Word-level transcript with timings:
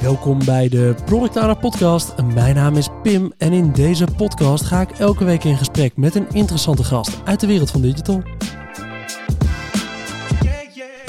Welkom 0.00 0.44
bij 0.44 0.68
de 0.68 0.94
Product 1.04 1.36
Owner 1.36 1.58
Podcast. 1.58 2.14
Mijn 2.34 2.54
naam 2.54 2.76
is 2.76 2.88
Pim 3.02 3.32
en 3.38 3.52
in 3.52 3.72
deze 3.72 4.06
podcast 4.16 4.64
ga 4.64 4.80
ik 4.80 4.90
elke 4.90 5.24
week 5.24 5.44
in 5.44 5.56
gesprek 5.56 5.96
met 5.96 6.14
een 6.14 6.26
interessante 6.32 6.84
gast 6.84 7.20
uit 7.24 7.40
de 7.40 7.46
wereld 7.46 7.70
van 7.70 7.80
digital. 7.80 8.22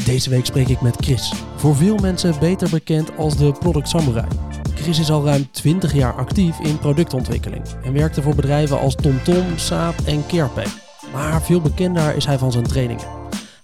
Deze 0.06 0.30
week 0.30 0.46
spreek 0.46 0.68
ik 0.68 0.82
met 0.82 0.96
Chris, 0.96 1.34
voor 1.56 1.76
veel 1.76 1.98
mensen 1.98 2.40
beter 2.40 2.70
bekend 2.70 3.18
als 3.18 3.38
de 3.38 3.52
Product 3.52 3.90
Samurai. 3.90 4.28
Chris 4.76 5.00
is 5.00 5.12
al 5.12 5.26
ruim 5.26 5.52
20 5.52 5.94
jaar 5.94 6.14
actief 6.14 6.60
in 6.60 6.80
productontwikkeling 6.80 7.64
en 7.84 7.94
werkte 7.94 8.22
voor 8.22 8.36
bedrijven 8.36 8.80
als 8.80 8.96
TomTom, 8.96 9.46
Saab 9.56 9.96
en 10.06 10.26
CarePay. 10.28 10.68
Maar 11.14 11.42
veel 11.42 11.62
bekender 11.62 12.16
is 12.16 12.26
hij 12.26 12.38
van 12.38 12.52
zijn 12.52 12.68
trainingen. 12.68 13.17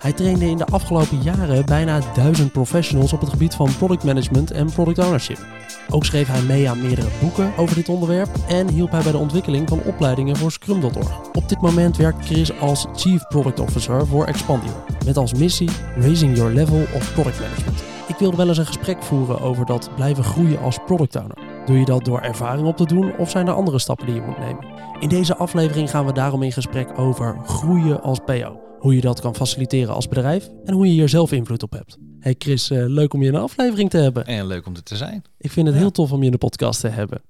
Hij 0.04 0.14
trainde 0.14 0.50
in 0.50 0.58
de 0.58 0.66
afgelopen 0.66 1.22
jaren 1.22 1.66
bijna 1.66 2.00
duizend 2.14 2.52
professionals 2.52 3.14
op 3.14 3.20
het 3.20 3.30
gebied 3.30 3.56
van 3.56 3.76
product 3.78 4.04
management 4.04 4.52
en 4.52 4.72
product 4.72 5.00
ownership. 5.00 5.46
Ook 5.90 6.06
schreef 6.06 6.28
hij 6.28 6.42
mee 6.42 6.70
aan 6.70 6.82
meerdere 6.82 7.08
boeken 7.22 7.54
over 7.58 7.76
dit 7.76 7.90
onderwerp 7.90 8.30
en 8.48 8.70
hielp 8.70 8.92
hij 8.92 9.04
bij 9.04 9.12
de 9.12 9.18
ontwikkeling 9.18 9.70
van 9.70 9.84
opleidingen 9.84 10.36
voor 10.36 10.52
Scrum.org. 10.52 11.20
Op 11.34 11.50
dit 11.50 11.62
moment 11.62 11.98
werkt 11.98 12.26
Chris 12.26 12.60
als 12.60 12.86
Chief 12.96 13.28
Product 13.28 13.60
Officer 13.60 14.08
voor 14.08 14.26
Expandio, 14.26 14.72
met 15.06 15.18
als 15.18 15.34
missie 15.34 15.70
Raising 15.96 16.38
Your 16.38 16.54
Level 16.54 16.86
of 16.94 17.14
Product 17.14 17.40
Management. 17.40 17.84
Ik 18.08 18.16
wilde 18.18 18.38
wel 18.38 18.48
eens 18.48 18.58
een 18.58 18.66
gesprek 18.66 19.04
voeren 19.04 19.42
over 19.42 19.66
dat 19.66 19.90
blijven 19.96 20.24
groeien 20.24 20.60
als 20.60 20.80
product 20.86 21.16
owner. 21.16 21.38
Doe 21.66 21.80
je 21.80 21.86
dat 21.86 22.06
door 22.06 22.20
ervaring 22.20 22.68
op 22.68 22.78
te 22.78 22.86
doen 22.86 23.18
of 23.18 23.30
zijn 23.30 23.48
er 23.48 23.54
andere 23.54 23.80
stappen 23.80 24.06
die 24.06 24.16
je 24.16 24.22
moet 24.22 24.40
nemen? 24.40 24.66
In 25.00 25.10
deze 25.10 25.36
aflevering 25.36 25.90
gaan 25.90 26.06
we 26.06 26.14
daarom 26.14 26.44
in 26.44 26.52
gesprek 26.52 27.00
over 27.00 27.38
groeien 27.44 28.02
als 28.02 28.20
PO 28.26 28.72
hoe 28.84 28.96
je 28.96 29.02
dat 29.02 29.20
kan 29.20 29.36
faciliteren 29.36 29.94
als 29.94 30.08
bedrijf 30.08 30.50
en 30.66 30.74
hoe 30.74 30.86
je 30.86 30.92
hier 30.92 31.10
zelf 31.10 31.32
invloed 31.32 31.64
op 31.64 31.72
hebt. 31.72 31.98
Hey 32.20 32.36
Chris, 32.38 32.72
uh, 32.72 32.86
leuk 32.88 33.14
om 33.14 33.22
je 33.22 33.28
in 33.28 33.36
een 33.36 33.42
aflevering 33.42 33.90
te 33.90 33.98
hebben. 33.98 34.26
En 34.26 34.48
leuk 34.48 34.66
om 34.66 34.76
er 34.76 34.84
te 34.84 34.98
zijn. 34.98 35.24
Ik 35.38 35.52
vind 35.52 35.68
het 35.68 35.76
heel 35.76 35.92
tof 35.92 36.12
om 36.12 36.20
je 36.20 36.26
in 36.26 36.32
de 36.32 36.38
podcast 36.38 36.80
te 36.80 36.88
hebben. 36.88 37.22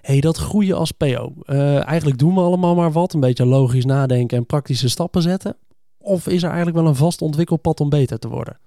Hey, 0.00 0.20
dat 0.20 0.36
groeien 0.36 0.76
als 0.76 0.92
PO. 0.92 1.34
Uh, 1.44 1.86
eigenlijk 1.88 2.18
doen 2.18 2.34
we 2.34 2.40
allemaal 2.40 2.74
maar 2.74 2.92
wat, 2.92 3.12
een 3.12 3.20
beetje 3.20 3.46
logisch 3.46 3.84
nadenken 3.84 4.36
en 4.36 4.46
praktische 4.46 4.88
stappen 4.88 5.22
zetten. 5.22 5.56
Of 5.98 6.26
is 6.26 6.42
er 6.42 6.48
eigenlijk 6.48 6.78
wel 6.78 6.86
een 6.86 6.96
vast 6.96 7.22
ontwikkelpad 7.22 7.80
om 7.80 7.88
beter 7.88 8.18
te 8.18 8.28
worden? 8.28 8.58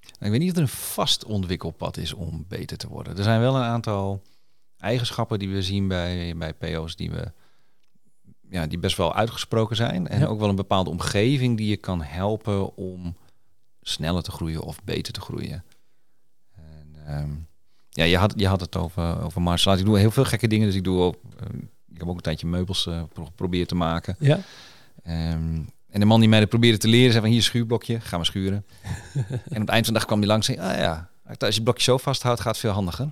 Ik 0.00 0.30
weet 0.30 0.40
niet 0.40 0.50
of 0.50 0.56
er 0.56 0.62
een 0.62 0.68
vast 0.68 1.24
ontwikkelpad 1.24 1.96
is 1.96 2.12
om 2.12 2.44
beter 2.48 2.76
te 2.76 2.88
worden. 2.88 3.16
Er 3.16 3.22
zijn 3.22 3.40
wel 3.40 3.56
een 3.56 3.62
aantal 3.62 4.22
eigenschappen 4.78 5.38
die 5.38 5.48
we 5.48 5.62
zien 5.62 5.88
bij, 5.88 6.34
bij 6.36 6.54
PO's 6.54 6.96
die 6.96 7.10
we 7.10 7.32
ja, 8.52 8.66
die 8.66 8.78
best 8.78 8.96
wel 8.96 9.14
uitgesproken 9.14 9.76
zijn. 9.76 10.08
En 10.08 10.26
ook 10.26 10.38
wel 10.38 10.48
een 10.48 10.56
bepaalde 10.56 10.90
omgeving 10.90 11.56
die 11.56 11.68
je 11.68 11.76
kan 11.76 12.02
helpen 12.02 12.76
om 12.76 13.16
sneller 13.82 14.22
te 14.22 14.30
groeien 14.30 14.62
of 14.62 14.84
beter 14.84 15.12
te 15.12 15.20
groeien. 15.20 15.64
En, 16.54 17.16
um, 17.18 17.46
ja, 17.88 18.04
je 18.04 18.16
had, 18.16 18.34
je 18.36 18.46
had 18.46 18.60
het 18.60 18.76
over, 18.76 19.22
over 19.22 19.42
martial 19.42 19.76
Ik 19.76 19.84
doe 19.84 19.98
heel 19.98 20.10
veel 20.10 20.24
gekke 20.24 20.46
dingen. 20.46 20.66
Dus 20.66 20.76
ik 20.76 20.84
doe 20.84 21.00
ook, 21.00 21.14
uh, 21.14 21.60
ik 21.88 21.98
heb 21.98 22.08
ook 22.08 22.16
een 22.16 22.22
tijdje 22.22 22.46
meubels 22.46 22.86
uh, 22.86 23.02
geprobeerd 23.14 23.68
te 23.68 23.74
maken. 23.74 24.16
Ja. 24.18 24.40
Um, 25.06 25.70
en 25.88 26.00
de 26.00 26.06
man 26.06 26.20
die 26.20 26.28
mij 26.28 26.40
dat 26.40 26.48
probeerde 26.48 26.78
te 26.78 26.88
leren, 26.88 27.10
zei 27.10 27.22
van 27.22 27.32
hier 27.32 27.42
schuurblokje, 27.42 28.00
ga 28.00 28.16
maar 28.16 28.26
schuren. 28.26 28.64
en 29.28 29.60
op 29.60 29.66
het 29.66 29.68
eind 29.68 29.84
van 29.84 29.94
de 29.94 29.98
dag 29.98 30.04
kwam 30.04 30.18
hij 30.18 30.28
langs 30.28 30.48
en 30.48 30.54
zei, 30.54 30.68
ah 30.68 30.78
ja, 30.78 31.10
als 31.24 31.36
je 31.38 31.46
het 31.46 31.64
blokje 31.64 31.82
zo 31.82 31.96
vasthoudt, 31.96 32.40
gaat 32.40 32.52
het 32.52 32.60
veel 32.60 32.70
handiger. 32.70 33.10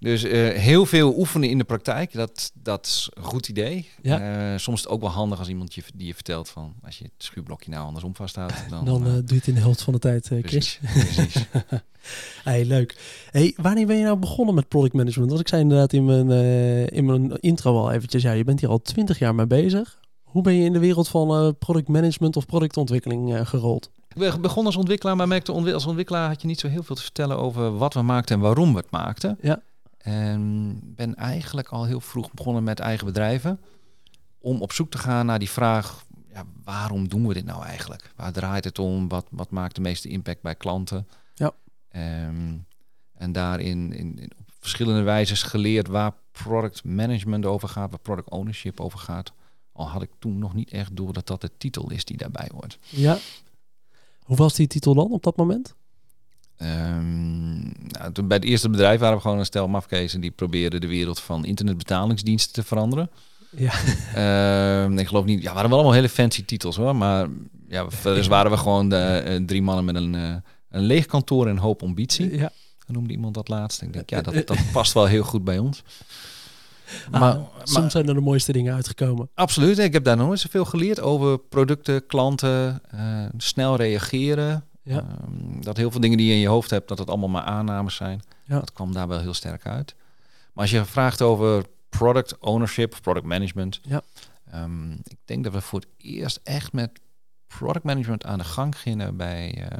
Dus 0.00 0.24
uh, 0.24 0.48
heel 0.48 0.86
veel 0.86 1.18
oefenen 1.18 1.48
in 1.48 1.58
de 1.58 1.64
praktijk, 1.64 2.12
dat, 2.12 2.52
dat 2.54 2.86
is 2.86 3.10
een 3.14 3.22
goed 3.22 3.48
idee. 3.48 3.88
Ja. 4.02 4.52
Uh, 4.52 4.58
soms 4.58 4.76
is 4.76 4.84
het 4.84 4.92
ook 4.92 5.00
wel 5.00 5.10
handig 5.10 5.38
als 5.38 5.48
iemand 5.48 5.74
je, 5.74 5.82
die 5.94 6.06
je 6.06 6.14
vertelt 6.14 6.48
van... 6.48 6.74
als 6.82 6.98
je 6.98 7.04
het 7.04 7.12
schuurblokje 7.18 7.70
nou 7.70 7.84
andersom 7.84 8.16
vasthoudt... 8.16 8.54
Dan, 8.70 8.84
dan 8.84 9.06
uh, 9.06 9.12
doe 9.12 9.22
je 9.26 9.34
het 9.34 9.46
in 9.46 9.54
de 9.54 9.60
helft 9.60 9.82
van 9.82 9.92
de 9.92 9.98
tijd, 9.98 10.26
Chris. 10.26 10.78
Precies, 10.82 11.12
precies. 11.12 11.46
hey, 12.44 12.64
leuk. 12.64 12.96
Hey, 13.30 13.54
wanneer 13.56 13.86
ben 13.86 13.96
je 13.96 14.04
nou 14.04 14.18
begonnen 14.18 14.54
met 14.54 14.68
product 14.68 14.94
management? 14.94 15.28
Want 15.30 15.40
ik 15.42 15.48
zei 15.48 15.62
inderdaad 15.62 15.92
in 15.92 16.04
mijn, 16.04 16.30
in 16.88 17.04
mijn 17.04 17.40
intro 17.40 17.78
al 17.78 17.92
eventjes... 17.92 18.22
ja, 18.22 18.32
je 18.32 18.44
bent 18.44 18.60
hier 18.60 18.68
al 18.68 18.82
twintig 18.82 19.18
jaar 19.18 19.34
mee 19.34 19.46
bezig. 19.46 19.98
Hoe 20.22 20.42
ben 20.42 20.54
je 20.54 20.64
in 20.64 20.72
de 20.72 20.78
wereld 20.78 21.08
van 21.08 21.56
product 21.58 21.88
management 21.88 22.36
of 22.36 22.46
productontwikkeling 22.46 23.48
gerold? 23.48 23.90
Ik 24.14 24.40
begon 24.40 24.66
als 24.66 24.76
ontwikkelaar, 24.76 25.16
maar 25.16 25.28
merkte 25.28 25.52
als 25.52 25.86
ontwikkelaar 25.86 26.28
had 26.28 26.40
je 26.40 26.46
niet 26.46 26.60
zo 26.60 26.68
heel 26.68 26.82
veel 26.82 26.96
te 26.96 27.02
vertellen 27.02 27.38
over 27.38 27.76
wat 27.76 27.94
we 27.94 28.02
maakten 28.02 28.36
en 28.36 28.42
waarom 28.42 28.72
we 28.72 28.78
het 28.78 28.90
maakten. 28.90 29.38
Ja. 29.40 29.62
En 30.02 30.78
ben 30.94 31.14
eigenlijk 31.14 31.68
al 31.68 31.84
heel 31.84 32.00
vroeg 32.00 32.32
begonnen 32.32 32.62
met 32.62 32.80
eigen 32.80 33.06
bedrijven. 33.06 33.60
Om 34.38 34.62
op 34.62 34.72
zoek 34.72 34.90
te 34.90 34.98
gaan 34.98 35.26
naar 35.26 35.38
die 35.38 35.50
vraag, 35.50 36.04
ja, 36.32 36.44
waarom 36.64 37.08
doen 37.08 37.26
we 37.26 37.34
dit 37.34 37.44
nou 37.44 37.64
eigenlijk? 37.64 38.12
Waar 38.16 38.32
draait 38.32 38.64
het 38.64 38.78
om? 38.78 39.08
Wat, 39.08 39.26
wat 39.30 39.50
maakt 39.50 39.74
de 39.74 39.80
meeste 39.80 40.08
impact 40.08 40.42
bij 40.42 40.54
klanten? 40.54 41.08
Ja. 41.34 41.52
Um, 42.26 42.66
en 43.14 43.32
daarin 43.32 43.92
in, 43.92 44.18
in, 44.18 44.30
op 44.38 44.50
verschillende 44.58 45.02
wijzes 45.02 45.42
geleerd 45.42 45.88
waar 45.88 46.12
product 46.32 46.84
management 46.84 47.46
over 47.46 47.68
gaat, 47.68 47.90
waar 47.90 48.00
product 48.00 48.30
ownership 48.30 48.80
over 48.80 48.98
gaat. 48.98 49.32
Al 49.72 49.88
had 49.88 50.02
ik 50.02 50.10
toen 50.18 50.38
nog 50.38 50.54
niet 50.54 50.70
echt 50.70 50.96
door 50.96 51.12
dat 51.12 51.26
dat 51.26 51.40
de 51.40 51.50
titel 51.56 51.90
is 51.90 52.04
die 52.04 52.16
daarbij 52.16 52.48
hoort. 52.52 52.78
Ja. 52.88 53.18
Hoe 54.22 54.36
was 54.36 54.54
die 54.54 54.66
titel 54.66 54.94
dan 54.94 55.10
op 55.10 55.22
dat 55.22 55.36
moment? 55.36 55.74
Um, 56.62 57.72
nou, 57.88 58.12
toen 58.12 58.28
bij 58.28 58.36
het 58.36 58.46
eerste 58.46 58.70
bedrijf 58.70 59.00
waren 59.00 59.16
we 59.16 59.22
gewoon 59.22 59.38
een 59.38 59.44
stel 59.44 59.68
mafkezen 59.68 60.20
die 60.20 60.30
probeerden 60.30 60.80
de 60.80 60.86
wereld 60.86 61.20
van 61.20 61.44
internetbetalingsdiensten 61.44 62.52
te 62.52 62.62
veranderen. 62.62 63.10
Ja. 63.56 63.72
Um, 64.84 64.98
ik 64.98 65.06
geloof 65.06 65.24
niet, 65.24 65.42
ja, 65.42 65.54
waren 65.54 65.68
wel 65.68 65.78
allemaal 65.78 65.96
hele 65.96 66.08
fancy 66.08 66.44
titels 66.44 66.76
hoor, 66.76 66.96
maar 66.96 67.28
ja, 67.68 67.86
dus 68.02 68.26
waren 68.26 68.50
we 68.50 68.56
gewoon 68.56 68.88
de, 68.88 69.24
uh, 69.26 69.46
drie 69.46 69.62
mannen 69.62 69.84
met 69.84 69.94
een, 69.94 70.14
uh, 70.14 70.34
een 70.70 70.82
leeg 70.82 71.06
kantoor 71.06 71.44
en 71.46 71.50
een 71.50 71.58
hoop 71.58 71.82
ambitie. 71.82 72.36
Ja. 72.36 72.50
noemde 72.86 73.12
iemand 73.12 73.34
dat 73.34 73.48
laatst. 73.48 73.82
Ik 73.82 73.92
denk, 73.92 74.10
ja, 74.10 74.20
dat, 74.20 74.46
dat 74.46 74.58
past 74.72 74.92
wel 74.92 75.06
heel 75.06 75.22
goed 75.22 75.44
bij 75.44 75.58
ons. 75.58 75.82
Ah, 77.10 77.20
maar, 77.20 77.38
soms 77.62 77.92
zijn 77.92 78.08
er 78.08 78.14
de 78.14 78.20
mooiste 78.20 78.52
dingen 78.52 78.74
uitgekomen. 78.74 79.28
Absoluut. 79.34 79.78
Ik 79.78 79.92
heb 79.92 80.04
daar 80.04 80.16
nog 80.16 80.30
eens 80.30 80.40
zoveel 80.40 80.64
geleerd 80.64 81.00
over 81.00 81.38
producten, 81.38 82.06
klanten, 82.06 82.82
snel 83.36 83.76
reageren. 83.76 84.64
Ja. 84.82 84.98
Ehm, 84.98 85.60
dat 85.60 85.76
heel 85.76 85.90
veel 85.90 86.00
dingen 86.00 86.16
die 86.16 86.26
je 86.26 86.32
in 86.32 86.38
je 86.38 86.48
hoofd 86.48 86.70
hebt, 86.70 86.88
dat 86.88 86.98
het 86.98 87.08
allemaal 87.08 87.28
maar 87.28 87.42
aannames 87.42 87.94
zijn. 87.94 88.22
Ja. 88.44 88.58
Dat 88.58 88.72
kwam 88.72 88.92
daar 88.92 89.08
wel 89.08 89.20
heel 89.20 89.34
sterk 89.34 89.66
uit. 89.66 89.94
Maar 90.52 90.64
als 90.64 90.70
je 90.70 90.84
vraagt 90.84 91.22
over 91.22 91.66
product 91.88 92.38
ownership, 92.38 92.98
product 93.02 93.26
management. 93.26 93.80
Ja. 93.82 94.02
Um, 94.54 94.92
ik 94.92 95.18
denk 95.24 95.44
dat 95.44 95.52
we 95.52 95.60
voor 95.60 95.80
het 95.80 95.88
eerst 95.96 96.40
echt 96.42 96.72
met 96.72 97.00
product 97.46 97.84
management 97.84 98.24
aan 98.24 98.38
de 98.38 98.44
gang 98.44 98.78
gingen 98.78 99.16
bij, 99.16 99.58
uh, 99.58 99.78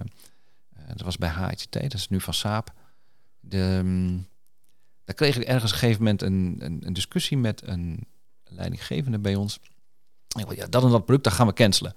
dat 0.88 1.00
was 1.00 1.16
bij 1.16 1.30
HIT, 1.30 1.72
dat 1.72 1.94
is 1.94 2.08
nu 2.08 2.20
van 2.20 2.34
Saab. 2.34 2.72
De, 3.40 3.76
um, 3.84 4.28
daar 5.04 5.14
kreeg 5.14 5.36
ik 5.36 5.42
ergens 5.42 5.72
op 5.72 5.72
een 5.72 5.78
gegeven 5.78 6.02
moment 6.02 6.22
een, 6.22 6.56
een, 6.58 6.86
een 6.86 6.92
discussie 6.92 7.36
met 7.36 7.66
een 7.66 8.06
leidinggevende 8.44 9.18
bij 9.18 9.34
ons. 9.34 9.60
Ik 10.38 10.54
ja, 10.54 10.66
dat 10.66 10.84
en 10.84 10.90
dat 10.90 11.04
product, 11.04 11.24
dat 11.24 11.32
gaan 11.32 11.46
we 11.46 11.52
cancelen 11.52 11.94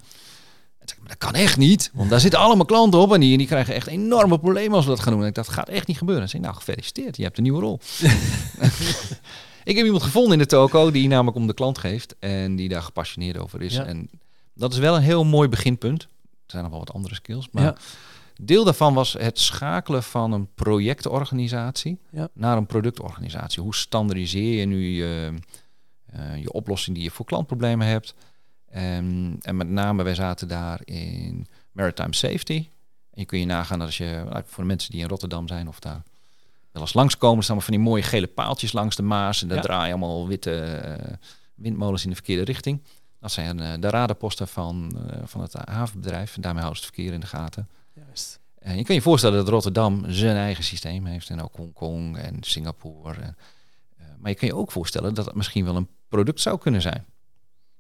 dat 0.86 1.18
kan 1.18 1.34
echt 1.34 1.58
niet, 1.58 1.92
want 1.94 2.10
daar 2.10 2.20
zitten 2.20 2.40
allemaal 2.40 2.66
klanten 2.66 3.00
op 3.00 3.14
en 3.14 3.20
die, 3.20 3.38
die 3.38 3.48
krijgen 3.48 3.74
echt 3.74 3.88
enorme 3.88 4.40
problemen 4.40 4.76
als 4.76 4.86
we 4.86 4.92
dat 4.92 5.00
gaan 5.00 5.14
doen. 5.14 5.22
En 5.22 5.28
ik, 5.28 5.36
dat 5.36 5.50
gaat 5.50 5.70
echt 5.70 5.88
niet 5.88 5.98
gebeuren. 5.98 6.24
En 6.24 6.30
zei, 6.30 6.42
nou 6.42 6.56
gefeliciteerd, 6.56 7.18
je 7.18 7.24
hebt 7.24 7.38
een 7.38 7.44
nieuwe 7.44 7.62
rol. 7.62 7.80
ik 9.64 9.76
heb 9.76 9.86
iemand 9.86 10.04
gevonden 10.04 10.34
in 10.34 10.40
de 10.40 10.46
toko 10.46 10.92
die 10.92 11.08
namelijk 11.08 11.38
om 11.38 11.48
de 11.48 11.54
klant 11.54 11.78
geeft 11.78 12.16
en 12.20 12.56
die 12.56 12.70
daar 12.70 12.82
gepassioneerd 12.82 13.38
over 13.38 13.62
is. 13.62 13.76
En 13.76 14.10
dat 14.54 14.74
is 14.74 14.80
wel 14.80 14.96
een 14.96 15.02
heel 15.02 15.24
mooi 15.24 15.50
beginpunt. 15.50 16.02
Er 16.02 16.10
zijn 16.46 16.64
nog 16.64 16.72
wel 16.72 16.80
wat 16.80 16.94
andere 16.94 17.16
skills, 17.16 17.48
maar 17.52 17.76
deel 18.42 18.64
daarvan 18.64 18.94
was 18.94 19.14
het 19.14 19.40
schakelen 19.40 20.04
van 20.04 20.32
een 20.32 20.48
projectorganisatie 20.56 22.00
naar 22.34 22.58
een 22.58 22.66
productorganisatie. 22.66 23.64
Hoe 23.64 23.76
standaardiseer 23.76 24.60
je 24.60 24.66
nu 24.66 24.88
je, 24.88 25.34
uh, 26.16 26.38
je 26.42 26.52
oplossing 26.52 26.96
die 26.96 27.06
je 27.06 27.12
voor 27.12 27.26
klantproblemen 27.26 27.88
hebt? 27.88 28.16
En, 28.74 29.38
en 29.42 29.58
met 29.58 29.70
name, 29.70 30.04
wij 30.04 30.16
zaten 30.16 30.48
daar 30.48 30.82
in 30.84 31.48
maritime 31.72 32.16
safety. 32.16 32.68
En 33.12 33.20
je 33.20 33.26
kun 33.26 33.40
je 33.40 33.46
nagaan 33.46 33.78
dat 33.80 33.88
als 33.88 33.98
je, 33.98 34.24
nou, 34.30 34.44
voor 34.46 34.64
de 34.64 34.70
mensen 34.70 34.92
die 34.92 35.02
in 35.02 35.08
Rotterdam 35.08 35.48
zijn 35.48 35.68
of 35.68 35.80
daar 35.80 36.04
wel 36.72 36.82
eens 36.82 36.94
langskomen, 36.94 37.44
staan 37.44 37.62
van 37.62 37.74
die 37.74 37.84
mooie 37.84 38.04
gele 38.04 38.28
paaltjes 38.28 38.72
langs 38.72 38.96
de 38.96 39.04
Maas. 39.04 39.42
En 39.42 39.48
daar 39.48 39.62
draaien 39.62 39.90
allemaal 39.90 40.28
witte 40.28 40.82
uh, 40.86 41.14
windmolens 41.56 42.04
in 42.04 42.10
de 42.10 42.16
verkeerde 42.16 42.44
richting. 42.44 42.82
Dat 43.20 43.32
zijn 43.32 43.58
uh, 43.58 43.74
de 43.80 43.90
radarposten 43.90 44.48
van, 44.48 44.92
uh, 44.96 45.18
van 45.26 45.42
het 45.42 45.54
havenbedrijf. 45.54 46.36
En 46.36 46.42
daarmee 46.42 46.64
houdt 46.64 46.78
het 46.78 46.86
verkeer 46.86 47.14
in 47.14 47.20
de 47.20 47.28
gaten. 47.28 47.70
Juist. 47.94 48.40
En 48.60 48.78
je 48.78 48.84
kan 48.84 48.96
je 48.96 49.02
voorstellen 49.02 49.38
dat 49.38 49.48
Rotterdam 49.48 50.04
zijn 50.08 50.36
eigen 50.36 50.64
systeem 50.64 51.06
heeft. 51.06 51.30
En 51.30 51.42
ook 51.42 51.56
Hongkong 51.56 52.18
en 52.18 52.38
Singapore. 52.42 53.22
En, 53.22 53.36
maar 54.18 54.32
je 54.32 54.38
kan 54.38 54.48
je 54.48 54.56
ook 54.56 54.72
voorstellen 54.72 55.14
dat 55.14 55.26
het 55.26 55.36
misschien 55.36 55.66
wel 55.66 55.76
een 55.76 55.90
product 56.08 56.42
zou 56.42 56.58
kunnen 56.58 56.82
zijn. 56.82 57.06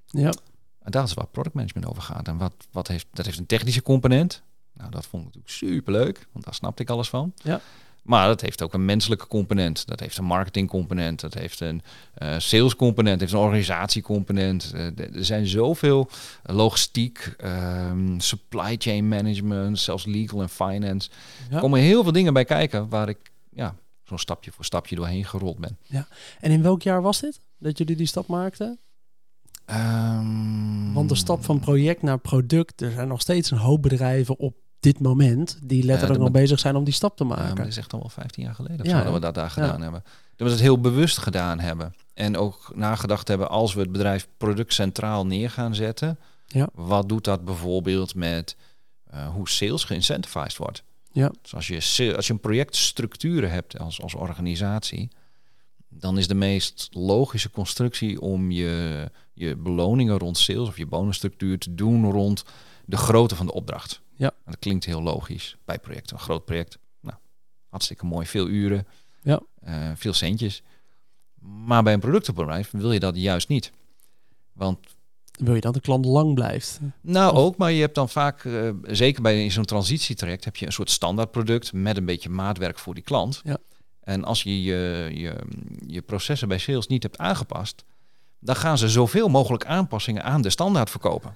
Ja. 0.05 0.33
En 0.83 0.91
dat 0.91 1.07
is 1.07 1.13
waar 1.13 1.27
product 1.27 1.55
management 1.55 1.87
over 1.87 2.01
gaat. 2.01 2.27
En 2.27 2.37
wat, 2.37 2.53
wat 2.71 2.87
heeft, 2.87 3.07
dat 3.13 3.25
heeft 3.25 3.37
een 3.37 3.45
technische 3.45 3.81
component. 3.81 4.41
Nou, 4.73 4.91
dat 4.91 5.05
vond 5.05 5.23
ik 5.23 5.33
natuurlijk 5.33 5.53
superleuk, 5.53 6.27
want 6.31 6.45
daar 6.45 6.53
snapte 6.53 6.81
ik 6.81 6.89
alles 6.89 7.09
van. 7.09 7.33
Ja. 7.35 7.61
Maar 8.03 8.27
dat 8.27 8.41
heeft 8.41 8.61
ook 8.61 8.73
een 8.73 8.85
menselijke 8.85 9.27
component. 9.27 9.87
Dat 9.87 9.99
heeft 9.99 10.17
een 10.17 10.25
marketing 10.25 10.69
component. 10.69 11.19
Dat 11.19 11.33
heeft 11.33 11.59
een 11.59 11.81
uh, 12.17 12.35
sales 12.37 12.75
component. 12.75 13.19
heeft 13.19 13.31
een 13.31 13.39
organisatiecomponent. 13.39 14.71
Uh, 14.75 14.99
er 14.99 15.25
zijn 15.25 15.47
zoveel 15.47 16.09
logistiek, 16.43 17.35
um, 17.43 18.19
supply 18.19 18.75
chain 18.77 19.07
management, 19.07 19.79
zelfs 19.79 20.05
legal 20.05 20.41
en 20.41 20.49
finance. 20.49 21.09
Er 21.51 21.59
komen 21.59 21.79
heel 21.79 22.03
veel 22.03 22.11
dingen 22.11 22.33
bij 22.33 22.45
kijken 22.45 22.89
waar 22.89 23.09
ik 23.09 23.31
ja, 23.53 23.75
zo'n 24.03 24.19
stapje 24.19 24.51
voor 24.51 24.65
stapje 24.65 24.95
doorheen 24.95 25.25
gerold 25.25 25.59
ben. 25.59 25.77
Ja. 25.83 26.07
En 26.39 26.51
in 26.51 26.61
welk 26.61 26.81
jaar 26.81 27.01
was 27.01 27.19
dit 27.19 27.39
dat 27.57 27.77
jullie 27.77 27.95
die 27.95 28.07
stap 28.07 28.27
maakten? 28.27 28.79
Um, 29.65 30.93
Want 30.93 31.09
de 31.09 31.15
stap 31.15 31.43
van 31.43 31.59
project 31.59 32.01
naar 32.01 32.19
product, 32.19 32.81
er 32.81 32.91
zijn 32.91 33.07
nog 33.07 33.21
steeds 33.21 33.51
een 33.51 33.57
hoop 33.57 33.81
bedrijven 33.81 34.37
op 34.39 34.55
dit 34.79 34.99
moment 34.99 35.59
die 35.63 35.83
letterlijk 35.83 36.19
nog 36.19 36.31
bezig 36.31 36.59
zijn 36.59 36.75
om 36.75 36.83
die 36.83 36.93
stap 36.93 37.17
te 37.17 37.23
maken. 37.23 37.47
Ja, 37.47 37.53
dat 37.53 37.65
is 37.65 37.77
echt 37.77 37.93
al 37.93 37.99
wel 37.99 38.09
15 38.09 38.43
jaar 38.43 38.55
geleden 38.55 38.85
ja, 38.85 39.03
dat 39.03 39.13
we 39.13 39.19
dat 39.19 39.35
daar 39.35 39.49
gedaan 39.49 39.81
hebben. 39.81 40.03
Dat 40.35 40.47
we 40.47 40.53
het 40.53 40.63
heel 40.63 40.79
bewust 40.79 41.17
gedaan 41.17 41.59
hebben. 41.59 41.93
En 42.13 42.37
ook 42.37 42.71
nagedacht 42.75 43.27
hebben 43.27 43.49
als 43.49 43.73
we 43.73 43.81
het 43.81 43.91
bedrijf 43.91 44.27
product 44.37 44.73
centraal 44.73 45.25
neer 45.25 45.49
gaan 45.49 45.75
zetten. 45.75 46.19
Ja. 46.47 46.69
Wat 46.73 47.09
doet 47.09 47.23
dat 47.23 47.45
bijvoorbeeld 47.45 48.15
met 48.15 48.55
uh, 49.13 49.27
hoe 49.27 49.49
sales 49.49 49.83
geïncentivized 49.83 50.57
wordt? 50.57 50.83
Ja. 51.11 51.31
Dus 51.41 51.55
als 51.55 51.67
je, 51.67 52.15
als 52.15 52.27
je 52.27 52.33
een 52.33 52.39
projectstructuren 52.39 53.51
hebt 53.51 53.79
als, 53.79 54.01
als 54.01 54.13
organisatie, 54.13 55.09
dan 55.89 56.17
is 56.17 56.27
de 56.27 56.35
meest 56.35 56.87
logische 56.91 57.49
constructie 57.49 58.21
om 58.21 58.51
je, 58.51 59.11
je 59.33 59.55
beloningen 59.55 60.17
rond 60.17 60.37
sales 60.37 60.67
of 60.67 60.77
je 60.77 60.85
bonusstructuur 60.85 61.57
te 61.57 61.75
doen 61.75 62.11
rond 62.11 62.43
de 62.85 62.97
grootte 62.97 63.35
van 63.35 63.45
de 63.45 63.53
opdracht. 63.53 64.01
Ja. 64.15 64.31
dat 64.45 64.59
klinkt 64.59 64.85
heel 64.85 65.01
logisch 65.01 65.57
bij 65.65 65.79
projecten. 65.79 66.15
Een 66.15 66.21
groot 66.21 66.45
project, 66.45 66.77
nou, 66.99 67.17
hartstikke 67.69 68.05
mooi, 68.05 68.25
veel 68.25 68.47
uren, 68.47 68.87
ja. 69.21 69.41
Uh, 69.67 69.91
veel 69.95 70.13
centjes. 70.13 70.63
Maar 71.65 71.83
bij 71.83 71.93
een 71.93 71.99
productenbedrijf 71.99 72.71
wil 72.71 72.91
je 72.91 72.99
dat 72.99 73.15
juist 73.15 73.47
niet. 73.47 73.71
Want 74.53 74.79
wil 75.39 75.55
je 75.55 75.61
dat 75.61 75.73
de 75.73 75.79
klant 75.79 76.05
lang 76.05 76.33
blijft? 76.33 76.79
Nou, 77.01 77.35
ook, 77.35 77.57
maar 77.57 77.71
je 77.71 77.81
hebt 77.81 77.95
dan 77.95 78.09
vaak, 78.09 78.43
uh, 78.43 78.69
zeker 78.83 79.21
bij 79.21 79.49
zo'n 79.49 79.65
transitietraject, 79.65 80.45
heb 80.45 80.55
je 80.55 80.65
een 80.65 80.71
soort 80.71 80.89
standaardproduct 80.89 81.73
met 81.73 81.97
een 81.97 82.05
beetje 82.05 82.29
maatwerk 82.29 82.79
voor 82.79 82.93
die 82.93 83.03
klant. 83.03 83.41
Ja. 83.43 83.57
En 83.99 84.23
als 84.23 84.43
je 84.43 84.63
je, 84.63 85.09
je 85.13 85.35
je 85.87 86.01
processen 86.01 86.47
bij 86.47 86.57
sales 86.57 86.87
niet 86.87 87.03
hebt 87.03 87.17
aangepast, 87.17 87.83
dan 88.43 88.55
gaan 88.55 88.77
ze 88.77 88.89
zoveel 88.89 89.27
mogelijk 89.27 89.65
aanpassingen 89.65 90.23
aan 90.23 90.41
de 90.41 90.49
standaard 90.49 90.89
verkopen. 90.89 91.33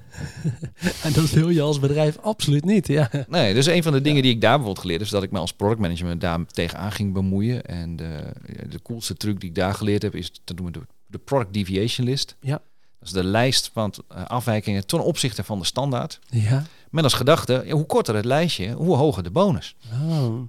en 1.03 1.13
dat 1.13 1.29
wil 1.29 1.49
je 1.49 1.61
als 1.61 1.79
bedrijf 1.79 2.17
absoluut 2.17 2.65
niet. 2.65 2.87
Ja. 2.87 3.09
Nee, 3.27 3.53
dus 3.53 3.65
een 3.65 3.83
van 3.83 3.91
de 3.91 4.01
dingen 4.01 4.21
die 4.21 4.31
ik 4.31 4.41
daar 4.41 4.49
bijvoorbeeld 4.49 4.79
geleerd 4.79 4.99
heb, 4.99 5.07
is 5.07 5.13
dat 5.13 5.23
ik 5.23 5.31
me 5.31 5.39
als 5.39 5.53
productmanagement 5.53 6.21
daar 6.21 6.45
tegenaan 6.45 6.91
ging 6.91 7.13
bemoeien. 7.13 7.65
En 7.65 7.95
de, 7.95 8.33
de 8.69 8.81
coolste 8.81 9.13
truc 9.13 9.39
die 9.39 9.49
ik 9.49 9.55
daar 9.55 9.73
geleerd 9.73 10.01
heb, 10.01 10.15
is 10.15 10.31
te 10.43 10.53
doen 10.53 10.71
de, 10.71 10.81
de 11.05 11.17
product 11.17 11.53
deviation 11.53 12.07
list. 12.07 12.35
Ja. 12.39 12.61
Dat 12.99 13.07
is 13.07 13.13
de 13.13 13.23
lijst 13.23 13.69
van 13.73 13.93
eh, 14.07 14.25
afwijkingen 14.25 14.87
ten 14.87 15.03
opzichte 15.03 15.43
van 15.43 15.59
de 15.59 15.65
standaard. 15.65 16.19
Ja. 16.29 16.63
Met 16.89 17.03
als 17.03 17.13
gedachte, 17.13 17.65
hoe 17.69 17.85
korter 17.85 18.15
het 18.15 18.25
lijstje, 18.25 18.71
hoe 18.71 18.95
hoger 18.95 19.23
de 19.23 19.31
bonus. 19.31 19.75
Oh. 20.09 20.41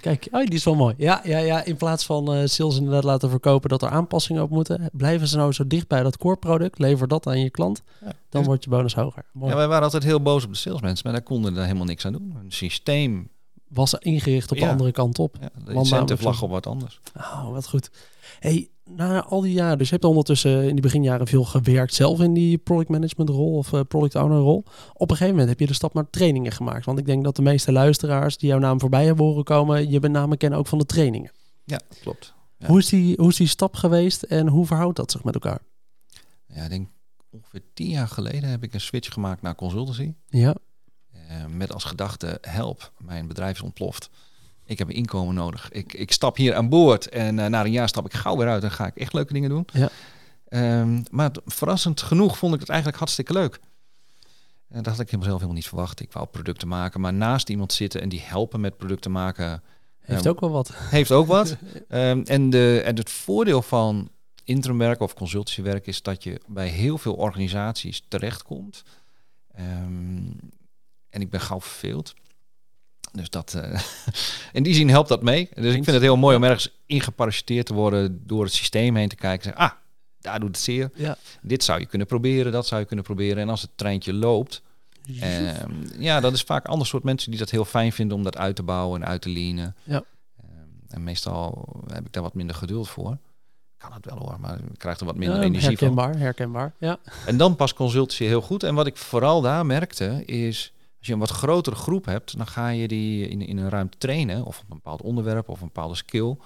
Kijk, 0.00 0.28
oh, 0.30 0.44
die 0.44 0.54
is 0.54 0.64
wel 0.64 0.74
mooi. 0.74 0.94
Ja, 0.96 1.20
ja, 1.24 1.38
ja. 1.38 1.64
In 1.64 1.76
plaats 1.76 2.04
van 2.04 2.36
uh, 2.36 2.46
sales 2.46 2.76
inderdaad 2.76 3.04
laten 3.04 3.30
verkopen 3.30 3.68
dat 3.68 3.82
er 3.82 3.88
aanpassingen 3.88 4.42
op 4.42 4.50
moeten, 4.50 4.90
blijven 4.92 5.28
ze 5.28 5.36
nou 5.36 5.52
zo 5.52 5.66
dicht 5.66 5.88
bij 5.88 6.02
dat 6.02 6.16
core 6.16 6.36
product, 6.36 6.78
lever 6.78 7.08
dat 7.08 7.26
aan 7.26 7.40
je 7.40 7.50
klant, 7.50 7.82
dan 8.28 8.44
wordt 8.44 8.64
je 8.64 8.70
bonus 8.70 8.94
hoger. 8.94 9.24
Ja, 9.40 9.54
wij 9.56 9.68
waren 9.68 9.82
altijd 9.82 10.02
heel 10.02 10.22
boos 10.22 10.44
op 10.44 10.50
de 10.50 10.56
salesmensen, 10.56 11.02
maar 11.04 11.12
daar 11.12 11.28
konden 11.28 11.56
er 11.56 11.62
helemaal 11.62 11.84
niks 11.84 12.06
aan 12.06 12.12
doen. 12.12 12.36
Een 12.42 12.52
systeem 12.52 13.28
was 13.68 13.94
ingericht 13.94 14.50
op 14.50 14.58
de 14.58 14.68
andere 14.68 14.92
kant 14.92 15.18
op. 15.18 15.36
Ja, 15.40 15.48
de 15.64 15.72
incentive 15.72 16.24
lag 16.24 16.42
op 16.42 16.50
wat 16.50 16.66
anders. 16.66 17.00
Oh, 17.16 17.50
wat 17.50 17.68
goed. 17.68 17.90
Hey, 18.38 18.68
na 18.96 19.24
al 19.24 19.40
die 19.40 19.52
jaren, 19.52 19.78
dus 19.78 19.88
je 19.88 19.94
hebt 19.94 20.06
ondertussen 20.06 20.62
in 20.62 20.72
die 20.72 20.80
beginjaren 20.80 21.26
veel 21.26 21.44
gewerkt 21.44 21.94
zelf 21.94 22.20
in 22.20 22.34
die 22.34 22.58
product 22.58 22.88
management 22.88 23.30
rol 23.30 23.56
of 23.56 23.72
uh, 23.72 23.80
product 23.88 24.14
owner 24.14 24.38
rol. 24.38 24.64
Op 24.92 25.10
een 25.10 25.16
gegeven 25.16 25.30
moment 25.30 25.48
heb 25.48 25.60
je 25.60 25.66
de 25.66 25.74
stap 25.74 25.94
naar 25.94 26.10
trainingen 26.10 26.52
gemaakt. 26.52 26.84
Want 26.84 26.98
ik 26.98 27.06
denk 27.06 27.24
dat 27.24 27.36
de 27.36 27.42
meeste 27.42 27.72
luisteraars 27.72 28.36
die 28.36 28.48
jouw 28.48 28.58
naam 28.58 28.80
voorbij 28.80 29.04
hebben 29.04 29.24
horen 29.24 29.44
komen, 29.44 29.90
je 29.90 30.00
met 30.00 30.10
name 30.10 30.36
kennen 30.36 30.58
ook 30.58 30.66
van 30.66 30.78
de 30.78 30.86
trainingen. 30.86 31.32
Ja, 31.64 31.80
klopt. 32.00 32.34
Hoe, 32.66 32.78
is 32.78 32.88
die, 32.88 33.16
hoe 33.16 33.28
is 33.28 33.36
die 33.36 33.46
stap 33.46 33.74
geweest 33.74 34.22
en 34.22 34.48
hoe 34.48 34.66
verhoudt 34.66 34.96
dat 34.96 35.10
zich 35.10 35.24
met 35.24 35.34
elkaar? 35.34 35.60
Ja, 36.46 36.62
ik 36.62 36.70
denk 36.70 36.88
ongeveer 37.30 37.62
tien 37.74 37.88
jaar 37.88 38.08
geleden 38.08 38.50
heb 38.50 38.62
ik 38.62 38.74
een 38.74 38.80
switch 38.80 39.12
gemaakt 39.12 39.42
naar 39.42 39.54
consultancy. 39.54 40.12
Ja. 40.28 40.54
Uh, 41.12 41.46
met 41.46 41.72
als 41.72 41.84
gedachte, 41.84 42.38
help, 42.40 42.92
mijn 42.98 43.26
bedrijf 43.26 43.56
is 43.56 43.62
ontploft 43.62 44.10
ik 44.70 44.78
heb 44.78 44.88
een 44.88 44.94
inkomen 44.94 45.34
nodig. 45.34 45.68
Ik, 45.70 45.92
ik 45.92 46.12
stap 46.12 46.36
hier 46.36 46.54
aan 46.54 46.68
boord 46.68 47.08
en 47.08 47.38
uh, 47.38 47.46
na 47.46 47.64
een 47.64 47.70
jaar 47.70 47.88
stap 47.88 48.06
ik 48.06 48.14
gauw 48.14 48.36
weer 48.36 48.48
uit 48.48 48.62
en 48.62 48.70
ga 48.70 48.86
ik 48.86 48.96
echt 48.96 49.12
leuke 49.12 49.32
dingen 49.32 49.48
doen. 49.48 49.66
Ja. 49.72 49.90
Um, 50.80 51.02
maar 51.10 51.30
verrassend 51.44 52.02
genoeg 52.02 52.38
vond 52.38 52.54
ik 52.54 52.60
het 52.60 52.68
eigenlijk 52.68 52.98
hartstikke 52.98 53.32
leuk. 53.32 53.60
En 54.68 54.82
dat 54.82 54.96
had 54.96 55.00
ik 55.00 55.08
zelf 55.08 55.24
helemaal 55.24 55.52
niet 55.52 55.66
verwacht. 55.66 56.00
Ik 56.00 56.12
wou 56.12 56.26
producten 56.26 56.68
maken, 56.68 57.00
maar 57.00 57.12
naast 57.12 57.48
iemand 57.48 57.72
zitten 57.72 58.00
en 58.00 58.08
die 58.08 58.20
helpen 58.20 58.60
met 58.60 58.76
producten 58.76 59.12
maken. 59.12 59.62
Heeft 60.00 60.24
um, 60.24 60.30
ook 60.30 60.40
wel 60.40 60.50
wat. 60.50 60.70
Heeft 60.74 61.12
ook 61.12 61.26
wat. 61.26 61.56
um, 61.88 62.24
en, 62.36 62.50
de, 62.50 62.82
en 62.84 62.96
het 62.96 63.10
voordeel 63.10 63.62
van 63.62 64.10
interimwerk 64.44 65.00
of 65.00 65.14
consultancywerk 65.14 65.86
is 65.86 66.02
dat 66.02 66.22
je 66.22 66.40
bij 66.46 66.68
heel 66.68 66.98
veel 66.98 67.14
organisaties 67.14 68.02
terechtkomt. 68.08 68.82
en 71.10 71.20
ik 71.20 71.30
ben 71.30 71.40
gauw 71.40 71.60
verveeld. 71.60 72.14
Dus 73.12 73.30
dat, 73.30 73.54
uh, 73.56 73.80
in 74.52 74.62
die 74.62 74.74
zin 74.74 74.88
helpt 74.88 75.08
dat 75.08 75.22
mee. 75.22 75.48
Dus 75.54 75.74
ik 75.74 75.84
vind 75.84 75.86
het 75.86 76.00
heel 76.00 76.16
mooi 76.16 76.36
om 76.36 76.44
ergens 76.44 76.78
ingeparachuteerd 76.86 77.66
te 77.66 77.74
worden 77.74 78.22
door 78.26 78.44
het 78.44 78.52
systeem 78.52 78.96
heen 78.96 79.08
te 79.08 79.16
kijken. 79.16 79.42
Zeggen, 79.42 79.62
ah, 79.62 79.72
daar 80.20 80.40
doet 80.40 80.48
het 80.48 80.58
zeer. 80.58 80.90
Ja. 80.94 81.16
Dit 81.42 81.64
zou 81.64 81.80
je 81.80 81.86
kunnen 81.86 82.06
proberen, 82.06 82.52
dat 82.52 82.66
zou 82.66 82.80
je 82.80 82.86
kunnen 82.86 83.04
proberen. 83.04 83.42
En 83.42 83.48
als 83.48 83.62
het 83.62 83.70
treintje 83.74 84.12
loopt, 84.12 84.62
uh, 85.08 85.50
ja, 85.98 86.20
dat 86.20 86.32
is 86.32 86.42
vaak 86.42 86.64
een 86.64 86.70
ander 86.70 86.86
soort 86.86 87.04
mensen 87.04 87.30
die 87.30 87.40
dat 87.40 87.50
heel 87.50 87.64
fijn 87.64 87.92
vinden 87.92 88.16
om 88.16 88.22
dat 88.22 88.36
uit 88.36 88.56
te 88.56 88.62
bouwen 88.62 89.02
en 89.02 89.08
uit 89.08 89.22
te 89.22 89.28
lenen. 89.28 89.76
Ja. 89.82 90.04
Uh, 90.44 90.50
en 90.88 91.04
meestal 91.04 91.68
heb 91.86 92.06
ik 92.06 92.12
daar 92.12 92.22
wat 92.22 92.34
minder 92.34 92.56
geduld 92.56 92.88
voor. 92.88 93.18
Kan 93.78 93.92
het 93.92 94.04
wel 94.04 94.18
hoor, 94.18 94.36
maar 94.40 94.58
ik 94.58 94.78
krijg 94.78 95.00
er 95.00 95.06
wat 95.06 95.16
minder 95.16 95.40
energie 95.40 95.68
herkenbaar, 95.68 96.12
van. 96.12 96.20
Herkenbaar, 96.20 96.74
ja. 96.78 96.98
En 97.26 97.36
dan 97.36 97.56
pas 97.56 97.74
consultancy 97.74 98.24
heel 98.24 98.40
goed. 98.40 98.62
En 98.62 98.74
wat 98.74 98.86
ik 98.86 98.96
vooral 98.96 99.40
daar 99.40 99.66
merkte 99.66 100.24
is 100.24 100.72
als 101.00 101.08
je 101.08 101.12
een 101.12 101.18
wat 101.18 101.30
grotere 101.30 101.76
groep 101.76 102.04
hebt, 102.04 102.36
dan 102.36 102.46
ga 102.46 102.68
je 102.68 102.88
die 102.88 103.28
in, 103.28 103.46
in 103.46 103.58
een 103.58 103.68
ruimte 103.68 103.98
trainen, 103.98 104.44
of 104.44 104.58
op 104.58 104.70
een 104.70 104.76
bepaald 104.76 105.02
onderwerp 105.02 105.48
of 105.48 105.60
een 105.60 105.66
bepaalde 105.66 105.94
skill. 105.94 106.36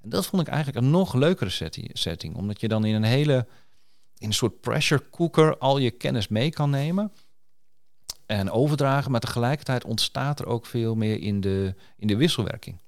En 0.00 0.08
dat 0.08 0.26
vond 0.26 0.42
ik 0.42 0.48
eigenlijk 0.48 0.84
een 0.84 0.90
nog 0.90 1.14
leukere 1.14 1.74
setting, 1.92 2.36
omdat 2.36 2.60
je 2.60 2.68
dan 2.68 2.84
in 2.84 2.94
een 2.94 3.02
hele, 3.02 3.46
in 4.18 4.26
een 4.26 4.34
soort 4.34 4.60
pressure 4.60 5.02
cooker 5.10 5.58
al 5.58 5.78
je 5.78 5.90
kennis 5.90 6.28
mee 6.28 6.50
kan 6.50 6.70
nemen 6.70 7.12
en 8.26 8.50
overdragen, 8.50 9.10
maar 9.10 9.20
tegelijkertijd 9.20 9.84
ontstaat 9.84 10.40
er 10.40 10.46
ook 10.46 10.66
veel 10.66 10.94
meer 10.94 11.20
in 11.20 11.40
de, 11.40 11.74
in 11.96 12.06
de 12.06 12.16
wisselwerking. 12.16 12.78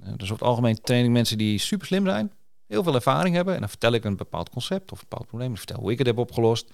Uh, 0.00 0.08
dus 0.16 0.30
op 0.30 0.38
het 0.38 0.48
algemeen 0.48 0.80
training 0.80 1.12
mensen 1.12 1.38
die 1.38 1.58
super 1.58 1.86
slim 1.86 2.06
zijn, 2.06 2.32
heel 2.66 2.82
veel 2.82 2.94
ervaring 2.94 3.34
hebben, 3.34 3.54
en 3.54 3.60
dan 3.60 3.68
vertel 3.68 3.92
ik 3.92 4.04
een 4.04 4.16
bepaald 4.16 4.50
concept 4.50 4.92
of 4.92 4.98
een 4.98 5.06
bepaald 5.08 5.28
probleem, 5.28 5.50
ik 5.50 5.58
vertel 5.58 5.80
hoe 5.80 5.90
ik 5.90 5.98
het 5.98 6.06
heb 6.06 6.18
opgelost, 6.18 6.70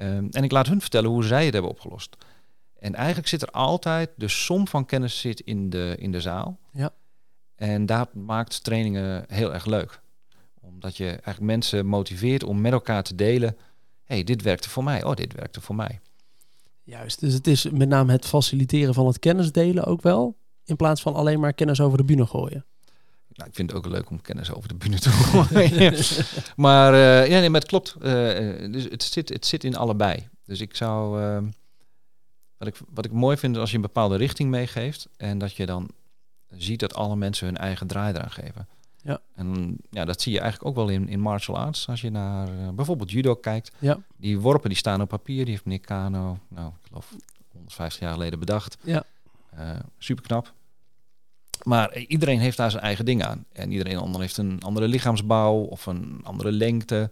um, 0.00 0.28
en 0.30 0.44
ik 0.44 0.50
laat 0.50 0.66
hun 0.66 0.80
vertellen 0.80 1.10
hoe 1.10 1.24
zij 1.24 1.44
het 1.44 1.52
hebben 1.52 1.70
opgelost. 1.70 2.16
En 2.82 2.94
eigenlijk 2.94 3.28
zit 3.28 3.42
er 3.42 3.50
altijd 3.50 4.10
de 4.16 4.28
som 4.28 4.68
van 4.68 4.86
kennis 4.86 5.20
zit 5.20 5.40
in 5.40 5.70
de, 5.70 5.94
in 5.98 6.12
de 6.12 6.20
zaal. 6.20 6.58
Ja. 6.72 6.92
En 7.54 7.86
dat 7.86 8.14
maakt 8.14 8.64
trainingen 8.64 9.24
heel 9.28 9.52
erg 9.52 9.64
leuk. 9.64 10.00
Omdat 10.60 10.96
je 10.96 11.06
eigenlijk 11.06 11.40
mensen 11.40 11.86
motiveert 11.86 12.44
om 12.44 12.60
met 12.60 12.72
elkaar 12.72 13.02
te 13.02 13.14
delen. 13.14 13.56
hey, 14.04 14.24
dit 14.24 14.42
werkte 14.42 14.70
voor 14.70 14.84
mij. 14.84 15.04
Oh, 15.04 15.14
dit 15.14 15.32
werkte 15.32 15.60
voor 15.60 15.74
mij. 15.74 16.00
Juist, 16.82 17.20
dus 17.20 17.32
het 17.32 17.46
is 17.46 17.70
met 17.70 17.88
name 17.88 18.12
het 18.12 18.26
faciliteren 18.26 18.94
van 18.94 19.06
het 19.06 19.18
kennisdelen 19.18 19.84
ook 19.84 20.02
wel. 20.02 20.36
In 20.64 20.76
plaats 20.76 21.02
van 21.02 21.14
alleen 21.14 21.40
maar 21.40 21.52
kennis 21.52 21.80
over 21.80 21.98
de 21.98 22.04
bühne 22.04 22.26
gooien. 22.26 22.64
Nou, 23.28 23.48
ik 23.48 23.54
vind 23.54 23.70
het 23.70 23.78
ook 23.78 23.92
leuk 23.92 24.10
om 24.10 24.20
kennis 24.20 24.52
over 24.52 24.68
de 24.68 24.74
bühne 24.74 24.98
te 24.98 25.10
gooien. 25.22 25.94
maar 26.66 26.92
uh, 26.92 27.28
ja, 27.28 27.38
nee, 27.40 27.50
maar 27.50 27.60
het 27.60 27.70
klopt. 27.70 27.94
Uh, 27.98 28.72
dus 28.72 28.84
het 28.84 29.02
zit, 29.02 29.28
het 29.28 29.46
zit 29.46 29.64
in 29.64 29.76
allebei. 29.76 30.28
Dus 30.44 30.60
ik 30.60 30.76
zou... 30.76 31.22
Uh, 31.22 31.38
wat 32.64 32.74
ik, 32.74 32.86
wat 32.94 33.04
ik 33.04 33.12
mooi 33.12 33.36
vind 33.36 33.54
is 33.54 33.60
als 33.60 33.70
je 33.70 33.76
een 33.76 33.82
bepaalde 33.82 34.16
richting 34.16 34.50
meegeeft 34.50 35.08
en 35.16 35.38
dat 35.38 35.54
je 35.54 35.66
dan 35.66 35.90
ziet 36.48 36.80
dat 36.80 36.94
alle 36.94 37.16
mensen 37.16 37.46
hun 37.46 37.56
eigen 37.56 37.86
draai 37.86 38.14
eraan 38.14 38.30
geven. 38.30 38.68
Ja. 39.02 39.20
En 39.34 39.76
ja, 39.90 40.04
dat 40.04 40.20
zie 40.20 40.32
je 40.32 40.40
eigenlijk 40.40 40.68
ook 40.70 40.86
wel 40.86 40.94
in, 40.94 41.08
in 41.08 41.20
martial 41.20 41.58
arts. 41.58 41.88
Als 41.88 42.00
je 42.00 42.10
naar 42.10 42.48
uh, 42.48 42.68
bijvoorbeeld 42.68 43.10
judo 43.10 43.34
kijkt. 43.34 43.72
Ja. 43.78 43.98
Die 44.16 44.38
worpen 44.38 44.68
die 44.68 44.78
staan 44.78 45.00
op 45.00 45.08
papier. 45.08 45.44
Die 45.44 45.52
heeft 45.52 45.64
meneer 45.64 45.80
Kano, 45.80 46.38
nou, 46.48 46.68
ik 46.68 46.86
geloof 46.86 47.14
150 47.52 48.00
jaar 48.00 48.12
geleden 48.12 48.38
bedacht. 48.38 48.76
Ja. 48.82 49.04
Uh, 49.58 49.70
super 49.98 50.24
knap. 50.24 50.52
Maar 51.62 51.98
iedereen 51.98 52.40
heeft 52.40 52.56
daar 52.56 52.70
zijn 52.70 52.82
eigen 52.82 53.04
ding 53.04 53.24
aan. 53.24 53.44
En 53.52 53.72
iedereen 53.72 53.96
ander 53.96 54.20
heeft 54.20 54.36
een 54.36 54.62
andere 54.62 54.88
lichaamsbouw 54.88 55.54
of 55.54 55.86
een 55.86 56.20
andere 56.22 56.52
lengte. 56.52 57.10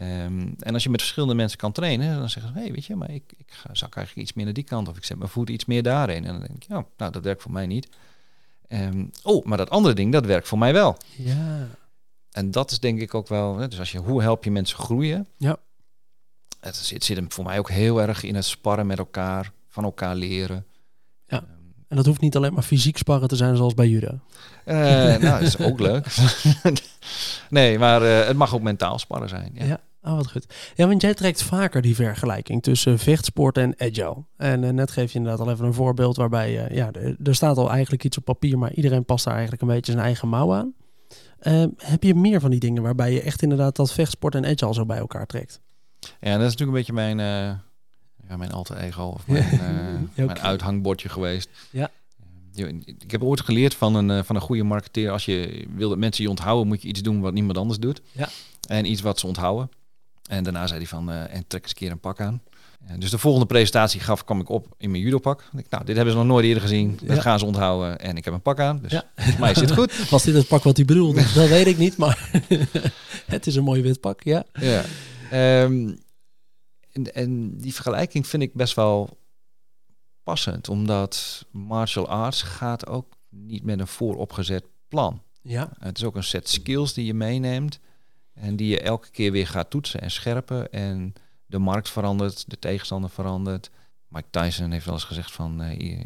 Um, 0.00 0.54
en 0.58 0.74
als 0.74 0.82
je 0.82 0.90
met 0.90 1.00
verschillende 1.00 1.34
mensen 1.34 1.58
kan 1.58 1.72
trainen, 1.72 2.18
dan 2.18 2.30
zeggen 2.30 2.52
ze, 2.52 2.58
hé, 2.58 2.64
hey, 2.64 2.72
weet 2.72 2.84
je, 2.84 2.96
maar 2.96 3.10
ik, 3.10 3.32
ik 3.36 3.50
ga, 3.50 3.74
zak 3.74 3.96
eigenlijk 3.96 4.26
iets 4.26 4.36
meer 4.36 4.44
naar 4.44 4.54
die 4.54 4.64
kant 4.64 4.88
of 4.88 4.96
ik 4.96 5.04
zet 5.04 5.18
mijn 5.18 5.30
voet 5.30 5.50
iets 5.50 5.64
meer 5.64 5.82
daarin. 5.82 6.24
En 6.24 6.32
dan 6.32 6.40
denk 6.40 6.54
ik, 6.54 6.62
ja, 6.62 6.86
nou, 6.96 7.12
dat 7.12 7.22
werkt 7.22 7.42
voor 7.42 7.52
mij 7.52 7.66
niet. 7.66 7.88
Um, 8.68 9.10
oh, 9.22 9.44
maar 9.44 9.58
dat 9.58 9.70
andere 9.70 9.94
ding, 9.94 10.12
dat 10.12 10.26
werkt 10.26 10.48
voor 10.48 10.58
mij 10.58 10.72
wel. 10.72 10.96
Ja. 11.16 11.68
En 12.30 12.50
dat 12.50 12.70
is 12.70 12.78
denk 12.78 13.00
ik 13.00 13.14
ook 13.14 13.28
wel, 13.28 13.56
hè, 13.56 13.68
dus 13.68 13.78
als 13.78 13.92
je, 13.92 13.98
hoe 13.98 14.22
help 14.22 14.44
je 14.44 14.50
mensen 14.50 14.78
groeien? 14.78 15.26
Ja. 15.36 15.56
Het 16.60 16.76
zit, 16.76 17.04
zit 17.04 17.16
hem 17.16 17.32
voor 17.32 17.44
mij 17.44 17.58
ook 17.58 17.70
heel 17.70 18.00
erg 18.00 18.22
in 18.22 18.34
het 18.34 18.44
sparren 18.44 18.86
met 18.86 18.98
elkaar, 18.98 19.52
van 19.68 19.84
elkaar 19.84 20.14
leren. 20.14 20.66
Ja. 21.26 21.44
En 21.92 21.98
dat 21.98 22.06
hoeft 22.06 22.20
niet 22.20 22.36
alleen 22.36 22.52
maar 22.52 22.62
fysiek 22.62 22.96
sparren 22.96 23.28
te 23.28 23.36
zijn 23.36 23.56
zoals 23.56 23.74
bij 23.74 23.88
judo. 23.88 24.18
Uh, 24.66 24.76
nou, 24.76 25.20
dat 25.20 25.40
is 25.40 25.58
ook 25.58 25.80
leuk. 25.80 26.06
nee, 27.50 27.78
maar 27.78 28.02
uh, 28.02 28.26
het 28.26 28.36
mag 28.36 28.54
ook 28.54 28.62
mentaal 28.62 28.98
sparren 28.98 29.28
zijn. 29.28 29.50
Ja. 29.54 29.64
ja. 29.64 29.80
Oh, 30.02 30.16
wat 30.16 30.30
goed. 30.30 30.54
Ja, 30.74 30.86
want 30.86 31.02
jij 31.02 31.14
trekt 31.14 31.42
vaker 31.42 31.82
die 31.82 31.94
vergelijking 31.94 32.62
tussen 32.62 32.98
vechtsport 32.98 33.58
en 33.58 33.74
agile. 33.78 34.16
En 34.36 34.62
uh, 34.62 34.70
net 34.70 34.90
geef 34.90 35.12
je 35.12 35.18
inderdaad 35.18 35.46
al 35.46 35.52
even 35.52 35.66
een 35.66 35.74
voorbeeld 35.74 36.16
waarbij, 36.16 36.68
ja, 36.70 36.90
er 37.24 37.34
staat 37.34 37.56
al 37.56 37.70
eigenlijk 37.70 38.04
iets 38.04 38.18
op 38.18 38.24
papier, 38.24 38.58
maar 38.58 38.72
iedereen 38.72 39.04
past 39.04 39.24
daar 39.24 39.34
eigenlijk 39.34 39.62
een 39.62 39.68
beetje 39.68 39.92
zijn 39.92 40.04
eigen 40.04 40.28
mouw 40.28 40.54
aan. 40.54 40.74
Uh, 41.42 41.64
heb 41.76 42.02
je 42.02 42.14
meer 42.14 42.40
van 42.40 42.50
die 42.50 42.60
dingen 42.60 42.82
waarbij 42.82 43.12
je 43.12 43.22
echt 43.22 43.42
inderdaad 43.42 43.76
dat 43.76 43.92
vechtsport 43.92 44.34
en 44.34 44.46
agile 44.46 44.74
zo 44.74 44.86
bij 44.86 44.98
elkaar 44.98 45.26
trekt? 45.26 45.60
Ja, 46.00 46.08
dat 46.38 46.46
is 46.46 46.56
natuurlijk 46.56 46.60
een 46.60 46.72
beetje 46.72 46.92
mijn, 46.92 47.18
ja, 48.32 48.38
mijn 48.38 48.52
alter 48.52 48.76
ego 48.76 49.02
of 49.02 49.26
mijn, 49.28 50.10
mijn 50.14 50.38
uithangbordje 50.38 51.08
geweest. 51.08 51.48
Ja. 51.70 51.90
Ik 52.84 53.10
heb 53.10 53.22
ooit 53.22 53.40
geleerd 53.40 53.74
van 53.74 53.94
een, 53.94 54.24
van 54.24 54.36
een 54.36 54.42
goede 54.42 54.62
marketeer, 54.62 55.10
als 55.10 55.24
je 55.24 55.66
wil 55.74 55.88
dat 55.88 55.98
mensen 55.98 56.24
je 56.24 56.30
onthouden, 56.30 56.66
moet 56.66 56.82
je 56.82 56.88
iets 56.88 57.02
doen 57.02 57.20
wat 57.20 57.32
niemand 57.32 57.58
anders 57.58 57.78
doet. 57.78 58.02
Ja. 58.12 58.28
En 58.68 58.90
iets 58.90 59.00
wat 59.00 59.18
ze 59.18 59.26
onthouden. 59.26 59.70
En 60.28 60.44
daarna 60.44 60.66
zei 60.66 60.78
hij 60.78 60.88
van, 60.88 61.10
uh, 61.10 61.34
en 61.34 61.44
trek 61.46 61.62
eens 61.62 61.70
een 61.70 61.76
keer 61.76 61.90
een 61.90 62.00
pak 62.00 62.20
aan. 62.20 62.42
En 62.86 63.00
dus 63.00 63.10
de 63.10 63.18
volgende 63.18 63.46
presentatie 63.46 64.00
gaf, 64.00 64.24
kwam 64.24 64.40
ik 64.40 64.48
op 64.48 64.66
in 64.78 64.90
mijn 64.90 65.02
judopak. 65.02 65.44
Ik, 65.56 65.66
nou, 65.70 65.84
dit 65.84 65.96
hebben 65.96 66.14
ze 66.14 66.20
nog 66.20 66.28
nooit 66.28 66.44
eerder 66.44 66.62
gezien. 66.62 66.98
Dat 67.02 67.20
gaan 67.20 67.38
ze 67.38 67.44
onthouden. 67.44 67.98
En 67.98 68.16
ik 68.16 68.24
heb 68.24 68.34
een 68.34 68.42
pak 68.42 68.60
aan. 68.60 68.78
Dus 68.82 68.92
ja. 68.92 69.04
mij 69.38 69.54
zit 69.54 69.72
goed. 69.72 70.08
Was 70.10 70.22
dit 70.22 70.34
het 70.34 70.48
pak 70.48 70.62
wat 70.62 70.76
hij 70.76 70.84
bedoelde? 70.86 71.24
dat 71.34 71.48
weet 71.48 71.66
ik 71.66 71.78
niet, 71.78 71.96
maar 71.96 72.30
het 73.26 73.46
is 73.46 73.56
een 73.56 73.64
mooi 73.64 73.82
wit 73.82 74.00
pak, 74.00 74.22
ja. 74.22 74.44
ja. 74.52 74.84
Um, 75.62 75.98
en, 76.92 77.14
en 77.14 77.56
die 77.56 77.74
vergelijking 77.74 78.26
vind 78.26 78.42
ik 78.42 78.54
best 78.54 78.74
wel 78.74 79.18
passend. 80.22 80.68
Omdat 80.68 81.44
martial 81.50 82.08
arts 82.08 82.42
gaat 82.42 82.86
ook 82.86 83.12
niet 83.28 83.64
met 83.64 83.80
een 83.80 83.86
vooropgezet 83.86 84.64
plan. 84.88 85.22
Ja. 85.42 85.70
Het 85.78 85.98
is 85.98 86.04
ook 86.04 86.16
een 86.16 86.24
set 86.24 86.48
skills 86.48 86.92
die 86.92 87.06
je 87.06 87.14
meeneemt. 87.14 87.80
En 88.34 88.56
die 88.56 88.68
je 88.68 88.80
elke 88.80 89.10
keer 89.10 89.32
weer 89.32 89.46
gaat 89.46 89.70
toetsen 89.70 90.00
en 90.00 90.10
scherpen. 90.10 90.72
En 90.72 91.12
de 91.46 91.58
markt 91.58 91.90
verandert, 91.90 92.50
de 92.50 92.58
tegenstander 92.58 93.10
verandert. 93.10 93.70
Mike 94.08 94.28
Tyson 94.30 94.70
heeft 94.70 94.84
wel 94.84 94.94
eens 94.94 95.04
gezegd 95.04 95.32
van 95.32 95.62
uh, 95.62 96.00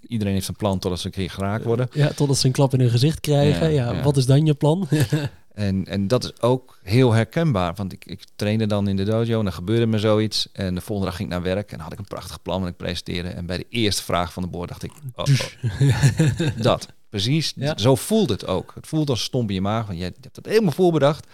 iedereen 0.00 0.34
heeft 0.34 0.48
een 0.48 0.56
plan 0.56 0.78
totdat 0.78 1.00
ze 1.00 1.06
een 1.06 1.12
keer 1.12 1.30
geraakt 1.30 1.64
worden. 1.64 1.88
Ja, 1.92 2.12
totdat 2.12 2.38
ze 2.38 2.46
een 2.46 2.52
klap 2.52 2.72
in 2.72 2.80
hun 2.80 2.90
gezicht 2.90 3.20
krijgen. 3.20 3.72
Ja, 3.72 3.92
ja. 3.92 4.02
wat 4.02 4.16
is 4.16 4.26
dan 4.26 4.46
je 4.46 4.54
plan? 4.54 4.88
en, 5.54 5.86
en 5.86 6.08
dat 6.08 6.24
is 6.24 6.40
ook 6.40 6.78
heel 6.82 7.12
herkenbaar. 7.12 7.74
Want 7.74 7.92
ik, 7.92 8.04
ik 8.04 8.24
trainde 8.36 8.66
dan 8.66 8.88
in 8.88 8.96
de 8.96 9.04
dojo 9.04 9.38
en 9.38 9.44
dan 9.44 9.52
gebeurde 9.52 9.86
me 9.86 9.98
zoiets. 9.98 10.48
En 10.52 10.74
de 10.74 10.80
volgende 10.80 11.10
dag 11.10 11.16
ging 11.16 11.28
ik 11.28 11.34
naar 11.34 11.44
werk 11.44 11.72
en 11.72 11.80
had 11.80 11.92
ik 11.92 11.98
een 11.98 12.04
prachtig 12.04 12.42
plan 12.42 12.62
en 12.62 12.68
ik 12.68 12.76
presenteerde. 12.76 13.28
En 13.28 13.46
bij 13.46 13.56
de 13.56 13.66
eerste 13.68 14.02
vraag 14.02 14.32
van 14.32 14.42
de 14.42 14.48
boord 14.48 14.68
dacht 14.68 14.82
ik, 14.82 14.92
oh, 15.14 15.24
oh. 15.24 16.62
dat. 16.62 16.88
Precies, 17.08 17.52
ja. 17.56 17.78
zo 17.78 17.94
voelt 17.94 18.28
het 18.28 18.46
ook. 18.46 18.72
Het 18.74 18.86
voelt 18.86 19.10
als 19.10 19.22
stomp 19.22 19.48
in 19.48 19.54
je 19.54 19.60
maag, 19.60 19.86
want 19.86 19.98
je 19.98 20.04
hebt 20.04 20.36
het 20.36 20.46
helemaal 20.46 20.72
voorbedacht. 20.72 21.26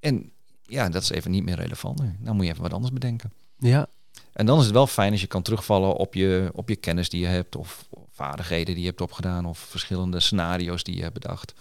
En 0.00 0.30
ja, 0.62 0.88
dat 0.88 1.02
is 1.02 1.10
even 1.10 1.30
niet 1.30 1.44
meer 1.44 1.56
relevant. 1.56 2.02
Dan 2.18 2.36
moet 2.36 2.44
je 2.44 2.50
even 2.50 2.62
wat 2.62 2.72
anders 2.72 2.92
bedenken. 2.92 3.32
Ja. 3.58 3.86
En 4.32 4.46
dan 4.46 4.58
is 4.58 4.64
het 4.64 4.74
wel 4.74 4.86
fijn 4.86 5.12
als 5.12 5.20
je 5.20 5.26
kan 5.26 5.42
terugvallen 5.42 5.96
op 5.96 6.14
je, 6.14 6.50
op 6.52 6.68
je 6.68 6.76
kennis 6.76 7.08
die 7.08 7.20
je 7.20 7.26
hebt, 7.26 7.56
of 7.56 7.88
vaardigheden 8.10 8.74
die 8.74 8.82
je 8.82 8.88
hebt 8.88 9.00
opgedaan, 9.00 9.46
of 9.46 9.58
verschillende 9.58 10.20
scenario's 10.20 10.82
die 10.82 10.96
je 10.96 11.02
hebt 11.02 11.14
bedacht. 11.14 11.54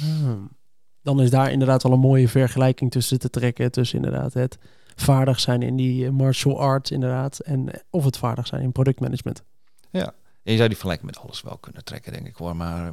Hmm. 0.00 0.48
Dan 1.06 1.20
is 1.20 1.30
daar 1.30 1.52
inderdaad 1.52 1.82
wel 1.82 1.92
een 1.92 1.98
mooie 1.98 2.28
vergelijking 2.28 2.90
tussen 2.90 3.18
te 3.18 3.30
trekken. 3.30 3.72
Tussen 3.72 3.96
inderdaad 3.96 4.34
het 4.34 4.58
vaardig 4.94 5.40
zijn 5.40 5.62
in 5.62 5.76
die 5.76 6.10
martial 6.10 6.60
arts, 6.60 6.90
inderdaad. 6.90 7.38
En 7.38 7.70
of 7.90 8.04
het 8.04 8.16
vaardig 8.16 8.46
zijn 8.46 8.62
in 8.62 8.72
productmanagement. 8.72 9.42
Ja, 9.90 10.04
en 10.42 10.52
je 10.52 10.56
zou 10.56 10.68
die 10.68 10.76
vergelijking 10.76 11.10
met 11.10 11.18
alles 11.18 11.42
wel 11.42 11.56
kunnen 11.56 11.84
trekken, 11.84 12.12
denk 12.12 12.26
ik 12.26 12.36
hoor. 12.36 12.56
Maar 12.56 12.92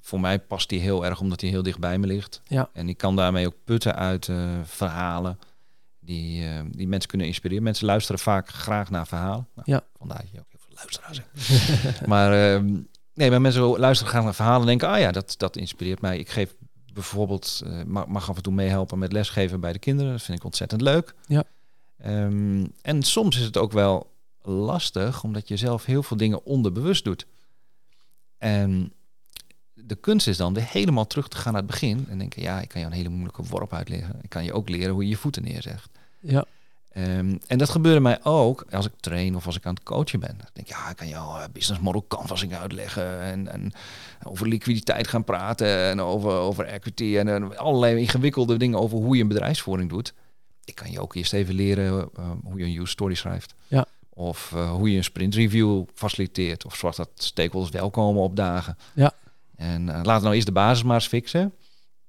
voor 0.00 0.20
mij 0.20 0.38
past 0.38 0.68
die 0.68 0.80
heel 0.80 1.04
erg 1.04 1.20
omdat 1.20 1.40
hij 1.40 1.50
heel 1.50 1.62
dicht 1.62 1.78
bij 1.78 1.98
me 1.98 2.06
ligt. 2.06 2.40
Ja. 2.46 2.68
En 2.72 2.88
ik 2.88 2.96
kan 2.96 3.16
daarmee 3.16 3.46
ook 3.46 3.56
putten 3.64 3.94
uit 3.94 4.28
uh, 4.28 4.50
verhalen 4.64 5.38
die, 6.00 6.42
uh, 6.42 6.60
die 6.70 6.88
mensen 6.88 7.08
kunnen 7.08 7.26
inspireren. 7.26 7.62
Mensen 7.62 7.86
luisteren 7.86 8.20
vaak 8.20 8.48
graag 8.48 8.90
naar 8.90 9.06
verhalen. 9.06 9.48
Nou, 9.54 9.70
ja. 9.70 9.84
Vandaar 9.98 10.18
dat 10.18 10.30
je 10.30 10.38
ook 10.38 10.50
heel 10.50 10.60
veel 10.60 10.74
luisteraars 10.74 11.22
hebt. 11.22 12.06
maar 12.12 12.54
uh, 12.54 12.72
nee, 13.14 13.30
maar 13.30 13.40
mensen 13.40 13.62
luisteren 13.62 14.12
graag 14.12 14.24
naar 14.24 14.34
verhalen 14.34 14.60
en 14.60 14.66
denken, 14.66 14.88
ah 14.88 14.98
ja, 14.98 15.12
dat, 15.12 15.34
dat 15.36 15.56
inspireert 15.56 16.00
mij. 16.00 16.18
Ik 16.18 16.28
geef 16.28 16.54
bijvoorbeeld, 16.92 17.62
uh, 17.66 17.82
mag, 17.82 18.06
mag 18.06 18.28
af 18.28 18.36
en 18.36 18.42
toe 18.42 18.52
meehelpen 18.52 18.98
met 18.98 19.12
lesgeven 19.12 19.60
bij 19.60 19.72
de 19.72 19.78
kinderen. 19.78 20.12
Dat 20.12 20.22
vind 20.22 20.38
ik 20.38 20.44
ontzettend 20.44 20.80
leuk. 20.80 21.14
Ja. 21.26 21.44
Um, 22.06 22.72
en 22.82 23.02
soms 23.02 23.36
is 23.36 23.44
het 23.44 23.56
ook 23.56 23.72
wel 23.72 24.10
lastig, 24.42 25.24
omdat 25.24 25.48
je 25.48 25.56
zelf 25.56 25.84
heel 25.84 26.02
veel 26.02 26.16
dingen 26.16 26.44
onderbewust 26.44 27.04
doet. 27.04 27.26
En 28.38 28.92
de 29.74 29.94
kunst 29.94 30.26
is 30.26 30.36
dan 30.36 30.54
weer 30.54 30.66
helemaal 30.68 31.06
terug 31.06 31.28
te 31.28 31.36
gaan 31.36 31.52
naar 31.52 31.62
het 31.62 31.70
begin. 31.70 32.06
En 32.08 32.18
denken, 32.18 32.42
ja, 32.42 32.60
ik 32.60 32.68
kan 32.68 32.80
je 32.80 32.86
een 32.86 32.92
hele 32.92 33.08
moeilijke 33.08 33.42
worp 33.42 33.72
uitleggen. 33.72 34.18
Ik 34.22 34.28
kan 34.28 34.44
je 34.44 34.52
ook 34.52 34.68
leren 34.68 34.92
hoe 34.92 35.02
je 35.02 35.08
je 35.08 35.16
voeten 35.16 35.42
neerzegt. 35.42 35.90
Ja. 36.20 36.44
Um, 36.96 37.38
en 37.46 37.58
dat 37.58 37.68
gebeurde 37.68 38.00
mij 38.00 38.24
ook 38.24 38.64
als 38.70 38.86
ik 38.86 38.92
train 39.00 39.36
of 39.36 39.46
als 39.46 39.56
ik 39.56 39.66
aan 39.66 39.74
het 39.74 39.82
coachen 39.82 40.20
ben. 40.20 40.34
Dan 40.36 40.46
denk 40.52 40.68
ik, 40.68 40.74
ja, 40.74 40.90
ik 40.90 40.96
kan 40.96 41.08
jou 41.08 41.38
uh, 41.38 41.44
business 41.52 41.82
model 41.82 42.04
canvassing 42.08 42.54
uitleggen. 42.54 43.20
En, 43.20 43.48
en 43.48 43.72
over 44.22 44.48
liquiditeit 44.48 45.08
gaan 45.08 45.24
praten. 45.24 45.78
En 45.78 46.00
over, 46.00 46.30
over 46.30 46.64
equity. 46.64 47.16
En, 47.16 47.28
en 47.28 47.58
allerlei 47.58 48.00
ingewikkelde 48.00 48.56
dingen 48.56 48.78
over 48.78 48.98
hoe 48.98 49.16
je 49.16 49.22
een 49.22 49.28
bedrijfsvoering 49.28 49.90
doet. 49.90 50.14
Ik 50.64 50.74
kan 50.74 50.90
je 50.90 51.00
ook 51.00 51.14
eerst 51.14 51.32
even 51.32 51.54
leren 51.54 52.08
uh, 52.18 52.30
hoe 52.44 52.58
je 52.58 52.64
een 52.64 52.80
use 52.80 52.92
story 52.92 53.14
schrijft. 53.14 53.54
Ja. 53.66 53.84
Of 54.08 54.52
uh, 54.54 54.70
hoe 54.70 54.90
je 54.90 54.96
een 54.96 55.04
sprint 55.04 55.34
review 55.34 55.84
faciliteert. 55.94 56.64
Of 56.64 56.76
zorgt 56.76 56.96
dat 56.96 57.10
stakeholders 57.14 57.72
welkomen 57.72 58.22
op 58.22 58.36
dagen. 58.36 58.76
Ja. 58.94 59.12
En 59.56 59.82
uh, 59.82 59.86
laten 59.86 60.14
we 60.14 60.20
nou 60.20 60.34
eerst 60.34 60.46
de 60.46 60.52
basis 60.52 60.84
maar 60.84 60.94
eens 60.94 61.08
fixen. 61.08 61.52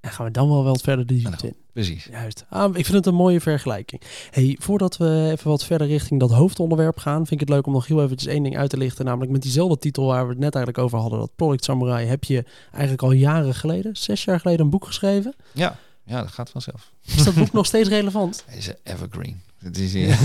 En 0.01 0.11
gaan 0.11 0.25
we 0.25 0.31
dan 0.31 0.49
wel 0.49 0.63
wat 0.63 0.81
verder 0.81 1.05
de 1.05 1.13
diepte 1.13 1.47
in. 1.47 1.55
Precies. 1.73 2.07
Juist. 2.11 2.45
Ah, 2.49 2.75
ik 2.75 2.85
vind 2.85 2.97
het 2.97 3.05
een 3.05 3.13
mooie 3.13 3.41
vergelijking. 3.41 4.01
Hey, 4.31 4.55
voordat 4.59 4.97
we 4.97 5.29
even 5.31 5.49
wat 5.49 5.65
verder 5.65 5.87
richting 5.87 6.19
dat 6.19 6.31
hoofdonderwerp 6.31 6.97
gaan, 6.97 7.17
vind 7.17 7.31
ik 7.31 7.39
het 7.39 7.49
leuk 7.49 7.65
om 7.67 7.73
nog 7.73 7.87
heel 7.87 8.03
eventjes 8.03 8.33
één 8.33 8.43
ding 8.43 8.57
uit 8.57 8.69
te 8.69 8.77
lichten. 8.77 9.05
Namelijk 9.05 9.31
met 9.31 9.41
diezelfde 9.41 9.77
titel 9.77 10.05
waar 10.05 10.23
we 10.23 10.29
het 10.29 10.39
net 10.39 10.55
eigenlijk 10.55 10.85
over 10.85 10.99
hadden, 10.99 11.19
dat 11.19 11.35
Product 11.35 11.63
Samurai, 11.63 12.05
heb 12.05 12.23
je 12.23 12.45
eigenlijk 12.71 13.01
al 13.01 13.11
jaren 13.11 13.55
geleden, 13.55 13.95
zes 13.95 14.23
jaar 14.23 14.39
geleden, 14.39 14.61
een 14.61 14.71
boek 14.71 14.85
geschreven. 14.85 15.35
Ja, 15.53 15.77
ja 16.03 16.21
dat 16.21 16.31
gaat 16.31 16.49
vanzelf. 16.49 16.91
Is 17.05 17.23
dat 17.23 17.35
boek 17.35 17.51
nog 17.61 17.65
steeds 17.65 17.89
relevant? 17.89 18.43
Hij 18.45 18.57
is 18.57 18.67
een 18.67 18.77
evergreen. 18.83 19.41
Het 19.57 19.77
is, 19.77 19.93
ja. 19.93 20.17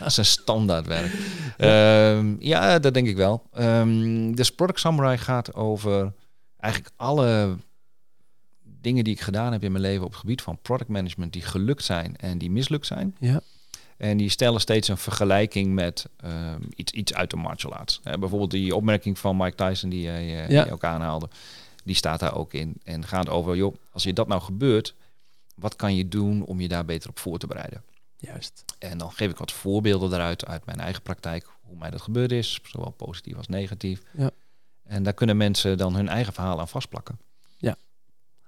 is 0.06 0.16
een 0.16 0.24
standaardwerk. 0.24 1.12
Ja. 1.56 2.12
Um, 2.12 2.36
ja, 2.40 2.78
dat 2.78 2.94
denk 2.94 3.06
ik 3.06 3.16
wel. 3.16 3.42
Um, 3.58 4.36
dus 4.36 4.50
Product 4.50 4.80
Samurai 4.80 5.18
gaat 5.18 5.54
over 5.54 6.12
eigenlijk 6.58 6.94
alle 6.96 7.56
dingen 8.84 9.04
die 9.04 9.14
ik 9.14 9.20
gedaan 9.20 9.52
heb 9.52 9.62
in 9.62 9.72
mijn 9.72 9.84
leven 9.84 10.04
op 10.04 10.10
het 10.10 10.20
gebied 10.20 10.42
van 10.42 10.58
product 10.62 10.90
management 10.90 11.32
die 11.32 11.42
gelukt 11.42 11.84
zijn 11.84 12.16
en 12.16 12.38
die 12.38 12.50
mislukt 12.50 12.86
zijn. 12.86 13.16
Ja. 13.18 13.40
En 13.96 14.16
die 14.16 14.28
stellen 14.28 14.60
steeds 14.60 14.88
een 14.88 14.96
vergelijking 14.96 15.74
met 15.74 16.06
um, 16.24 16.68
iets, 16.76 16.92
iets 16.92 17.14
uit 17.14 17.30
de 17.30 17.36
martial 17.36 17.74
arts. 17.74 18.00
Uh, 18.04 18.14
bijvoorbeeld 18.14 18.50
die 18.50 18.74
opmerking 18.74 19.18
van 19.18 19.36
Mike 19.36 19.54
Tyson 19.54 19.90
die 19.90 20.02
jij 20.02 20.24
uh, 20.24 20.50
ja. 20.50 20.66
ook 20.70 20.84
aanhaalde. 20.84 21.28
Die 21.84 21.94
staat 21.94 22.20
daar 22.20 22.34
ook 22.34 22.52
in. 22.52 22.74
En 22.84 23.06
gaat 23.06 23.28
over, 23.28 23.56
joh, 23.56 23.74
als 23.92 24.02
je 24.02 24.12
dat 24.12 24.28
nou 24.28 24.42
gebeurt, 24.42 24.94
wat 25.54 25.76
kan 25.76 25.96
je 25.96 26.08
doen 26.08 26.44
om 26.44 26.60
je 26.60 26.68
daar 26.68 26.84
beter 26.84 27.10
op 27.10 27.18
voor 27.18 27.38
te 27.38 27.46
bereiden? 27.46 27.82
Juist. 28.16 28.64
En 28.78 28.98
dan 28.98 29.12
geef 29.12 29.30
ik 29.30 29.36
wat 29.36 29.52
voorbeelden 29.52 30.10
daaruit 30.10 30.46
uit 30.46 30.66
mijn 30.66 30.80
eigen 30.80 31.02
praktijk, 31.02 31.46
hoe 31.60 31.76
mij 31.76 31.90
dat 31.90 32.02
gebeurd 32.02 32.32
is, 32.32 32.60
zowel 32.64 32.90
positief 32.90 33.36
als 33.36 33.48
negatief. 33.48 34.02
Ja. 34.16 34.30
En 34.84 35.02
daar 35.02 35.12
kunnen 35.12 35.36
mensen 35.36 35.78
dan 35.78 35.94
hun 35.94 36.08
eigen 36.08 36.32
verhaal 36.32 36.60
aan 36.60 36.68
vastplakken. 36.68 37.18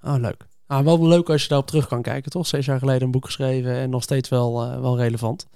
Ah, 0.06 0.20
leuk. 0.20 0.46
Ah, 0.66 0.84
wel 0.84 1.06
leuk 1.06 1.30
als 1.30 1.42
je 1.42 1.48
daarop 1.48 1.66
terug 1.66 1.86
kan 1.86 2.02
kijken, 2.02 2.30
toch? 2.30 2.46
Zes 2.46 2.66
jaar 2.66 2.78
geleden 2.78 3.02
een 3.02 3.10
boek 3.10 3.24
geschreven 3.24 3.74
en 3.74 3.90
nog 3.90 4.02
steeds 4.02 4.28
wel, 4.28 4.64
uh, 4.64 4.80
wel 4.80 4.96
relevant. 4.96 5.46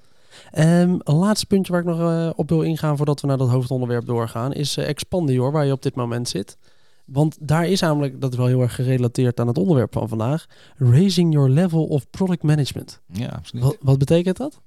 Um, 0.59 1.01
een 1.05 1.15
laatste 1.15 1.47
puntje 1.47 1.73
waar 1.73 1.81
ik 1.81 1.87
nog 1.87 2.01
uh, 2.01 2.31
op 2.37 2.49
wil 2.49 2.63
ingaan 2.63 2.97
voordat 2.97 3.21
we 3.21 3.27
naar 3.27 3.37
dat 3.37 3.49
hoofdonderwerp 3.49 4.07
doorgaan, 4.07 4.53
is 4.53 4.77
uh, 4.77 4.89
Expandior, 4.89 5.53
waar 5.53 5.67
je 5.67 5.73
op 5.73 5.83
dit 5.83 5.95
moment 5.95 6.29
zit. 6.29 6.59
Want 7.05 7.37
daar 7.41 7.67
is 7.67 7.81
namelijk, 7.81 8.21
dat 8.21 8.33
is 8.33 8.39
wel 8.39 8.47
heel 8.47 8.61
erg 8.61 8.75
gerelateerd 8.75 9.41
aan 9.41 9.47
het 9.47 9.59
onderwerp 9.59 9.93
van 9.93 10.09
vandaag, 10.09 10.47
raising 10.77 11.33
your 11.33 11.51
level 11.51 11.85
of 11.85 12.11
product 12.11 12.43
management. 12.43 13.01
Ja, 13.13 13.29
absoluut. 13.29 13.65
Wat, 13.65 13.77
wat 13.81 13.99
betekent 13.99 14.37
dat? 14.37 14.61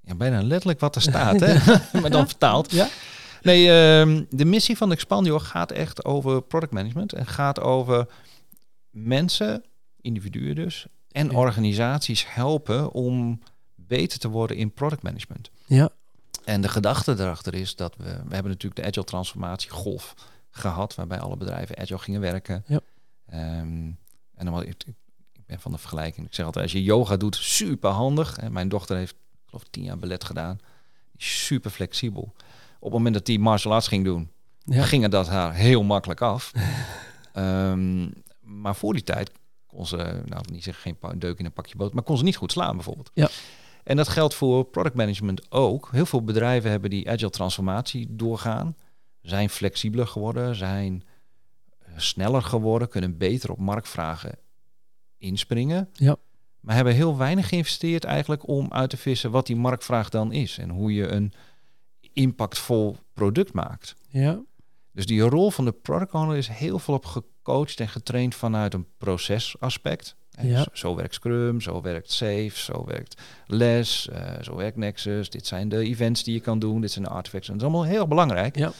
Ja, 0.00 0.14
bijna 0.14 0.42
letterlijk 0.42 0.80
wat 0.80 0.94
er 0.94 1.02
staat, 1.10 1.40
hè? 1.40 1.54
maar 2.00 2.10
dan 2.10 2.26
vertaald. 2.26 2.72
Ja? 2.72 2.88
Nee, 3.42 3.62
uh, 3.62 4.22
de 4.30 4.44
missie 4.44 4.76
van 4.76 4.92
Expandior 4.92 5.40
gaat 5.40 5.72
echt 5.72 6.04
over 6.04 6.42
product 6.42 6.72
management 6.72 7.12
en 7.12 7.26
gaat 7.26 7.60
over 7.60 8.06
mensen, 8.96 9.64
individuen 10.00 10.54
dus, 10.54 10.86
en 11.12 11.30
ja. 11.30 11.36
organisaties 11.36 12.34
helpen 12.34 12.92
om 12.92 13.40
beter 13.74 14.18
te 14.18 14.28
worden 14.28 14.56
in 14.56 14.72
product 14.72 15.02
management. 15.02 15.50
Ja. 15.66 15.88
En 16.44 16.60
de 16.60 16.68
gedachte 16.68 17.12
erachter 17.12 17.54
is 17.54 17.76
dat 17.76 17.96
we, 17.96 18.04
we 18.04 18.34
hebben 18.34 18.52
natuurlijk 18.52 18.76
de 18.76 18.86
agile 18.86 19.04
transformatie 19.04 19.70
golf 19.70 20.14
gehad, 20.50 20.94
waarbij 20.94 21.20
alle 21.20 21.36
bedrijven 21.36 21.78
agile 21.78 21.98
gingen 21.98 22.20
werken. 22.20 22.64
Ja. 22.66 22.80
Um, 23.60 23.98
en 24.34 24.46
dan 24.46 24.62
ik, 24.62 24.84
ik 25.32 25.46
ben 25.46 25.60
van 25.60 25.72
de 25.72 25.78
vergelijking. 25.78 26.26
Ik 26.26 26.34
zeg 26.34 26.46
altijd, 26.46 26.64
als 26.64 26.72
je 26.72 26.82
yoga 26.82 27.16
doet, 27.16 27.36
super 27.36 27.90
handig. 27.90 28.38
En 28.38 28.52
mijn 28.52 28.68
dochter 28.68 28.96
heeft, 28.96 29.14
geloof 29.46 29.62
ik, 29.62 29.70
tien 29.70 29.82
jaar 29.82 29.98
ballet 29.98 30.24
gedaan. 30.24 30.58
Super 31.16 31.70
flexibel. 31.70 32.34
Op 32.78 32.82
het 32.82 32.92
moment 32.92 33.14
dat 33.14 33.26
die 33.26 33.38
martial 33.38 33.74
arts 33.74 33.88
ging 33.88 34.04
doen, 34.04 34.30
ja. 34.64 34.84
ging 34.84 35.08
dat 35.08 35.28
haar 35.28 35.54
heel 35.54 35.82
makkelijk 35.82 36.20
af. 36.20 36.52
Ehm, 37.32 38.08
maar 38.46 38.76
voor 38.76 38.92
die 38.92 39.02
tijd 39.02 39.30
kon 39.66 39.86
ze, 39.86 40.22
nou 40.26 40.44
niet 40.52 40.64
zeggen 40.64 40.96
geen 41.00 41.18
deuk 41.18 41.38
in 41.38 41.44
een 41.44 41.52
pakje 41.52 41.76
boot, 41.76 41.92
maar 41.92 42.02
kon 42.02 42.18
ze 42.18 42.24
niet 42.24 42.36
goed 42.36 42.52
slaan 42.52 42.74
bijvoorbeeld. 42.74 43.10
Ja. 43.14 43.28
En 43.84 43.96
dat 43.96 44.08
geldt 44.08 44.34
voor 44.34 44.64
product 44.64 44.94
management 44.94 45.50
ook. 45.50 45.88
Heel 45.92 46.06
veel 46.06 46.22
bedrijven 46.22 46.70
hebben 46.70 46.90
die 46.90 47.10
agile 47.10 47.30
transformatie 47.30 48.06
doorgaan, 48.10 48.76
zijn 49.20 49.50
flexibeler 49.50 50.06
geworden, 50.06 50.54
zijn 50.54 51.04
eh, 51.78 51.92
sneller 51.96 52.42
geworden, 52.42 52.88
kunnen 52.88 53.16
beter 53.16 53.50
op 53.50 53.58
marktvragen 53.58 54.38
inspringen. 55.18 55.88
Ja. 55.92 56.16
Maar 56.60 56.74
hebben 56.74 56.94
heel 56.94 57.16
weinig 57.16 57.48
geïnvesteerd 57.48 58.04
eigenlijk 58.04 58.48
om 58.48 58.72
uit 58.72 58.90
te 58.90 58.96
vissen 58.96 59.30
wat 59.30 59.46
die 59.46 59.56
marktvraag 59.56 60.08
dan 60.08 60.32
is 60.32 60.58
en 60.58 60.70
hoe 60.70 60.94
je 60.94 61.08
een 61.08 61.32
impactvol 62.12 62.96
product 63.12 63.52
maakt. 63.52 63.94
Ja. 64.08 64.40
Dus 64.92 65.06
die 65.06 65.20
rol 65.20 65.50
van 65.50 65.64
de 65.64 65.72
product 65.72 66.12
owner 66.12 66.36
is 66.36 66.48
heel 66.48 66.78
veel 66.78 66.94
op 66.94 67.24
gecoacht 67.46 67.80
en 67.80 67.88
getraind 67.88 68.34
vanuit 68.34 68.74
een 68.74 68.86
procesaspect. 68.98 70.16
Ja. 70.40 70.66
Zo 70.72 70.94
werkt 70.94 71.14
Scrum, 71.14 71.60
zo 71.60 71.80
werkt 71.80 72.12
Safe, 72.12 72.52
zo 72.54 72.84
werkt 72.84 73.22
Les, 73.46 74.08
uh, 74.12 74.42
zo 74.42 74.56
werkt 74.56 74.76
Nexus. 74.76 75.30
Dit 75.30 75.46
zijn 75.46 75.68
de 75.68 75.78
events 75.78 76.22
die 76.22 76.34
je 76.34 76.40
kan 76.40 76.58
doen, 76.58 76.80
dit 76.80 76.90
zijn 76.90 77.04
de 77.04 77.10
artifacts. 77.10 77.48
En 77.48 77.58
dat 77.58 77.62
is 77.62 77.72
allemaal 77.72 77.90
heel 77.90 78.06
belangrijk. 78.06 78.56
Ja. 78.56 78.72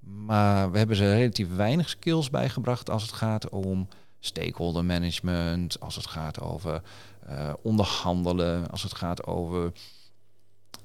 Maar 0.00 0.70
we 0.70 0.78
hebben 0.78 0.96
ze 0.96 1.14
relatief 1.14 1.54
weinig 1.56 1.88
skills 1.88 2.30
bijgebracht 2.30 2.90
als 2.90 3.02
het 3.02 3.12
gaat 3.12 3.48
om 3.48 3.88
stakeholder 4.20 4.84
management, 4.84 5.80
als 5.80 5.96
het 5.96 6.06
gaat 6.06 6.40
over 6.40 6.82
uh, 7.28 7.52
onderhandelen, 7.62 8.70
als 8.70 8.82
het 8.82 8.94
gaat 8.94 9.26
over 9.26 9.72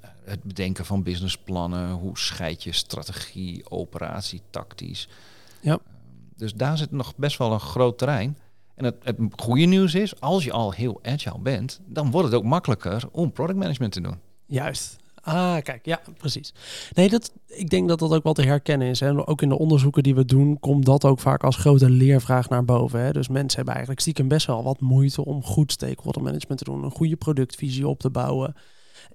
eh, 0.01 0.09
het 0.23 0.43
bedenken 0.43 0.85
van 0.85 1.03
businessplannen, 1.03 1.91
hoe 1.91 2.17
scheid 2.17 2.63
je 2.63 2.71
strategie, 2.71 3.69
operatie, 3.69 4.41
tactisch. 4.49 5.07
Ja. 5.61 5.79
Dus 6.39 6.53
daar 6.53 6.77
zit 6.77 6.91
nog 6.91 7.15
best 7.15 7.37
wel 7.37 7.51
een 7.51 7.59
groot 7.59 7.97
terrein. 7.97 8.37
En 8.75 8.85
het, 8.85 8.95
het 9.03 9.17
goede 9.35 9.65
nieuws 9.65 9.95
is, 9.95 10.19
als 10.21 10.43
je 10.43 10.51
al 10.51 10.71
heel 10.71 10.99
agile 11.03 11.39
bent, 11.39 11.79
dan 11.85 12.11
wordt 12.11 12.27
het 12.27 12.37
ook 12.37 12.43
makkelijker 12.43 13.03
om 13.11 13.31
product 13.31 13.59
management 13.59 13.91
te 13.91 14.01
doen. 14.01 14.17
Juist. 14.45 14.97
Ah, 15.21 15.57
kijk, 15.61 15.85
ja, 15.85 16.01
precies. 16.17 16.53
Nee, 16.93 17.09
dat, 17.09 17.31
ik 17.47 17.69
denk 17.69 17.87
dat 17.87 17.99
dat 17.99 18.11
ook 18.11 18.23
wel 18.23 18.33
te 18.33 18.41
herkennen 18.41 18.87
is. 18.87 18.99
Hè. 18.99 19.27
Ook 19.27 19.41
in 19.41 19.49
de 19.49 19.57
onderzoeken 19.57 20.03
die 20.03 20.15
we 20.15 20.25
doen, 20.25 20.59
komt 20.59 20.85
dat 20.85 21.05
ook 21.05 21.19
vaak 21.19 21.43
als 21.43 21.55
grote 21.55 21.89
leervraag 21.89 22.49
naar 22.49 22.65
boven. 22.65 22.99
Hè. 22.99 23.11
Dus 23.11 23.27
mensen 23.27 23.55
hebben 23.55 23.73
eigenlijk 23.73 24.01
stiekem 24.01 24.27
best 24.27 24.47
wel 24.47 24.63
wat 24.63 24.79
moeite 24.79 25.25
om 25.25 25.43
goed 25.43 25.71
stakeholder 25.71 26.21
management 26.21 26.59
te 26.59 26.71
doen, 26.71 26.83
een 26.83 26.91
goede 26.91 27.15
productvisie 27.15 27.87
op 27.87 27.99
te 27.99 28.09
bouwen. 28.09 28.55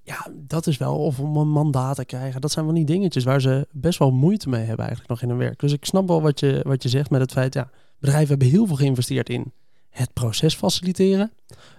Ja, 0.05 0.27
dat 0.33 0.67
is 0.67 0.77
wel, 0.77 0.99
of 0.99 1.21
om 1.21 1.37
een 1.37 1.51
mandaat 1.51 1.97
te 1.97 2.05
krijgen. 2.05 2.41
Dat 2.41 2.53
zijn 2.53 2.65
wel 2.65 2.75
die 2.75 2.85
dingetjes 2.85 3.25
waar 3.25 3.41
ze 3.41 3.67
best 3.71 3.99
wel 3.99 4.11
moeite 4.11 4.49
mee 4.49 4.65
hebben 4.65 4.87
eigenlijk 4.87 5.09
nog 5.09 5.23
in 5.23 5.29
hun 5.29 5.39
werk. 5.39 5.61
Dus 5.61 5.73
ik 5.73 5.85
snap 5.85 6.09
wel 6.09 6.23
wat 6.23 6.41
je, 6.41 6.61
wat 6.65 6.83
je 6.83 6.89
zegt 6.89 7.11
met 7.11 7.21
het 7.21 7.33
feit, 7.33 7.55
ja, 7.55 7.71
bedrijven 7.99 8.29
hebben 8.29 8.49
heel 8.49 8.67
veel 8.67 8.77
geïnvesteerd 8.77 9.29
in 9.29 9.53
het 9.91 10.13
proces 10.13 10.55
faciliteren. 10.55 11.33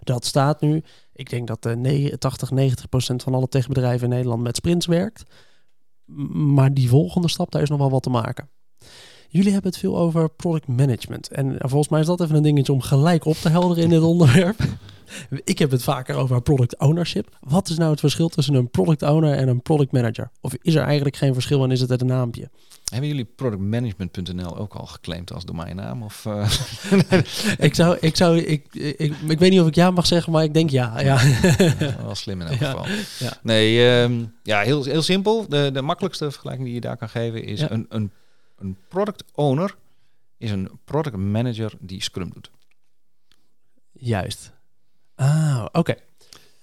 Dat 0.04 0.26
staat 0.26 0.62
nu. 0.62 0.84
Ik 1.14 1.30
denk 1.30 1.48
dat 1.48 1.64
de 1.64 2.16
80, 2.20 2.52
90 2.52 2.90
procent 2.90 3.24
van 3.24 3.34
alle 3.34 3.48
techbedrijven 3.48 4.04
in 4.04 4.14
Nederland 4.14 4.44
met 4.44 4.56
sprints 4.56 4.86
werkt. 4.86 5.24
Maar 6.34 6.74
die 6.74 6.90
volgende 6.90 7.30
stap, 7.30 7.52
daar 7.52 7.62
is 7.62 7.70
nog 7.70 7.80
wel 7.80 7.90
wat 7.90 8.04
te 8.04 8.10
maken. 8.10 8.50
Jullie 9.28 9.52
hebben 9.52 9.72
het 9.72 9.80
veel 9.80 9.98
over 9.98 10.30
product 10.30 10.68
management. 10.68 11.28
En 11.28 11.56
volgens 11.60 11.90
mij 11.90 12.00
is 12.00 12.06
dat 12.06 12.22
even 12.22 12.36
een 12.36 12.44
dingetje 12.44 12.74
om 12.74 12.82
gelijk 12.82 13.26
op 13.26 13.36
te 13.36 13.50
helderen 13.50 13.84
in 13.84 13.90
dit 13.90 14.02
onderwerp. 14.14 14.58
Ik 15.44 15.60
heb 15.60 15.72
het 15.72 15.84
vaker 15.84 16.16
over 16.16 16.42
product 16.42 16.80
ownership. 16.80 17.38
Wat 17.40 17.70
is 17.70 17.78
nou 17.78 17.92
het 17.92 18.00
verschil 18.00 18.30
tussen 18.30 18.54
een 18.54 18.70
product 18.70 19.02
owner 19.02 19.38
en 19.38 19.48
een 19.48 19.62
product 19.62 19.92
manager? 19.92 20.32
Of 20.42 20.54
is 20.62 20.76
er 20.76 20.84
eigenlijk 20.84 21.16
geen 21.16 21.34
verschil 21.34 21.64
en 21.64 21.72
is 21.72 21.82
het 21.82 21.90
het 21.90 22.02
een 22.02 22.08
naampje? 22.08 22.50
Hebben 22.86 23.10
jullie 23.10 23.26
productmanagement.nl 23.26 24.58
ook 24.58 24.74
al 24.74 24.86
geclaimd 24.86 25.34
als 25.34 25.46
domeinnaam? 25.46 26.04
Of, 26.04 26.26
uh... 26.26 26.52
ik, 27.68 27.76
zou, 27.76 27.98
ik, 28.00 28.16
zou, 28.16 28.38
ik, 28.38 28.66
ik, 28.72 29.14
ik, 29.28 29.40
weet 29.40 29.52
niet 29.52 29.60
of 29.60 29.68
ik 29.68 29.76
ja 29.76 29.92
mag 29.92 30.06
zeggen, 30.06 30.32
maar 30.32 30.44
ik 30.44 30.54
denk 30.54 30.70
ja. 30.70 31.00
ja. 31.00 31.22
ja 31.80 31.96
wel 32.06 32.16
slim 32.16 32.42
in 32.42 32.48
elk 32.48 32.58
geval. 32.58 32.86
Ja. 33.20 33.38
Nee, 33.44 34.02
um, 34.02 34.34
ja, 34.44 34.62
heel, 34.62 34.84
heel 34.84 35.02
simpel. 35.02 35.48
De, 35.50 35.70
de 35.74 35.82
makkelijkste 35.82 36.32
vergelijking 36.32 36.66
die 36.66 36.76
je 36.76 36.82
daar 36.82 36.98
kan 36.98 37.10
geven 37.10 37.44
is 37.44 37.62
een, 37.62 37.86
een, 37.90 38.12
een 38.58 38.78
product 38.88 39.24
owner 39.34 39.76
is 40.38 40.52
een 40.52 40.70
product 40.84 41.16
manager 41.16 41.74
die 41.80 42.04
Scrum 42.04 42.30
doet. 42.34 42.52
Juist. 43.92 44.52
Ah, 45.16 45.66
oké. 45.72 45.96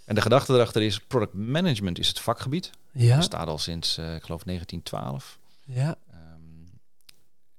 En 0.05 0.15
de 0.15 0.21
gedachte 0.21 0.53
erachter 0.53 0.83
is, 0.83 1.01
product 1.01 1.35
management 1.35 1.99
is 1.99 2.09
het 2.09 2.21
vakgebied. 2.21 2.71
Ja. 2.93 3.15
Dat 3.15 3.25
staat 3.25 3.47
al 3.47 3.59
sinds, 3.59 3.99
uh, 3.99 4.15
ik 4.15 4.23
geloof, 4.23 4.43
1912. 4.43 5.39
Ja. 5.65 5.97
Um, 6.15 6.71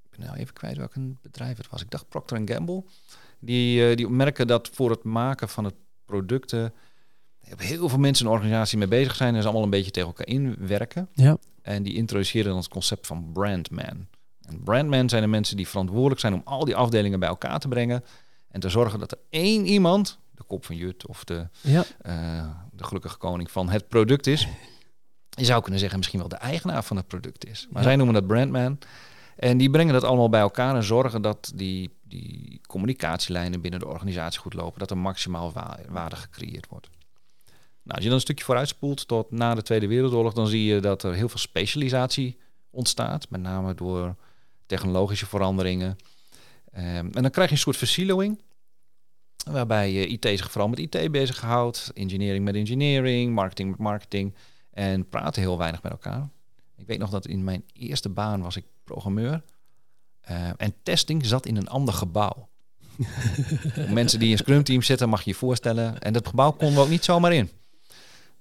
ik 0.03 0.17
ben 0.17 0.19
nou 0.27 0.37
even 0.37 0.53
kwijt 0.53 0.77
welk 0.77 0.95
een 0.95 1.17
bedrijf 1.21 1.57
het 1.57 1.69
was. 1.69 1.81
Ik 1.81 1.89
dacht 1.89 2.09
Procter 2.09 2.41
Gamble. 2.45 2.83
Die, 3.39 3.89
uh, 3.89 3.95
die 3.95 4.09
merken 4.09 4.47
dat 4.47 4.69
voor 4.73 4.89
het 4.89 5.03
maken 5.03 5.49
van 5.49 5.63
het 5.63 5.75
producten 6.05 6.73
heel 7.55 7.89
veel 7.89 7.99
mensen 7.99 8.25
in 8.25 8.31
een 8.31 8.37
organisatie 8.37 8.77
mee 8.77 8.87
bezig 8.87 9.15
zijn 9.15 9.35
en 9.35 9.41
ze 9.41 9.47
allemaal 9.47 9.63
een 9.63 9.69
beetje 9.69 9.91
tegen 9.91 10.07
elkaar 10.07 10.27
inwerken. 10.27 11.09
Ja. 11.13 11.37
En 11.61 11.83
die 11.83 11.93
introduceren 11.93 12.47
dan 12.47 12.57
het 12.57 12.67
concept 12.67 13.07
van 13.07 13.31
brandman. 13.33 14.07
En 14.41 14.63
brandman 14.63 15.09
zijn 15.09 15.21
de 15.21 15.27
mensen 15.27 15.57
die 15.57 15.67
verantwoordelijk 15.67 16.19
zijn 16.19 16.33
om 16.33 16.41
al 16.43 16.65
die 16.65 16.75
afdelingen 16.75 17.19
bij 17.19 17.29
elkaar 17.29 17.59
te 17.59 17.67
brengen 17.67 18.03
en 18.47 18.59
te 18.59 18.69
zorgen 18.69 18.99
dat 18.99 19.11
er 19.11 19.17
één 19.29 19.65
iemand 19.65 20.19
de 20.35 20.43
kop 20.43 20.65
van 20.65 20.75
Jut 20.75 21.07
of 21.07 21.23
de, 21.23 21.47
ja. 21.61 21.83
uh, 22.05 22.49
de 22.71 22.83
gelukkige 22.83 23.17
koning 23.17 23.51
van 23.51 23.69
het 23.69 23.87
product 23.87 24.27
is. 24.27 24.47
Je 25.29 25.45
zou 25.45 25.61
kunnen 25.61 25.79
zeggen 25.79 25.97
misschien 25.97 26.19
wel 26.19 26.29
de 26.29 26.35
eigenaar 26.35 26.83
van 26.83 26.97
het 26.97 27.07
product 27.07 27.45
is. 27.45 27.67
Maar 27.71 27.83
zij 27.83 27.95
noemen 27.95 28.13
dat 28.15 28.27
brandman. 28.27 28.77
En 29.35 29.57
die 29.57 29.69
brengen 29.69 29.93
dat 29.93 30.03
allemaal 30.03 30.29
bij 30.29 30.41
elkaar 30.41 30.75
en 30.75 30.83
zorgen 30.83 31.21
dat 31.21 31.51
die, 31.55 31.97
die 32.01 32.61
communicatielijnen 32.67 33.61
binnen 33.61 33.79
de 33.79 33.87
organisatie 33.87 34.39
goed 34.39 34.53
lopen. 34.53 34.79
Dat 34.79 34.91
er 34.91 34.97
maximaal 34.97 35.53
waarde 35.89 36.15
gecreëerd 36.15 36.67
wordt. 36.69 36.89
Nou, 37.83 37.95
als 37.95 37.99
je 37.99 38.05
dan 38.05 38.13
een 38.13 38.21
stukje 38.21 38.45
vooruitspoelt 38.45 39.07
tot 39.07 39.31
na 39.31 39.55
de 39.55 39.61
Tweede 39.61 39.87
Wereldoorlog, 39.87 40.33
dan 40.33 40.47
zie 40.47 40.63
je 40.63 40.79
dat 40.79 41.03
er 41.03 41.13
heel 41.13 41.29
veel 41.29 41.39
specialisatie 41.39 42.37
ontstaat. 42.69 43.29
Met 43.29 43.41
name 43.41 43.73
door 43.73 44.15
technologische 44.65 45.25
veranderingen. 45.25 45.97
Um, 46.77 46.81
en 46.83 47.21
dan 47.21 47.29
krijg 47.29 47.49
je 47.49 47.55
een 47.55 47.61
soort 47.61 47.77
versiloing. 47.77 48.41
Waarbij 49.43 49.91
je 49.91 50.07
IT 50.07 50.25
zich 50.25 50.51
vooral 50.51 50.69
met 50.69 50.79
IT 50.79 51.11
bezighoudt, 51.11 51.91
engineering 51.93 52.45
met 52.45 52.55
engineering, 52.55 53.33
marketing 53.33 53.69
met 53.69 53.79
marketing. 53.79 54.35
En 54.71 55.09
praten 55.09 55.41
heel 55.41 55.57
weinig 55.57 55.83
met 55.83 55.91
elkaar. 55.91 56.29
Ik 56.77 56.87
weet 56.87 56.99
nog 56.99 57.09
dat 57.09 57.27
in 57.27 57.43
mijn 57.43 57.63
eerste 57.73 58.09
baan 58.09 58.41
was 58.41 58.55
ik 58.55 58.65
programmeur. 58.83 59.43
Uh, 60.31 60.49
en 60.57 60.73
testing 60.83 61.25
zat 61.25 61.45
in 61.45 61.55
een 61.57 61.67
ander 61.67 61.93
gebouw. 61.93 62.49
Mensen 63.89 64.19
die 64.19 64.29
in 64.29 64.37
Scrum 64.37 64.63
team 64.63 64.81
zitten, 64.81 65.09
mag 65.09 65.23
je 65.23 65.29
je 65.29 65.35
voorstellen. 65.35 66.01
En 66.01 66.13
dat 66.13 66.27
gebouw 66.27 66.51
konden 66.51 66.75
we 66.75 66.81
ook 66.81 66.89
niet 66.89 67.03
zomaar 67.03 67.33
in. 67.33 67.49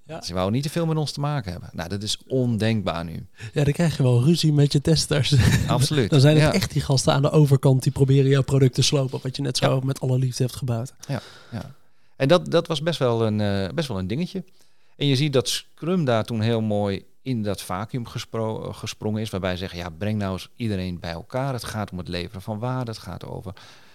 Ja. 0.05 0.21
Ze 0.21 0.33
wouden 0.33 0.53
niet 0.53 0.63
te 0.63 0.69
veel 0.69 0.85
met 0.85 0.97
ons 0.97 1.11
te 1.11 1.19
maken 1.19 1.51
hebben. 1.51 1.69
Nou, 1.73 1.89
dat 1.89 2.03
is 2.03 2.17
ondenkbaar 2.27 3.03
nu. 3.03 3.25
Ja, 3.53 3.63
dan 3.63 3.73
krijg 3.73 3.97
je 3.97 4.03
wel 4.03 4.23
ruzie 4.23 4.53
met 4.53 4.71
je 4.71 4.81
testers. 4.81 5.35
Absoluut. 5.67 6.09
dan 6.09 6.19
zijn 6.19 6.37
het 6.37 6.53
echt 6.53 6.71
die 6.71 6.81
gasten 6.81 7.13
aan 7.13 7.21
de 7.21 7.31
overkant 7.31 7.83
die 7.83 7.91
proberen 7.91 8.29
jouw 8.29 8.41
product 8.41 8.73
te 8.73 8.81
slopen. 8.81 9.19
Wat 9.23 9.35
je 9.35 9.41
net 9.41 9.57
zo 9.57 9.81
met 9.81 9.99
alle 9.99 10.17
liefde 10.17 10.43
hebt 10.43 10.55
gebouwd. 10.55 10.93
Ja, 11.07 11.21
ja. 11.51 11.75
En 12.15 12.27
dat, 12.27 12.51
dat 12.51 12.67
was 12.67 12.81
best 12.81 12.99
wel, 12.99 13.25
een, 13.25 13.39
uh, 13.39 13.73
best 13.75 13.87
wel 13.87 13.99
een 13.99 14.07
dingetje. 14.07 14.43
En 14.97 15.07
je 15.07 15.15
ziet 15.15 15.33
dat 15.33 15.49
Scrum 15.49 16.05
daar 16.05 16.23
toen 16.23 16.41
heel 16.41 16.61
mooi 16.61 17.05
in 17.21 17.43
dat 17.43 17.61
vacuüm 17.61 18.07
gespro 18.07 18.73
gesprongen 18.73 19.21
is. 19.21 19.29
Waarbij 19.29 19.51
ze 19.51 19.57
zeggen, 19.57 19.79
ja, 19.79 19.89
breng 19.89 20.17
nou 20.17 20.33
eens 20.33 20.49
iedereen 20.55 20.99
bij 20.99 21.11
elkaar. 21.11 21.53
Het 21.53 21.63
gaat 21.63 21.91
om 21.91 21.97
het 21.97 22.07
leveren 22.07 22.41
van 22.41 22.59
waarde. 22.59 22.91
Het 22.91 22.99
gaat 22.99 23.25
over, 23.25 23.53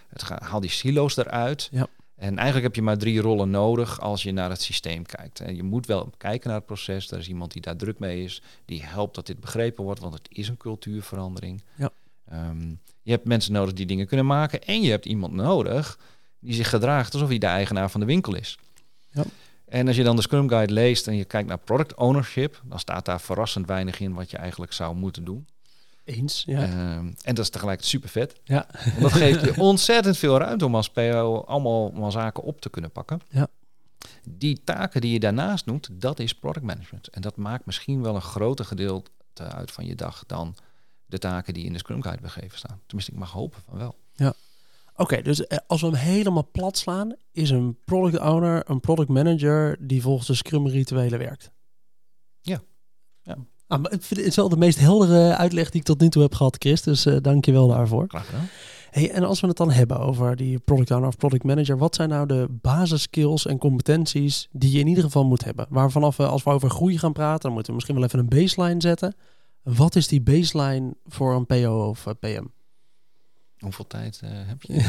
het 0.08 0.22
gaat, 0.22 0.40
haal 0.42 0.60
die 0.60 0.70
silo's 0.70 1.16
eruit. 1.16 1.68
Ja. 1.72 1.86
En 2.18 2.36
eigenlijk 2.36 2.66
heb 2.66 2.74
je 2.74 2.82
maar 2.82 2.98
drie 2.98 3.20
rollen 3.20 3.50
nodig 3.50 4.00
als 4.00 4.22
je 4.22 4.32
naar 4.32 4.50
het 4.50 4.62
systeem 4.62 5.06
kijkt. 5.06 5.40
En 5.40 5.56
je 5.56 5.62
moet 5.62 5.86
wel 5.86 6.10
kijken 6.16 6.48
naar 6.48 6.56
het 6.56 6.66
proces. 6.66 7.10
Er 7.10 7.18
is 7.18 7.28
iemand 7.28 7.52
die 7.52 7.62
daar 7.62 7.76
druk 7.76 7.98
mee 7.98 8.24
is, 8.24 8.42
die 8.64 8.82
helpt 8.84 9.14
dat 9.14 9.26
dit 9.26 9.40
begrepen 9.40 9.84
wordt, 9.84 10.00
want 10.00 10.14
het 10.14 10.28
is 10.28 10.48
een 10.48 10.56
cultuurverandering. 10.56 11.62
Ja. 11.74 11.90
Um, 12.32 12.80
je 13.02 13.10
hebt 13.10 13.26
mensen 13.26 13.52
nodig 13.52 13.74
die 13.74 13.86
dingen 13.86 14.06
kunnen 14.06 14.26
maken 14.26 14.62
en 14.62 14.82
je 14.82 14.90
hebt 14.90 15.06
iemand 15.06 15.32
nodig 15.32 15.98
die 16.40 16.54
zich 16.54 16.68
gedraagt 16.68 17.12
alsof 17.12 17.28
hij 17.28 17.38
de 17.38 17.46
eigenaar 17.46 17.90
van 17.90 18.00
de 18.00 18.06
winkel 18.06 18.34
is. 18.34 18.58
Ja. 19.10 19.24
En 19.68 19.86
als 19.86 19.96
je 19.96 20.02
dan 20.02 20.16
de 20.16 20.22
Scrum 20.22 20.48
Guide 20.48 20.72
leest 20.72 21.06
en 21.06 21.16
je 21.16 21.24
kijkt 21.24 21.48
naar 21.48 21.58
product 21.58 21.94
ownership, 21.94 22.60
dan 22.64 22.78
staat 22.78 23.04
daar 23.04 23.20
verrassend 23.20 23.66
weinig 23.66 24.00
in 24.00 24.14
wat 24.14 24.30
je 24.30 24.36
eigenlijk 24.36 24.72
zou 24.72 24.96
moeten 24.96 25.24
doen. 25.24 25.46
Eens, 26.08 26.42
ja. 26.46 26.62
Um, 26.96 27.14
en 27.22 27.34
dat 27.34 27.44
is 27.44 27.50
tegelijk 27.50 27.82
super 27.82 28.08
vet. 28.08 28.40
Ja. 28.44 28.66
Want 28.84 29.00
dat 29.00 29.12
geeft 29.12 29.44
je 29.44 29.60
ontzettend 29.60 30.16
veel 30.16 30.38
ruimte 30.38 30.64
om 30.64 30.74
als 30.74 30.90
PO 30.90 31.44
allemaal, 31.46 31.90
allemaal 31.90 32.10
zaken 32.10 32.42
op 32.42 32.60
te 32.60 32.70
kunnen 32.70 32.90
pakken. 32.90 33.20
Ja. 33.30 33.48
Die 34.24 34.60
taken 34.64 35.00
die 35.00 35.12
je 35.12 35.20
daarnaast 35.20 35.64
doet, 35.64 35.88
dat 35.92 36.18
is 36.18 36.34
product 36.34 36.64
management. 36.64 37.08
En 37.08 37.20
dat 37.20 37.36
maakt 37.36 37.66
misschien 37.66 38.02
wel 38.02 38.14
een 38.14 38.20
groter 38.20 38.64
gedeelte 38.64 39.10
uit 39.34 39.70
van 39.70 39.86
je 39.86 39.94
dag 39.94 40.24
dan 40.26 40.56
de 41.06 41.18
taken 41.18 41.54
die 41.54 41.64
in 41.64 41.72
de 41.72 41.78
Scrum 41.78 42.02
Guide 42.02 42.22
begeven 42.22 42.58
staan. 42.58 42.80
Tenminste, 42.86 43.12
ik 43.12 43.18
mag 43.18 43.32
hopen 43.32 43.60
van 43.64 43.78
wel. 43.78 43.96
Ja. 44.14 44.34
Oké, 44.96 45.22
dus 45.22 45.46
eh, 45.46 45.58
als 45.66 45.80
we 45.80 45.86
hem 45.86 45.96
helemaal 45.96 46.48
plat 46.52 46.76
slaan, 46.78 47.14
is 47.32 47.50
een 47.50 47.78
product 47.84 48.18
owner 48.18 48.70
een 48.70 48.80
product 48.80 49.08
manager 49.08 49.76
die 49.80 50.02
volgens 50.02 50.26
de 50.26 50.34
Scrum 50.34 50.68
rituelen 50.68 51.18
werkt. 51.18 51.50
Ja. 52.40 52.62
Ah, 53.68 53.82
maar 53.82 53.90
het 53.90 54.18
is 54.18 54.36
wel 54.36 54.48
de 54.48 54.56
meest 54.56 54.78
heldere 54.78 55.36
uitleg 55.36 55.70
die 55.70 55.80
ik 55.80 55.86
tot 55.86 56.00
nu 56.00 56.08
toe 56.08 56.22
heb 56.22 56.34
gehad, 56.34 56.56
Chris. 56.58 56.82
Dus 56.82 57.06
uh, 57.06 57.16
dank 57.22 57.44
je 57.44 57.52
wel 57.52 57.68
daarvoor. 57.68 58.04
Graag 58.08 58.26
gedaan. 58.26 58.48
Hey, 58.90 59.10
en 59.10 59.24
als 59.24 59.40
we 59.40 59.46
het 59.46 59.56
dan 59.56 59.70
hebben 59.70 59.98
over 59.98 60.36
die 60.36 60.58
product 60.58 60.90
owner 60.90 61.08
of 61.08 61.16
product 61.16 61.44
manager, 61.44 61.78
wat 61.78 61.94
zijn 61.94 62.08
nou 62.08 62.26
de 62.26 62.46
basiskills 62.50 63.46
en 63.46 63.58
competenties 63.58 64.48
die 64.52 64.72
je 64.72 64.78
in 64.78 64.86
ieder 64.86 65.04
geval 65.04 65.24
moet 65.24 65.44
hebben? 65.44 65.66
Waarvan 65.68 66.12
we, 66.16 66.26
als 66.26 66.42
we 66.42 66.50
over 66.50 66.70
groei 66.70 66.98
gaan 66.98 67.12
praten, 67.12 67.40
dan 67.40 67.50
moeten 67.52 67.68
we 67.68 67.74
misschien 67.74 67.96
wel 67.96 68.04
even 68.04 68.18
een 68.18 68.28
baseline 68.28 68.80
zetten. 68.80 69.14
Wat 69.62 69.96
is 69.96 70.08
die 70.08 70.20
baseline 70.20 70.94
voor 71.06 71.34
een 71.34 71.46
PO 71.46 71.88
of 71.88 72.06
PM? 72.20 72.44
Hoeveel 73.58 73.86
tijd 73.86 74.20
uh, 74.24 74.30
heb 74.32 74.62
je? 74.62 74.80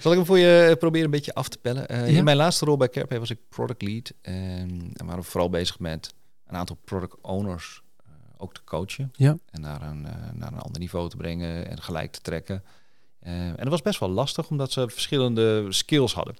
Zal 0.00 0.10
ik 0.10 0.16
hem 0.18 0.26
voor 0.26 0.38
je 0.38 0.76
proberen 0.78 1.04
een 1.04 1.10
beetje 1.10 1.34
af 1.34 1.48
te 1.48 1.58
pellen? 1.58 1.92
Uh, 1.92 2.16
In 2.16 2.24
mijn 2.24 2.36
laatste 2.36 2.64
rol 2.64 2.76
bij 2.76 2.88
Carpe 2.88 3.18
was 3.18 3.30
ik 3.30 3.38
product 3.48 3.82
lead. 3.82 4.12
En, 4.22 4.90
en 4.92 5.06
waren 5.06 5.22
we 5.22 5.30
vooral 5.30 5.50
bezig 5.50 5.78
met 5.78 6.14
een 6.48 6.56
aantal 6.56 6.76
product 6.84 7.16
owners 7.20 7.82
uh, 8.00 8.06
ook 8.36 8.54
te 8.54 8.64
coachen. 8.64 9.12
Ja. 9.16 9.38
En 9.50 9.60
naar 9.60 9.82
een, 9.82 10.06
uh, 10.06 10.12
naar 10.32 10.52
een 10.52 10.60
ander 10.60 10.80
niveau 10.80 11.08
te 11.08 11.16
brengen 11.16 11.68
en 11.68 11.82
gelijk 11.82 12.12
te 12.12 12.20
trekken. 12.20 12.64
en 13.20 13.56
dat 13.56 13.68
was 13.68 13.82
best 13.82 14.00
wel 14.00 14.08
lastig, 14.08 14.50
omdat 14.50 14.72
ze 14.72 14.88
verschillende 14.88 15.66
skills 15.72 16.14
hadden. 16.14 16.34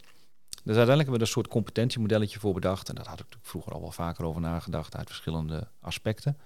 Dus 0.65 0.77
uiteindelijk 0.77 1.09
hebben 1.09 1.13
we 1.13 1.19
er 1.19 1.21
een 1.21 1.43
soort 1.43 1.49
competentiemodelletje 1.49 2.39
voor 2.39 2.55
bedacht. 2.55 2.89
En 2.89 2.95
dat 2.95 3.07
had 3.07 3.21
ik 3.21 3.27
vroeger 3.43 3.73
al 3.73 3.81
wel 3.81 3.91
vaker 3.91 4.25
over 4.25 4.41
nagedacht 4.41 4.97
uit 4.97 5.09
verschillende 5.09 5.69
aspecten. 5.81 6.39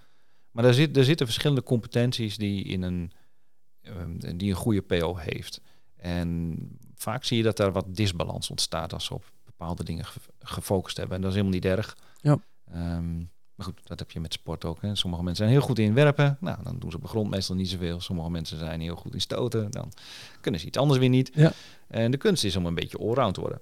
Maar 0.51 0.65
er, 0.65 0.75
zit, 0.75 0.97
er 0.97 1.05
zitten 1.05 1.27
verschillende 1.27 1.63
competenties 1.63 2.37
die, 2.37 2.65
in 2.65 2.83
een, 2.83 3.13
um, 3.83 4.39
die 4.39 4.51
een 4.51 4.57
goede 4.57 4.83
PO 4.83 5.17
heeft. 5.17 5.61
En 5.97 6.59
vaak 6.95 7.25
zie 7.25 7.37
je 7.37 7.43
dat 7.43 7.59
er 7.59 7.73
wat 7.73 7.95
disbalans 7.95 8.51
ontstaat 8.51 8.93
als 8.93 9.05
ze 9.05 9.15
op 9.15 9.25
bepaalde 9.45 9.85
dingen 9.85 10.05
gefocust 10.39 10.97
hebben. 10.97 11.17
En 11.17 11.23
dat 11.23 11.31
is 11.31 11.37
helemaal 11.37 11.59
niet 11.59 11.71
erg. 11.71 11.97
Ja. 12.21 12.39
Um, 12.75 13.31
maar 13.55 13.67
goed, 13.67 13.81
dat 13.85 13.99
heb 13.99 14.11
je 14.11 14.21
met 14.21 14.33
sport 14.33 14.65
ook. 14.65 14.83
Hè. 14.83 14.95
Sommige 14.95 15.23
mensen 15.23 15.45
zijn 15.45 15.59
heel 15.59 15.67
goed 15.67 15.79
in 15.79 15.95
werpen. 15.95 16.37
Nou, 16.41 16.63
dan 16.63 16.79
doen 16.79 16.91
ze 16.91 16.97
op 16.97 17.03
de 17.03 17.09
grond 17.09 17.31
meestal 17.31 17.57
niet 17.57 17.69
zoveel. 17.69 18.01
Sommige 18.01 18.31
mensen 18.31 18.59
zijn 18.59 18.81
heel 18.81 18.97
goed 18.97 19.15
in 19.15 19.21
stoten. 19.21 19.71
Dan 19.71 19.93
kunnen 20.41 20.61
ze 20.61 20.67
iets 20.67 20.79
anders 20.79 20.99
weer 20.99 21.09
niet. 21.09 21.31
Ja. 21.35 21.53
En 21.89 22.11
de 22.11 22.17
kunst 22.17 22.45
is 22.45 22.57
om 22.57 22.67
een 22.67 22.75
beetje 22.75 22.99
allround 22.99 23.35
te 23.35 23.41
worden. 23.41 23.61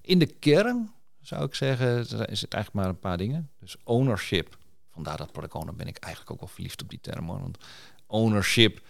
In 0.00 0.18
de 0.18 0.26
kern 0.26 0.90
zou 1.20 1.44
ik 1.44 1.54
zeggen, 1.54 1.98
is 2.00 2.40
het 2.40 2.52
eigenlijk 2.52 2.72
maar 2.72 2.88
een 2.88 2.98
paar 2.98 3.16
dingen. 3.16 3.50
Dus 3.58 3.76
ownership. 3.84 4.58
Vandaar 4.90 5.16
dat 5.16 5.32
product 5.32 5.54
owner 5.54 5.74
ben 5.74 5.86
ik 5.86 5.96
eigenlijk 5.96 6.32
ook 6.32 6.40
wel 6.40 6.48
verliefd 6.48 6.82
op 6.82 6.88
die 6.88 7.00
term. 7.00 7.26
Want 7.26 7.58
ownership 8.06 8.80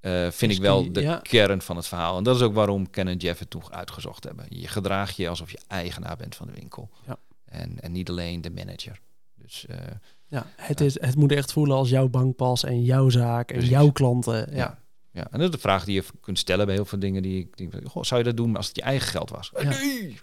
uh, 0.00 0.30
vind 0.30 0.52
ik 0.52 0.58
wel 0.58 0.92
de 0.92 1.20
kern 1.22 1.62
van 1.62 1.76
het 1.76 1.86
verhaal. 1.86 2.16
En 2.16 2.22
dat 2.22 2.36
is 2.36 2.42
ook 2.42 2.54
waarom 2.54 2.90
Ken 2.90 3.08
en 3.08 3.16
Jeff 3.16 3.38
het 3.38 3.50
toen 3.50 3.72
uitgezocht 3.72 4.24
hebben. 4.24 4.46
Je 4.48 4.68
gedraagt 4.68 5.16
je 5.16 5.28
alsof 5.28 5.50
je 5.50 5.60
eigenaar 5.66 6.16
bent 6.16 6.34
van 6.34 6.46
de 6.46 6.52
winkel. 6.52 6.90
Ja. 7.06 7.18
En, 7.44 7.80
en 7.80 7.92
niet 7.92 8.08
alleen 8.08 8.40
de 8.40 8.50
manager. 8.50 9.00
Dus, 9.48 9.66
uh, 9.70 9.76
ja, 10.26 10.46
het, 10.56 10.80
is, 10.80 11.00
het 11.00 11.16
moet 11.16 11.32
echt 11.32 11.52
voelen 11.52 11.76
als 11.76 11.88
jouw 11.88 12.08
bankpas 12.08 12.64
en 12.64 12.84
jouw 12.84 13.08
zaak 13.08 13.50
en 13.50 13.64
jouw 13.64 13.90
klanten. 13.90 14.54
Ja. 14.54 14.78
ja. 15.10 15.22
en 15.30 15.38
dat 15.38 15.40
is 15.40 15.50
de 15.50 15.58
vraag 15.58 15.84
die 15.84 15.94
je 15.94 16.04
kunt 16.20 16.38
stellen 16.38 16.66
bij 16.66 16.74
heel 16.74 16.84
veel 16.84 16.98
dingen 16.98 17.22
die 17.22 17.38
ik 17.38 17.56
denk, 17.56 17.74
goh, 17.84 18.02
zou 18.02 18.20
je 18.20 18.26
dat 18.26 18.36
doen 18.36 18.56
als 18.56 18.66
het 18.66 18.76
je 18.76 18.82
eigen 18.82 19.08
geld 19.08 19.30
was? 19.30 19.52
Ja. 19.60 19.68
Nee! 19.68 20.18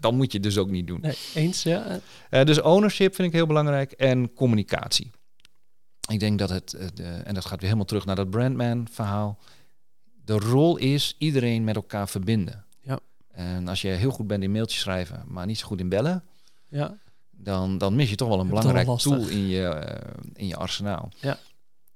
Dan 0.00 0.16
moet 0.16 0.32
je 0.32 0.38
het 0.38 0.46
dus 0.46 0.58
ook 0.58 0.70
niet 0.70 0.86
doen. 0.86 1.00
Nee, 1.00 1.16
eens, 1.34 1.62
ja. 1.62 2.00
Uh, 2.30 2.44
dus 2.44 2.60
ownership 2.60 3.14
vind 3.14 3.28
ik 3.28 3.34
heel 3.34 3.46
belangrijk 3.46 3.92
en 3.92 4.34
communicatie. 4.34 5.10
Ik 6.10 6.20
denk 6.20 6.38
dat 6.38 6.50
het, 6.50 6.76
uh, 7.00 7.26
en 7.26 7.34
dat 7.34 7.44
gaat 7.44 7.58
weer 7.58 7.60
helemaal 7.60 7.84
terug 7.84 8.04
naar 8.04 8.16
dat 8.16 8.30
brandman 8.30 8.88
verhaal. 8.90 9.38
De 10.24 10.38
rol 10.38 10.76
is 10.76 11.14
iedereen 11.18 11.64
met 11.64 11.76
elkaar 11.76 12.08
verbinden. 12.08 12.64
Ja. 12.80 12.98
En 13.28 13.68
als 13.68 13.80
je 13.80 13.88
heel 13.88 14.10
goed 14.10 14.26
bent 14.26 14.42
in 14.42 14.52
mailtjes 14.52 14.80
schrijven, 14.80 15.24
maar 15.26 15.46
niet 15.46 15.58
zo 15.58 15.66
goed 15.66 15.80
in 15.80 15.88
bellen, 15.88 16.24
ja. 16.68 16.98
Dan, 17.42 17.78
dan 17.78 17.94
mis 17.94 18.10
je 18.10 18.16
toch 18.16 18.28
wel 18.28 18.40
een 18.40 18.48
belangrijk 18.48 18.98
tool 18.98 19.28
in 19.28 19.46
je, 19.46 19.60
uh, 19.62 20.30
in 20.34 20.46
je 20.46 20.56
arsenaal. 20.56 21.08
Ja. 21.16 21.38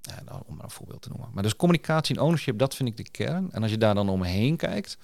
ja 0.01 0.23
nou, 0.25 0.43
om 0.47 0.55
maar 0.55 0.65
een 0.65 0.71
voorbeeld 0.71 1.03
te 1.03 1.09
noemen. 1.09 1.31
Maar 1.33 1.43
dus 1.43 1.57
communicatie 1.57 2.17
en 2.17 2.23
ownership, 2.23 2.59
dat 2.59 2.75
vind 2.75 2.89
ik 2.89 2.97
de 2.97 3.11
kern. 3.11 3.53
En 3.53 3.63
als 3.63 3.71
je 3.71 3.79
daar 3.79 3.95
dan 3.95 4.09
omheen 4.09 4.57
kijkt, 4.57 4.99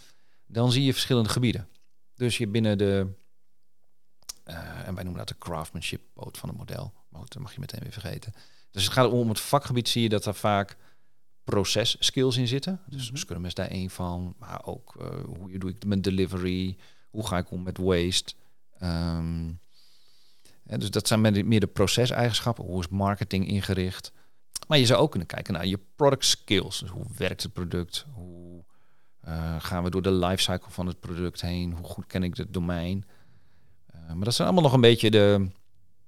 dan 0.47 0.73
zie 0.73 0.85
je 0.85 0.93
verschillende 0.93 1.29
gebieden. 1.29 1.69
Dus 2.15 2.39
je 2.39 2.49
binnen 2.49 2.79
de, 2.79 3.07
uh, 4.47 4.87
en 4.87 4.95
wij 4.95 5.05
noemen 5.05 5.27
dat 5.27 5.29
de 5.29 5.39
craftsmanship 5.39 6.01
poot 6.13 6.39
van 6.39 6.49
het 6.49 6.59
model. 6.59 6.93
Maar 7.09 7.21
dat 7.21 7.39
mag 7.39 7.53
je 7.53 7.61
meteen 7.61 7.81
weer 7.83 7.93
vergeten. 7.93 8.33
Dus 8.71 8.85
het 8.85 8.93
gaat 8.93 9.11
om 9.11 9.29
het 9.29 9.41
vakgebied, 9.41 9.89
zie 9.89 10.03
je 10.03 10.09
dat 10.09 10.27
er 10.27 10.35
vaak 10.35 10.77
proces 11.45 11.97
skills 11.99 12.37
in 12.37 12.49
zitten. 12.49 12.81
Dus 12.87 13.03
mm 13.03 13.09
-hmm. 13.09 13.17
Scrum 13.17 13.45
is 13.45 13.55
daar 13.55 13.69
één 13.69 13.91
van. 13.91 14.35
Maar 14.39 14.65
ook 14.65 14.95
uh, 15.01 15.07
hoe 15.39 15.59
doe 15.59 15.71
ik 15.71 15.85
mijn 15.85 16.03
delivery? 16.03 16.77
Hoe 17.11 17.27
ga 17.27 17.39
ik 17.39 17.51
om 17.51 17.63
met 17.63 17.79
waste? 17.79 18.33
Um, 18.83 19.47
ja, 19.47 19.70
dus 20.63 20.91
dat 20.91 21.09
zijn 21.09 21.49
meer 21.49 21.61
de 21.61 21.67
proceseigenschappen. 21.67 22.65
Hoe 22.65 22.81
is 22.81 22.89
marketing 22.89 23.49
ingericht? 23.49 24.13
Maar 24.69 24.79
je 24.79 24.87
zou 24.87 25.01
ook 25.01 25.11
kunnen 25.11 25.29
kijken 25.29 25.53
naar 25.55 25.67
je 25.67 25.81
product 25.97 26.25
skills. 26.25 26.79
Dus 26.79 26.91
hoe 26.91 27.07
werkt 27.17 27.43
het 27.43 27.53
product? 27.53 28.07
Hoe 28.13 28.65
uh, 29.29 29.57
gaan 29.59 29.83
we 29.83 29.91
door 29.91 30.03
de 30.03 30.13
lifecycle 30.13 30.71
van 30.71 30.87
het 30.87 31.01
product 31.01 31.41
heen? 31.41 31.73
Hoe 31.73 31.87
goed 31.87 32.07
ken 32.07 32.23
ik 32.23 32.37
het 32.37 32.53
domein? 32.53 33.05
Uh, 33.95 34.13
maar 34.13 34.25
dat 34.25 34.35
zijn 34.35 34.49
allemaal 34.49 34.65
nog 34.65 34.75
een 34.75 34.81
beetje 34.81 35.11
de, 35.11 35.49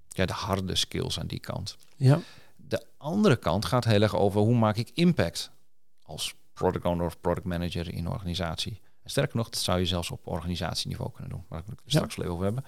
ja, 0.09 0.27
de 0.27 0.33
harde 0.33 0.75
skills 0.75 1.21
aan 1.21 1.27
die 1.27 1.41
kant. 1.41 1.77
Ja. 1.97 2.21
De 2.57 2.87
andere 2.97 3.37
kant 3.37 3.65
gaat 3.65 3.85
heel 3.85 4.03
erg 4.03 4.17
over 4.17 4.41
hoe 4.41 4.59
maak 4.59 4.77
ik 4.77 4.91
impact 4.95 5.51
als 6.03 6.35
product 6.53 6.85
owner 6.85 7.07
of 7.07 7.21
product 7.21 7.47
manager 7.47 7.89
in 7.93 7.99
een 7.99 8.13
organisatie. 8.13 8.81
En 9.03 9.11
sterker 9.11 9.37
nog, 9.37 9.49
dat 9.49 9.61
zou 9.61 9.79
je 9.79 9.87
zelfs 9.87 10.11
op 10.11 10.27
organisatieniveau 10.27 11.13
kunnen 11.13 11.31
doen, 11.31 11.45
waar 11.49 11.59
ik 11.59 11.67
het 11.67 11.81
straks 11.85 12.15
ja. 12.15 12.25
over 12.25 12.45
hebben. 12.45 12.65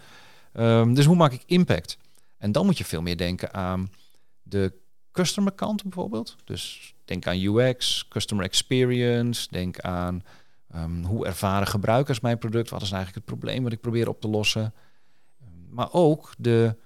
Um, 0.56 0.94
dus 0.94 1.04
hoe 1.04 1.16
maak 1.16 1.32
ik 1.32 1.42
impact? 1.46 1.98
En 2.38 2.52
dan 2.52 2.66
moet 2.66 2.78
je 2.78 2.84
veel 2.84 3.02
meer 3.02 3.16
denken 3.16 3.54
aan 3.54 3.92
de 4.42 4.72
customer 5.12 5.52
kant 5.52 5.82
bijvoorbeeld. 5.82 6.36
Dus 6.44 6.94
denk 7.04 7.26
aan 7.26 7.40
UX, 7.40 8.08
customer 8.08 8.44
experience, 8.44 9.48
denk 9.50 9.80
aan 9.80 10.22
um, 10.74 11.04
hoe 11.04 11.26
ervaren 11.26 11.66
gebruikers 11.66 12.20
mijn 12.20 12.38
product, 12.38 12.70
wat 12.70 12.82
is 12.82 12.90
nou 12.90 13.02
eigenlijk 13.02 13.26
het 13.26 13.38
probleem 13.38 13.62
wat 13.62 13.72
ik 13.72 13.80
probeer 13.80 14.08
op 14.08 14.20
te 14.20 14.28
lossen. 14.28 14.74
Maar 15.70 15.92
ook 15.92 16.34
de 16.38 16.76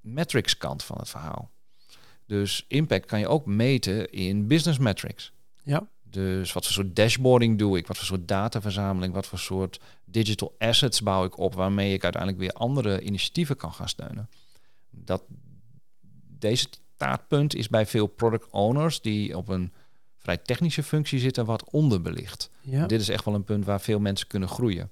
metrics 0.00 0.56
kant 0.56 0.84
van 0.84 0.96
het 0.98 1.08
verhaal. 1.08 1.50
Dus 2.26 2.64
impact 2.68 3.06
kan 3.06 3.18
je 3.18 3.28
ook 3.28 3.46
meten 3.46 4.10
in 4.10 4.46
business 4.46 4.78
metrics. 4.78 5.32
Ja. 5.62 5.88
Dus 6.16 6.52
wat 6.52 6.64
voor 6.64 6.74
soort 6.74 6.96
dashboarding 6.96 7.58
doe 7.58 7.78
ik? 7.78 7.86
Wat 7.86 7.96
voor 7.96 8.06
soort 8.06 8.28
dataverzameling? 8.28 9.14
Wat 9.14 9.26
voor 9.26 9.38
soort 9.38 9.80
digital 10.04 10.54
assets 10.58 11.02
bouw 11.02 11.24
ik 11.24 11.38
op 11.38 11.54
waarmee 11.54 11.92
ik 11.92 12.02
uiteindelijk 12.02 12.42
weer 12.42 12.52
andere 12.52 13.00
initiatieven 13.00 13.56
kan 13.56 13.72
gaan 13.72 13.88
steunen? 13.88 14.28
Dat, 14.90 15.24
deze 16.38 16.66
taartpunt 16.96 17.54
is 17.54 17.68
bij 17.68 17.86
veel 17.86 18.06
product 18.06 18.50
owners 18.50 19.00
die 19.00 19.36
op 19.36 19.48
een 19.48 19.72
vrij 20.16 20.36
technische 20.36 20.82
functie 20.82 21.18
zitten 21.18 21.44
wat 21.44 21.70
onderbelicht. 21.70 22.50
Ja. 22.60 22.86
Dit 22.86 23.00
is 23.00 23.08
echt 23.08 23.24
wel 23.24 23.34
een 23.34 23.44
punt 23.44 23.64
waar 23.64 23.80
veel 23.80 23.98
mensen 23.98 24.26
kunnen 24.26 24.48
groeien. 24.48 24.90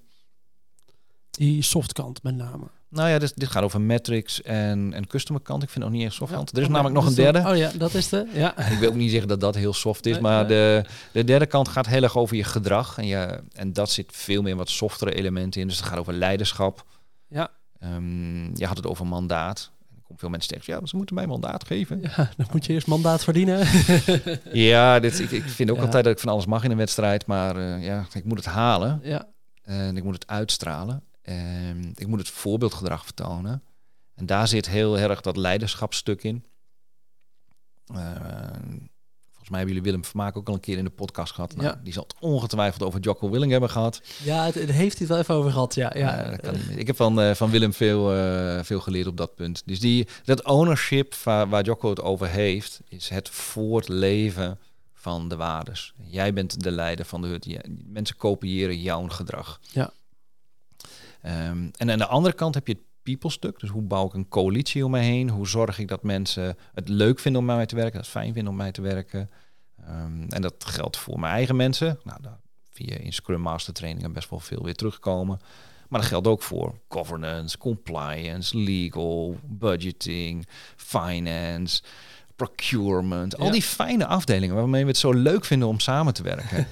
Die 1.30 1.62
softkant 1.62 2.22
met 2.22 2.34
name. 2.34 2.66
Nou 2.94 3.08
ja, 3.08 3.18
dit, 3.18 3.32
dit 3.36 3.48
gaat 3.48 3.62
over 3.62 3.80
metrics 3.80 4.42
en, 4.42 4.92
en 4.94 5.06
customer 5.06 5.42
kant. 5.42 5.62
Ik 5.62 5.70
vind 5.70 5.84
het 5.84 5.92
nog 5.92 6.02
niet 6.02 6.10
echt. 6.20 6.30
Ja, 6.30 6.42
er 6.52 6.62
is 6.62 6.68
namelijk 6.68 6.94
nog 6.94 7.06
een 7.06 7.14
derde. 7.14 7.38
Oh 7.50 7.56
ja, 7.56 7.70
dat 7.78 7.94
is 7.94 8.08
de. 8.08 8.26
Ja. 8.32 8.58
Ik 8.72 8.78
wil 8.78 8.88
ook 8.88 8.94
niet 8.94 9.10
zeggen 9.10 9.28
dat 9.28 9.40
dat 9.40 9.54
heel 9.54 9.72
soft 9.72 10.06
is, 10.06 10.12
Nee, 10.12 10.22
maar 10.22 10.38
nee. 10.46 10.48
de, 10.48 10.84
de 11.12 11.24
derde 11.24 11.46
kant 11.46 11.68
gaat 11.68 11.86
heel 11.86 12.02
erg 12.02 12.16
over 12.16 12.36
je 12.36 12.44
gedrag. 12.44 12.98
En, 12.98 13.06
je, 13.06 13.40
en 13.52 13.72
dat 13.72 13.90
zit 13.90 14.10
veel 14.12 14.42
meer 14.42 14.56
wat 14.56 14.68
softere 14.68 15.14
elementen 15.14 15.60
in. 15.60 15.66
Dus 15.68 15.76
het 15.76 15.86
gaat 15.86 15.98
over 15.98 16.12
leiderschap. 16.12 16.84
Ja. 17.28 17.48
Ehm, 17.78 18.56
je 18.56 18.66
had 18.66 18.76
het 18.76 18.86
over 18.86 19.06
mandaat. 19.06 19.70
Er 19.94 20.00
komen 20.02 20.18
veel 20.18 20.28
mensen 20.28 20.50
tegen, 20.58 20.74
ja, 20.80 20.86
ze 20.86 20.96
moeten 20.96 21.14
mij 21.14 21.26
mandaat 21.26 21.66
geven. 21.66 22.00
ja, 22.02 22.30
dan 22.36 22.46
moet 22.52 22.66
je 22.66 22.72
eerst 22.72 22.86
mandaat 22.86 23.24
verdienen. 23.24 23.66
Ja, 24.52 25.00
dit, 25.00 25.20
ik, 25.20 25.30
ik 25.30 25.42
vind 25.42 25.70
ook 25.70 25.76
Ja. 25.76 25.82
altijd 25.82 26.04
dat 26.04 26.12
ik 26.12 26.18
van 26.18 26.32
alles 26.32 26.46
mag 26.46 26.64
in 26.64 26.70
een 26.70 26.76
wedstrijd. 26.76 27.26
Maar 27.26 27.56
eh, 27.56 27.84
ja, 27.84 28.06
ik 28.12 28.24
moet 28.24 28.36
het 28.38 28.46
halen. 28.46 29.00
ja. 29.02 29.26
En 29.62 29.96
ik 29.96 30.04
moet 30.04 30.14
het 30.14 30.26
uitstralen. 30.26 31.02
En 31.24 31.92
ik 31.94 32.06
moet 32.06 32.18
het 32.18 32.28
voorbeeldgedrag 32.28 33.04
vertonen. 33.04 33.62
En 34.14 34.26
daar 34.26 34.48
zit 34.48 34.68
heel 34.68 34.98
erg 34.98 35.20
dat 35.20 35.36
leiderschapsstuk 35.36 36.22
in. 36.22 36.44
Eh, 37.86 37.96
volgens 39.30 39.48
mij 39.48 39.58
hebben 39.58 39.68
jullie 39.68 39.82
Willem 39.82 40.04
Vermaak 40.04 40.36
ook 40.36 40.48
al 40.48 40.54
een 40.54 40.60
keer 40.60 40.78
in 40.78 40.84
de 40.84 40.90
podcast 40.90 41.32
gehad. 41.32 41.56
Nou, 41.56 41.68
Ja. 41.68 41.80
Die 41.82 41.92
zal 41.92 42.02
het 42.02 42.14
ongetwijfeld 42.20 42.82
over 42.82 43.00
Jocko 43.00 43.30
Willing 43.30 43.50
hebben 43.50 43.70
gehad. 43.70 44.02
ja, 44.22 44.44
het, 44.44 44.54
het 44.54 44.70
heeft 44.70 44.98
hij 44.98 45.06
het 45.06 45.08
wel 45.08 45.18
even 45.18 45.34
over 45.34 45.50
gehad. 45.50 45.74
Ja, 45.74 45.92
ja. 45.96 46.22
Eh, 46.22 46.38
kan 46.38 46.54
ik 46.78 46.86
heb 46.86 46.96
van, 46.96 47.20
eh, 47.20 47.34
van 47.34 47.50
Willem 47.50 47.72
veel, 47.72 48.14
eh, 48.14 48.62
veel 48.62 48.80
geleerd 48.80 49.06
op 49.06 49.16
dat 49.16 49.34
punt. 49.34 49.62
Dus 49.66 49.80
die, 49.80 50.08
dat 50.24 50.44
ownership 50.44 51.14
waar, 51.14 51.48
waar 51.48 51.64
Jocko 51.64 51.90
het 51.90 52.00
over 52.00 52.28
heeft, 52.28 52.80
is 52.88 53.08
het 53.08 53.28
voortleven 53.28 54.58
van 54.92 55.28
de 55.28 55.36
waardes. 55.36 55.92
Jij 56.06 56.32
bent 56.32 56.62
de 56.62 56.70
leider 56.70 57.04
van 57.04 57.22
de 57.22 57.28
hut. 57.28 57.58
Mensen 57.86 58.16
kopiëren 58.16 58.80
jouw 58.80 59.08
gedrag. 59.08 59.60
Ja. 59.72 59.92
Ehm, 61.24 61.68
en 61.76 61.90
aan 61.90 61.98
de 61.98 62.06
andere 62.06 62.34
kant 62.34 62.54
heb 62.54 62.66
je 62.66 62.72
het 62.72 62.82
people 63.02 63.30
stuk. 63.30 63.60
Dus 63.60 63.70
hoe 63.70 63.82
bouw 63.82 64.06
ik 64.06 64.14
een 64.14 64.28
coalitie 64.28 64.84
om 64.84 64.90
me 64.90 64.98
heen? 64.98 65.30
Hoe 65.30 65.48
zorg 65.48 65.78
ik 65.78 65.88
dat 65.88 66.02
mensen 66.02 66.56
het 66.74 66.88
leuk 66.88 67.18
vinden 67.18 67.40
om 67.40 67.46
met 67.46 67.56
mij 67.56 67.66
te 67.66 67.74
werken, 67.74 67.94
dat 67.94 68.02
het 68.02 68.10
fijn 68.10 68.32
vinden 68.32 68.52
om 68.52 68.58
mij 68.58 68.72
te 68.72 68.80
werken? 68.80 69.30
Ehm, 69.80 70.22
en 70.28 70.42
dat 70.42 70.64
geldt 70.64 70.96
voor 70.96 71.20
mijn 71.20 71.32
eigen 71.32 71.56
mensen. 71.56 71.98
Nou, 72.02 72.22
daar 72.22 72.40
via 72.70 72.96
in 72.96 73.12
Scrum 73.12 73.40
Master 73.40 73.72
trainingen 73.72 74.12
best 74.12 74.30
wel 74.30 74.40
veel 74.40 74.62
weer 74.62 74.74
terugkomen. 74.74 75.40
Maar 75.88 76.00
dat 76.00 76.08
geldt 76.08 76.26
ook 76.26 76.42
voor 76.42 76.80
governance, 76.88 77.58
compliance, 77.58 78.58
legal, 78.58 79.36
budgeting, 79.42 80.46
finance, 80.76 81.82
procurement. 82.36 83.38
Al 83.38 83.50
die 83.50 83.62
fijne 83.62 84.06
afdelingen 84.06 84.54
waarmee 84.54 84.82
we 84.82 84.88
het 84.88 84.98
zo 84.98 85.12
leuk 85.12 85.44
vinden 85.44 85.68
om 85.68 85.80
samen 85.80 86.14
te 86.14 86.22
werken. 86.22 86.66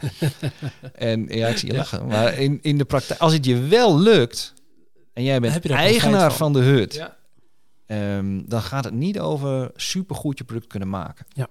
en 0.94 1.27
ja, 1.29 1.48
ik 1.48 1.57
zie 1.57 1.70
je 1.70 1.77
lachen. 1.77 2.07
Maar 2.07 2.38
in, 2.38 2.59
in 2.62 2.79
de 2.79 2.85
praktijk, 2.85 3.20
als 3.20 3.33
het 3.33 3.44
je 3.44 3.59
wel 3.59 3.98
lukt 3.98 4.55
en 5.12 5.22
jij 5.22 5.40
bent 5.40 5.70
eigenaar 5.70 6.33
van. 6.33 6.53
van. 6.53 6.53
de 6.53 6.68
hut, 6.68 7.11
um, 7.87 8.48
dan 8.48 8.62
gaat 8.62 8.85
het 8.85 8.94
niet 8.94 9.18
over 9.18 9.70
supergoed 9.77 10.38
je 10.38 10.44
product 10.44 10.66
kunnen 10.66 10.88
maken. 10.88 11.27
Ja. 11.29 11.48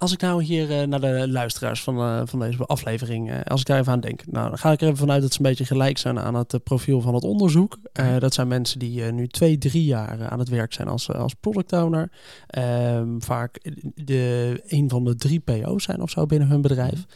Als 0.00 0.12
ik 0.12 0.20
nou 0.20 0.42
hier 0.42 0.70
uh, 0.70 0.86
naar 0.86 1.00
de 1.00 1.28
luisteraars 1.28 1.82
van, 1.82 1.98
uh, 1.98 2.22
van 2.24 2.38
deze 2.38 2.66
aflevering, 2.66 3.30
uh, 3.30 3.40
als 3.44 3.60
ik 3.60 3.66
daar 3.66 3.78
even 3.78 3.92
aan 3.92 4.00
denk, 4.00 4.26
nou, 4.26 4.48
dan 4.48 4.58
ga 4.58 4.72
ik 4.72 4.80
er 4.80 4.86
even 4.86 4.98
vanuit 4.98 5.22
dat 5.22 5.32
ze 5.32 5.38
een 5.38 5.48
beetje 5.48 5.64
gelijk 5.64 5.98
zijn 5.98 6.18
aan 6.18 6.34
het 6.34 6.62
profiel 6.64 7.00
van 7.00 7.14
het 7.14 7.24
onderzoek. 7.24 7.78
dat 8.18 8.34
zijn 8.34 8.48
mensen 8.48 8.78
die 8.78 9.02
nu 9.02 9.28
twee, 9.28 9.58
drie 9.58 9.84
jaar 9.84 10.28
aan 10.28 10.38
het 10.38 10.48
werk 10.48 10.72
zijn 10.72 10.88
als, 10.88 11.12
als 11.12 11.34
product 11.34 11.72
owner. 11.72 12.12
Ehm, 12.46 13.18
vaak 13.18 13.60
de, 13.94 14.62
een 14.66 14.88
van 14.88 15.04
de 15.04 15.14
drie 15.14 15.40
PO's 15.40 15.84
zijn 15.84 16.02
of 16.02 16.10
zo 16.10 16.26
binnen 16.26 16.48
hun 16.48 16.60
bedrijf. 16.60 16.94
Mhm. 16.94 17.06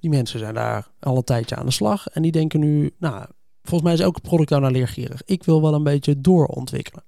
Die 0.00 0.10
mensen 0.10 0.38
zijn 0.38 0.54
daar 0.54 0.86
al 1.00 1.16
een 1.16 1.24
tijdje 1.24 1.56
aan 1.56 1.66
de 1.66 1.72
slag 1.72 2.08
en 2.08 2.22
die 2.22 2.32
denken 2.32 2.60
nu, 2.60 2.94
nou, 2.98 3.26
volgens 3.62 3.82
mij 3.82 3.92
is 3.92 4.00
elke 4.00 4.20
product 4.20 4.52
owner 4.52 4.70
leergierig. 4.70 5.22
Ik 5.24 5.44
wil 5.44 5.62
wel 5.62 5.74
een 5.74 5.82
beetje 5.82 6.20
doorontwikkelen. 6.20 7.04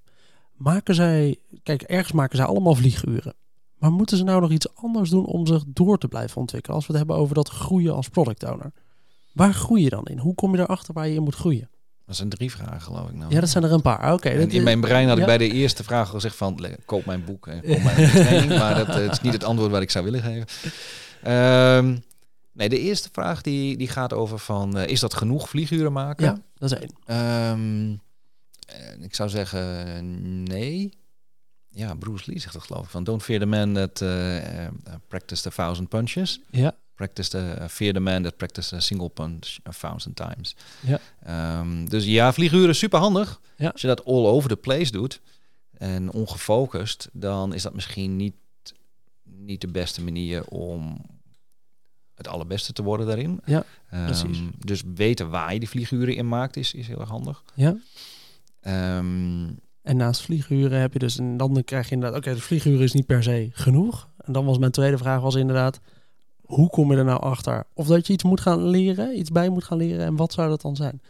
Maken 0.53 0.95
zij, 0.95 1.37
kijk, 1.63 1.81
ergens 1.81 2.11
maken 2.11 2.37
zij 2.37 2.45
allemaal 2.45 2.75
vlieguren. 2.75 3.33
Maar 3.77 3.91
moeten 3.91 4.17
ze 4.17 4.23
nou 4.23 4.41
nog 4.41 4.51
iets 4.51 4.75
anders 4.75 5.09
doen 5.09 5.25
om 5.25 5.47
zich 5.47 5.63
door 5.67 5.97
te 5.97 6.07
blijven 6.07 6.37
ontwikkelen? 6.37 6.75
Als 6.75 6.87
we 6.87 6.93
het 6.93 7.01
hebben 7.01 7.21
over 7.21 7.35
dat 7.35 7.49
groeien 7.49 7.95
als 7.95 8.09
product 8.09 8.43
owner. 8.43 8.71
Waar 9.33 9.53
groei 9.53 9.83
je 9.83 9.89
dan 9.89 10.05
in? 10.05 10.17
Hoe 10.17 10.35
kom 10.35 10.55
je 10.55 10.61
erachter 10.61 10.93
waar 10.93 11.07
je 11.07 11.15
in 11.15 11.23
moet 11.23 11.35
groeien? 11.35 11.69
Dat 12.05 12.15
zijn 12.15 12.29
drie 12.29 12.51
vragen, 12.51 12.81
geloof 12.81 13.09
ik. 13.09 13.15
Nou. 13.15 13.33
Ja, 13.33 13.39
dat 13.39 13.49
zijn 13.49 13.63
er 13.63 13.71
een 13.71 13.81
paar. 13.81 14.13
Oké. 14.13 14.29
in 14.29 14.63
mijn 14.63 14.81
brein 14.81 15.07
had 15.07 15.17
ik 15.17 15.25
bij 15.25 15.37
de 15.37 15.51
eerste 15.51 15.83
vraag 15.83 16.09
gezegd 16.09 16.35
van 16.35 16.65
koop 16.85 17.05
mijn 17.05 17.25
boek 17.25 17.47
en 17.47 17.61
koop 17.61 17.83
mijn 17.83 18.09
training. 18.09 18.59
maar 18.59 18.75
dat 18.75 18.87
het 18.87 19.11
is 19.11 19.21
niet 19.21 19.33
het 19.33 19.43
antwoord 19.43 19.71
wat 19.71 19.81
ik 19.81 19.91
zou 19.91 20.05
willen 20.05 20.21
geven. 20.21 20.47
Um, 21.77 22.03
nee, 22.51 22.69
de 22.69 22.79
eerste 22.79 23.09
vraag 23.11 23.41
die, 23.41 23.77
die 23.77 23.87
gaat 23.87 24.13
over 24.13 24.39
van 24.39 24.77
uh, 24.77 24.87
is 24.87 24.99
dat 24.99 25.13
genoeg 25.13 25.49
vlieguren 25.49 25.93
maken? 25.93 26.25
Ja, 26.25 26.41
dat 26.55 26.71
is 26.71 26.77
één. 26.79 27.51
Um, 27.51 28.01
ik 29.01 29.15
zou 29.15 29.29
zeggen 29.29 30.43
nee 30.43 30.93
ja, 31.77 31.95
Bruce 31.95 32.23
Lee 32.31 32.39
zegt 32.39 32.53
dat 32.53 32.63
geloof 32.63 32.83
ik. 32.83 32.89
Van 32.89 33.03
don't 33.03 33.23
fear 33.23 33.39
the 33.39 33.45
man 33.45 33.73
that 33.73 34.01
uh, 34.01 34.67
practiced 35.07 35.47
a 35.47 35.49
thousand 35.49 35.89
punches. 35.89 36.39
Ja. 36.49 36.75
Practice 36.95 37.29
the, 37.29 37.55
uh, 37.59 37.67
fear 37.67 37.93
the 37.93 37.99
man 37.99 38.23
that 38.23 38.37
practiced 38.37 38.73
a 38.73 38.79
single 38.79 39.09
punch 39.09 39.57
a 39.67 39.71
thousand 39.71 40.15
times. 40.15 40.55
Ja. 40.79 41.59
Um, 41.59 41.89
dus 41.89 42.05
ja, 42.05 42.33
vlieguren 42.33 42.69
is 42.69 42.77
super 42.77 42.99
handig. 42.99 43.39
Ja. 43.57 43.69
Als 43.69 43.81
je 43.81 43.87
dat 43.87 44.05
all 44.05 44.25
over 44.25 44.49
the 44.49 44.55
place 44.55 44.91
doet 44.91 45.21
en 45.77 46.11
ongefocust, 46.11 47.09
dan 47.11 47.53
is 47.53 47.61
dat 47.61 47.73
misschien 47.73 48.15
niet, 48.15 48.35
niet 49.23 49.61
de 49.61 49.67
beste 49.67 50.03
manier 50.03 50.45
om 50.45 51.05
het 52.15 52.27
allerbeste 52.27 52.73
te 52.73 52.83
worden 52.83 53.07
daarin. 53.07 53.41
Ja, 53.45 53.65
um, 53.93 54.05
precies. 54.05 54.39
Dus 54.57 54.81
weten 54.95 55.29
waar 55.29 55.53
je 55.53 55.59
die 55.59 55.69
vlieguren 55.69 56.15
in 56.15 56.27
maakt 56.27 56.55
is, 56.55 56.73
is 56.73 56.87
heel 56.87 56.99
erg 56.99 57.09
handig. 57.09 57.43
Ja. 57.53 57.77
Um, 58.97 59.59
en 59.87 59.97
naast 59.97 60.21
vlieguren 60.21 60.79
heb 60.79 60.93
je 60.93 60.99
dus, 60.99 61.17
en 61.17 61.37
dan 61.37 61.63
krijg 61.65 61.89
je 61.89 61.93
inderdaad, 61.93 62.19
oké, 62.19 62.33
de 62.33 62.41
vlieguren 62.41 62.81
is 62.81 62.93
niet 62.93 63.05
per 63.05 63.23
se 63.23 63.49
genoeg. 63.53 64.09
En 64.17 64.33
dan 64.33 64.45
was 64.45 64.57
mijn 64.57 64.71
tweede 64.71 64.97
vraag 64.97 65.21
was 65.21 65.35
inderdaad, 65.35 65.79
hoe 66.41 66.69
kom 66.69 66.91
je 66.91 66.97
er 66.97 67.05
nou 67.05 67.21
achter? 67.21 67.63
Of 67.73 67.87
dat 67.87 68.07
je 68.07 68.13
iets 68.13 68.23
moet 68.23 68.41
gaan 68.41 68.67
leren, 68.67 69.19
iets 69.19 69.31
bij 69.31 69.49
moet 69.49 69.63
gaan 69.63 69.77
leren 69.77 70.05
en 70.05 70.15
wat 70.15 70.33
zou 70.33 70.49
dat 70.49 70.61
dan 70.61 70.75
zijn? 70.75 71.01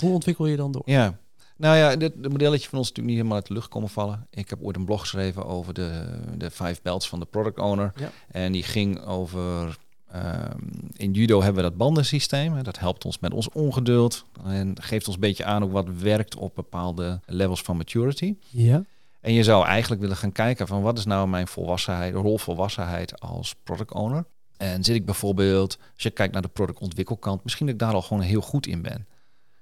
Hoe 0.00 0.12
ontwikkel 0.12 0.46
je 0.46 0.56
dan 0.56 0.72
door? 0.72 0.82
Ja, 0.84 1.18
nou 1.56 1.76
ja, 1.76 1.96
dit, 1.96 2.12
het 2.22 2.32
modelletje 2.32 2.68
van 2.68 2.78
ons 2.78 2.90
is 2.90 2.94
natuurlijk 2.94 3.06
niet 3.06 3.16
helemaal 3.16 3.36
uit 3.36 3.46
de 3.46 3.54
lucht 3.54 3.68
komen 3.68 3.88
vallen. 3.88 4.26
Ik 4.30 4.50
heb 4.50 4.62
ooit 4.62 4.76
een 4.76 4.84
blog 4.84 5.00
geschreven 5.00 5.46
over 5.46 5.74
de, 5.74 6.18
de 6.36 6.50
five 6.50 6.80
belts 6.82 7.08
van 7.08 7.20
de 7.20 7.26
product 7.26 7.58
owner. 7.58 7.92
Ja. 7.96 8.10
En 8.28 8.52
die 8.52 8.62
ging 8.62 9.04
over 9.04 9.78
Ehm, 10.14 10.58
in 10.96 11.12
judo 11.12 11.42
hebben 11.42 11.62
we 11.62 11.68
dat 11.68 11.78
bandensysteem. 11.78 12.62
Dat 12.62 12.78
helpt 12.78 13.04
ons 13.04 13.18
met 13.18 13.34
ons 13.34 13.48
ongeduld 13.48 14.24
en 14.44 14.82
geeft 14.82 15.06
ons 15.06 15.14
een 15.14 15.20
beetje 15.20 15.44
aan 15.44 15.62
ook 15.62 15.72
wat 15.72 15.88
werkt 15.98 16.36
op 16.36 16.54
bepaalde 16.54 17.20
levels 17.26 17.62
van 17.62 17.76
maturity. 17.76 18.34
Ja. 18.50 18.84
En 19.20 19.32
je 19.32 19.42
zou 19.42 19.66
eigenlijk 19.66 20.00
willen 20.00 20.16
gaan 20.16 20.32
kijken 20.32 20.66
van 20.66 20.82
wat 20.82 20.98
is 20.98 21.04
nou 21.04 21.28
mijn 21.28 21.48
volwassenheid, 21.48 22.14
rolvolwassenheid 22.14 23.20
als 23.20 23.54
product 23.62 23.92
owner. 23.92 24.24
En 24.56 24.84
zit 24.84 24.94
ik 24.94 25.04
bijvoorbeeld, 25.04 25.78
als 25.94 26.02
je 26.02 26.10
kijkt 26.10 26.32
naar 26.32 26.42
de 26.42 26.48
productontwikkelkant, 26.48 27.44
misschien 27.44 27.66
dat 27.66 27.74
ik 27.74 27.80
daar 27.80 27.94
al 27.94 28.02
gewoon 28.02 28.22
heel 28.22 28.40
goed 28.40 28.66
in 28.66 28.82
ben. 28.82 29.06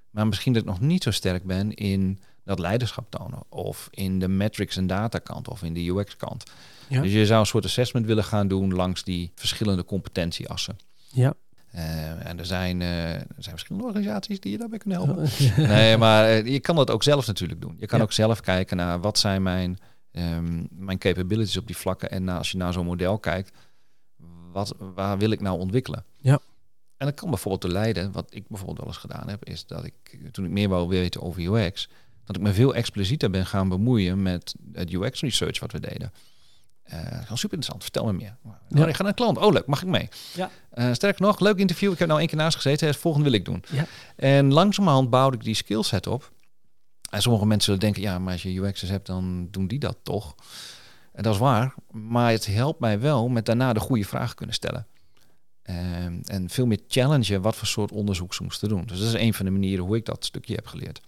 Maar 0.09 0.27
misschien 0.27 0.53
dat 0.53 0.61
ik 0.61 0.67
nog 0.67 0.79
niet 0.79 1.03
zo 1.03 1.11
sterk 1.11 1.43
ben 1.43 1.73
in 1.73 2.19
dat 2.43 2.59
leiderschap 2.59 3.09
tonen. 3.09 3.39
Of 3.49 3.87
in 3.91 4.19
de 4.19 4.27
metrics 4.27 4.77
en 4.77 4.87
data 4.87 5.19
kant 5.19 5.47
of 5.47 5.63
in 5.63 5.73
de 5.73 5.89
UX 5.89 6.15
kant. 6.15 6.43
Dus 6.89 7.11
je 7.11 7.25
zou 7.25 7.39
een 7.39 7.45
soort 7.45 7.65
assessment 7.65 8.05
willen 8.05 8.23
gaan 8.23 8.47
doen 8.47 8.73
langs 8.73 9.03
die 9.03 9.31
verschillende 9.35 9.85
competentieassen. 9.85 10.77
Ja. 11.11 11.33
Uh, 11.75 12.27
en 12.27 12.39
er 12.39 12.45
zijn, 12.45 12.81
uh, 12.81 13.13
er 13.13 13.25
zijn 13.37 13.55
verschillende 13.55 13.87
organisaties 13.87 14.39
die 14.39 14.51
je 14.51 14.57
daarbij 14.57 14.77
kunnen 14.77 15.03
helpen. 15.03 15.29
nee, 15.67 15.97
maar 15.97 16.29
uh, 16.29 16.45
je 16.45 16.59
kan 16.59 16.75
dat 16.75 16.91
ook 16.91 17.03
zelf 17.03 17.27
natuurlijk 17.27 17.61
doen. 17.61 17.75
Je 17.79 17.85
kan 17.85 18.01
ook 18.01 18.11
zelf 18.11 18.39
kijken 18.39 18.77
naar 18.77 18.99
wat 18.99 19.19
zijn 19.19 19.43
mijn, 19.43 19.79
um, 20.11 20.67
mijn 20.71 20.97
capabilities 20.97 21.57
op 21.57 21.67
die 21.67 21.77
vlakken. 21.77 22.11
En 22.11 22.29
als 22.29 22.51
je 22.51 22.57
naar 22.57 22.73
zo'n 22.73 22.85
model 22.85 23.19
kijkt, 23.19 23.51
wat, 24.51 24.75
waar 24.77 25.17
wil 25.17 25.31
ik 25.31 25.41
nou 25.41 25.59
ontwikkelen? 25.59 26.05
Ja. 26.17 26.39
En 26.97 27.05
dat 27.05 27.15
kan 27.15 27.29
bijvoorbeeld 27.29 27.61
te 27.61 27.71
leiden, 27.71 28.11
wat 28.11 28.27
ik 28.29 28.47
bijvoorbeeld 28.47 28.79
wel 28.79 28.87
eens 28.87 28.97
gedaan 28.97 29.29
heb, 29.29 29.45
is 29.45 29.65
dat 29.65 29.85
ik 29.85 30.19
toen 30.31 30.45
ik 30.45 30.51
meer 30.51 30.69
wou 30.69 30.87
weten 30.87 31.21
over 31.21 31.41
UX, 31.41 31.89
dat 32.25 32.35
ik 32.35 32.41
me 32.41 32.53
veel 32.53 32.75
explicieter 32.75 33.29
ben 33.29 33.45
gaan 33.45 33.69
bemoeien 33.69 34.21
met 34.21 34.55
het 34.73 34.93
UX 34.93 35.21
research 35.21 35.59
wat 35.59 35.71
we 35.71 35.79
deden. 35.79 36.11
Uh, 36.93 36.99
super 37.27 37.53
interessant, 37.53 37.83
vertel 37.83 38.05
me 38.05 38.13
meer. 38.13 38.35
Nou, 38.69 38.87
ik 38.87 38.95
ga 38.95 39.01
naar 39.01 39.11
een 39.11 39.17
klant. 39.17 39.37
Oh, 39.37 39.51
leuk, 39.51 39.65
mag 39.65 39.81
ik 39.81 39.87
mee? 39.87 40.09
Ja. 40.33 40.49
Uh, 40.73 40.93
sterker 40.93 41.21
nog, 41.21 41.39
leuk 41.39 41.57
interview. 41.57 41.91
Ik 41.91 41.99
heb 41.99 42.07
nou 42.07 42.19
één 42.19 42.29
keer 42.29 42.37
naast 42.37 42.55
gezeten. 42.55 42.87
Het 42.87 42.97
volgende 42.97 43.29
wil 43.29 43.39
ik 43.39 43.45
doen. 43.45 43.63
Ja. 43.71 43.85
En 44.15 44.53
langzamerhand 44.53 45.09
bouwde 45.09 45.37
ik 45.37 45.43
die 45.43 45.55
skillset 45.55 46.07
op. 46.07 46.31
En 47.09 47.21
sommige 47.21 47.45
mensen 47.45 47.65
zullen 47.65 47.79
denken, 47.79 48.01
ja, 48.01 48.19
maar 48.19 48.31
als 48.31 48.43
je 48.43 48.53
UX'ers 48.53 48.89
hebt, 48.89 49.05
dan 49.05 49.47
doen 49.51 49.67
die 49.67 49.79
dat 49.79 49.97
toch. 50.03 50.35
En 51.13 51.23
dat 51.23 51.33
is 51.33 51.39
waar. 51.39 51.73
Maar 51.91 52.31
het 52.31 52.45
helpt 52.45 52.79
mij 52.79 52.99
wel 52.99 53.27
met 53.27 53.45
daarna 53.45 53.73
de 53.73 53.79
goede 53.79 54.05
vragen 54.05 54.35
kunnen 54.35 54.55
stellen. 54.55 54.87
Um, 55.69 56.21
en 56.23 56.49
veel 56.49 56.65
meer 56.65 56.79
challengen 56.87 57.41
wat 57.41 57.55
voor 57.55 57.67
soort 57.67 57.91
onderzoek 57.91 58.33
ze 58.33 58.43
moesten 58.43 58.69
doen. 58.69 58.83
Dus 58.85 58.99
dat 58.99 59.07
is 59.07 59.13
een 59.21 59.33
van 59.33 59.45
de 59.45 59.51
manieren 59.51 59.85
hoe 59.85 59.95
ik 59.95 60.05
dat 60.05 60.25
stukje 60.25 60.55
heb 60.55 60.67
geleerd. 60.67 61.01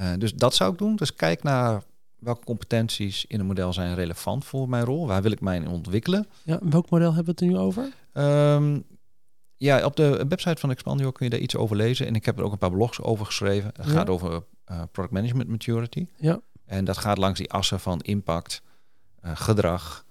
Uh, 0.00 0.12
dus 0.18 0.34
dat 0.34 0.54
zou 0.54 0.72
ik 0.72 0.78
doen. 0.78 0.96
Dus 0.96 1.14
kijk 1.14 1.42
naar 1.42 1.82
welke 2.18 2.44
competenties 2.44 3.24
in 3.26 3.40
een 3.40 3.46
model 3.46 3.72
zijn 3.72 3.94
relevant 3.94 4.44
voor 4.44 4.68
mijn 4.68 4.84
rol? 4.84 5.06
Waar 5.06 5.22
wil 5.22 5.30
ik 5.30 5.40
mij 5.40 5.56
in 5.56 5.68
ontwikkelen? 5.68 6.26
Ja, 6.42 6.58
welk 6.62 6.90
model 6.90 7.14
hebben 7.14 7.34
we 7.36 7.44
het 7.44 7.52
nu 7.54 7.58
over? 7.58 7.92
Um, 8.12 8.84
ja, 9.56 9.84
op 9.84 9.96
de 9.96 10.26
website 10.28 10.60
van 10.60 10.70
Expandio 10.70 11.10
kun 11.10 11.24
je 11.24 11.30
daar 11.30 11.40
iets 11.40 11.56
over 11.56 11.76
lezen. 11.76 12.06
En 12.06 12.14
ik 12.14 12.24
heb 12.24 12.38
er 12.38 12.44
ook 12.44 12.52
een 12.52 12.58
paar 12.58 12.70
blogs 12.70 13.00
over 13.00 13.26
geschreven. 13.26 13.70
Het 13.76 13.86
gaat 13.86 14.08
over 14.08 14.30
uh, 14.70 14.82
product 14.92 15.14
management 15.14 15.48
maturity. 15.48 16.06
Ja. 16.16 16.40
En 16.64 16.84
dat 16.84 16.98
gaat 16.98 17.18
langs 17.18 17.38
die 17.38 17.50
assen 17.50 17.80
van 17.80 18.00
impact, 18.00 18.62
uh, 19.24 19.30
gedrag, 19.34 20.04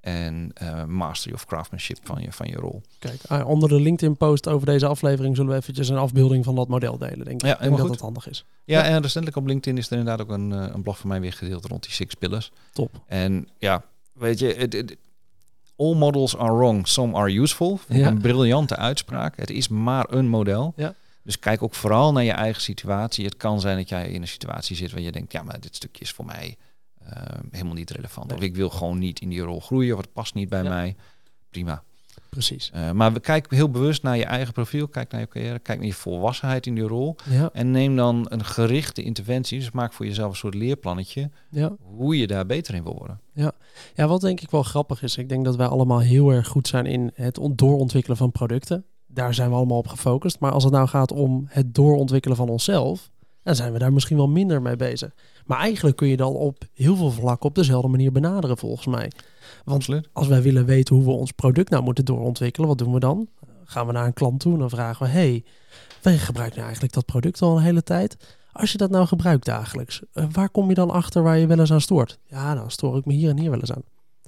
en 0.00 0.52
uh, 0.62 0.84
mastery 0.84 1.34
of 1.34 1.46
craftsmanship 1.46 1.98
van 2.02 2.22
je, 2.22 2.32
van 2.32 2.46
je 2.46 2.56
rol. 2.56 2.82
Kijk, 2.98 3.20
uh, 3.32 3.48
onder 3.48 3.68
de 3.68 3.80
LinkedIn-post 3.80 4.48
over 4.48 4.66
deze 4.66 4.86
aflevering 4.86 5.36
zullen 5.36 5.50
we 5.50 5.56
eventjes 5.56 5.88
een 5.88 5.96
afbeelding 5.96 6.44
van 6.44 6.54
dat 6.54 6.68
model 6.68 6.98
delen, 6.98 7.24
denk 7.24 7.40
ik. 7.42 7.46
Ja, 7.46 7.60
ik 7.60 7.76
denk 7.76 7.88
dat 7.88 8.00
handig 8.00 8.28
is. 8.28 8.44
Ja, 8.64 8.84
en 8.84 9.02
recentelijk 9.02 9.36
op 9.36 9.46
LinkedIn 9.46 9.78
is 9.78 9.90
er 9.90 9.98
inderdaad 9.98 10.26
ook 10.26 10.32
een, 10.32 10.50
uh, 10.50 10.66
een 10.72 10.82
blog 10.82 10.98
van 10.98 11.08
mij 11.08 11.20
weer 11.20 11.32
gedeeld 11.32 11.64
rond 11.64 11.82
die 11.82 11.92
six 11.92 12.14
pillars. 12.14 12.50
Top. 12.72 13.00
En 13.06 13.48
ja, 13.58 13.84
weet 14.12 14.38
je, 14.38 14.96
all 15.76 15.94
models 15.94 16.36
are 16.36 16.54
wrong, 16.54 16.88
some 16.88 17.16
are 17.16 17.40
useful. 17.40 17.80
Ja. 17.88 18.06
Een 18.06 18.20
briljante 18.20 18.76
uitspraak. 18.76 19.36
Het 19.36 19.50
is 19.50 19.68
maar 19.68 20.06
een 20.10 20.28
model. 20.28 20.72
Ja. 20.76 20.94
Dus 21.22 21.38
kijk 21.38 21.62
ook 21.62 21.74
vooral 21.74 22.12
naar 22.12 22.24
je 22.24 22.32
eigen 22.32 22.62
situatie. 22.62 23.24
Het 23.24 23.36
kan 23.36 23.60
zijn 23.60 23.76
dat 23.76 23.88
jij 23.88 24.08
in 24.08 24.22
een 24.22 24.28
situatie 24.28 24.76
zit 24.76 24.90
waar 24.92 25.00
je 25.00 25.12
denkt, 25.12 25.32
ja, 25.32 25.42
maar 25.42 25.60
dit 25.60 25.76
stukje 25.76 26.02
is 26.02 26.10
voor 26.10 26.24
mij 26.24 26.56
helemaal 27.50 27.74
niet 27.74 27.90
relevant. 27.90 28.26
Nee. 28.28 28.36
Of 28.36 28.42
ik 28.42 28.54
wil 28.56 28.70
gewoon 28.70 28.98
niet 28.98 29.20
in 29.20 29.28
die 29.28 29.40
rol 29.40 29.60
groeien, 29.60 29.94
of 29.94 30.00
het 30.00 30.12
past 30.12 30.34
niet 30.34 30.48
bij 30.48 30.62
Ja. 30.62 30.68
mij. 30.68 30.96
Prima. 31.50 31.82
Precies. 32.28 32.70
Uh, 32.74 32.90
maar 32.90 33.12
we 33.12 33.20
kijken 33.20 33.56
heel 33.56 33.70
bewust 33.70 34.02
naar 34.02 34.16
je 34.16 34.24
eigen 34.24 34.52
profiel, 34.52 34.88
kijk 34.88 35.10
naar 35.12 35.20
je 35.20 35.28
carrière, 35.28 35.58
kijk 35.58 35.78
naar 35.78 35.86
je 35.86 35.94
volwassenheid 35.94 36.66
in 36.66 36.74
die 36.74 36.84
rol. 36.84 37.16
Ja, 37.30 37.50
En 37.52 37.70
neem 37.70 37.96
dan 37.96 38.26
een 38.28 38.44
gerichte 38.44 39.02
interventie. 39.02 39.58
Dus 39.58 39.70
maak 39.70 39.92
voor 39.92 40.06
jezelf 40.06 40.30
een 40.30 40.36
soort 40.36 40.54
leerplannetje 40.54 41.30
ja. 41.50 41.76
hoe 41.80 42.18
je 42.18 42.26
daar 42.26 42.46
beter 42.46 42.74
in 42.74 42.82
wil 42.82 42.94
worden. 42.96 43.20
ja, 43.94 44.06
wat 44.06 44.20
denk 44.20 44.40
ik 44.40 44.50
wel 44.50 44.62
grappig 44.62 45.02
is, 45.02 45.16
ik 45.16 45.28
denk 45.28 45.44
dat 45.44 45.56
wij 45.56 45.66
allemaal 45.66 45.98
heel 46.00 46.30
erg 46.30 46.46
goed 46.48 46.68
zijn 46.68 46.86
in 46.86 47.10
het 47.14 47.38
on- 47.38 47.52
doorontwikkelen 47.56 48.16
van 48.16 48.32
producten. 48.32 48.84
Daar 49.06 49.34
zijn 49.34 49.48
we 49.50 49.56
allemaal 49.56 49.78
op 49.78 49.88
gefocust. 49.88 50.38
Maar 50.40 50.52
als 50.52 50.64
het 50.64 50.72
nou 50.72 50.88
gaat 50.88 51.12
om 51.12 51.44
het 51.48 51.74
doorontwikkelen 51.74 52.36
van 52.36 52.48
onszelf, 52.48 53.10
dan 53.42 53.54
zijn 53.54 53.72
we 53.72 53.78
daar 53.78 53.92
misschien 53.92 54.16
wel 54.16 54.28
minder 54.28 54.62
mee 54.62 54.76
bezig. 54.76 55.14
Maar 55.46 55.58
eigenlijk 55.58 55.96
kun 55.96 56.08
je 56.08 56.16
dan 56.16 56.32
op 56.32 56.64
heel 56.74 56.96
veel 56.96 57.10
vlakken 57.10 57.48
op 57.48 57.54
dezelfde 57.54 57.88
manier 57.88 58.12
benaderen, 58.12 58.58
volgens 58.58 58.86
mij. 58.86 59.12
Want 59.64 59.88
als 60.12 60.26
wij 60.26 60.42
willen 60.42 60.64
weten 60.64 60.94
hoe 60.96 61.04
we 61.04 61.10
ons 61.10 61.32
product 61.32 61.70
nou 61.70 61.82
moeten 61.82 62.04
doorontwikkelen, 62.04 62.68
wat 62.68 62.78
doen 62.78 62.92
we 62.92 63.00
dan? 63.00 63.28
gaan 63.70 63.86
we 63.86 63.92
naar 63.92 64.06
een 64.06 64.12
klant 64.12 64.40
toe 64.40 64.52
en 64.52 64.58
dan 64.58 64.70
vragen 64.70 65.06
we... 65.06 65.12
hey, 65.12 65.44
wij 66.02 66.18
gebruiken 66.18 66.54
nou 66.54 66.66
eigenlijk 66.66 66.94
dat 66.94 67.04
product 67.04 67.42
al 67.42 67.56
een 67.56 67.62
hele 67.62 67.82
tijd. 67.82 68.16
Als 68.52 68.72
je 68.72 68.78
dat 68.78 68.90
nou 68.90 69.06
gebruikt 69.06 69.44
dagelijks, 69.44 70.02
eh, 70.12 70.24
waar 70.32 70.48
kom 70.48 70.68
je 70.68 70.74
dan 70.74 70.90
achter 70.90 71.22
waar 71.22 71.38
je 71.38 71.46
wel 71.46 71.58
eens 71.58 71.72
aan 71.72 71.80
stoort? 71.80 72.18
Ja, 72.24 72.54
dan 72.54 72.70
stoor 72.70 72.96
ik 72.96 73.04
me 73.04 73.12
hier 73.12 73.30
en 73.30 73.38
hier 73.38 73.50
wel 73.50 73.60
eens 73.60 73.72
aan. 73.72 73.82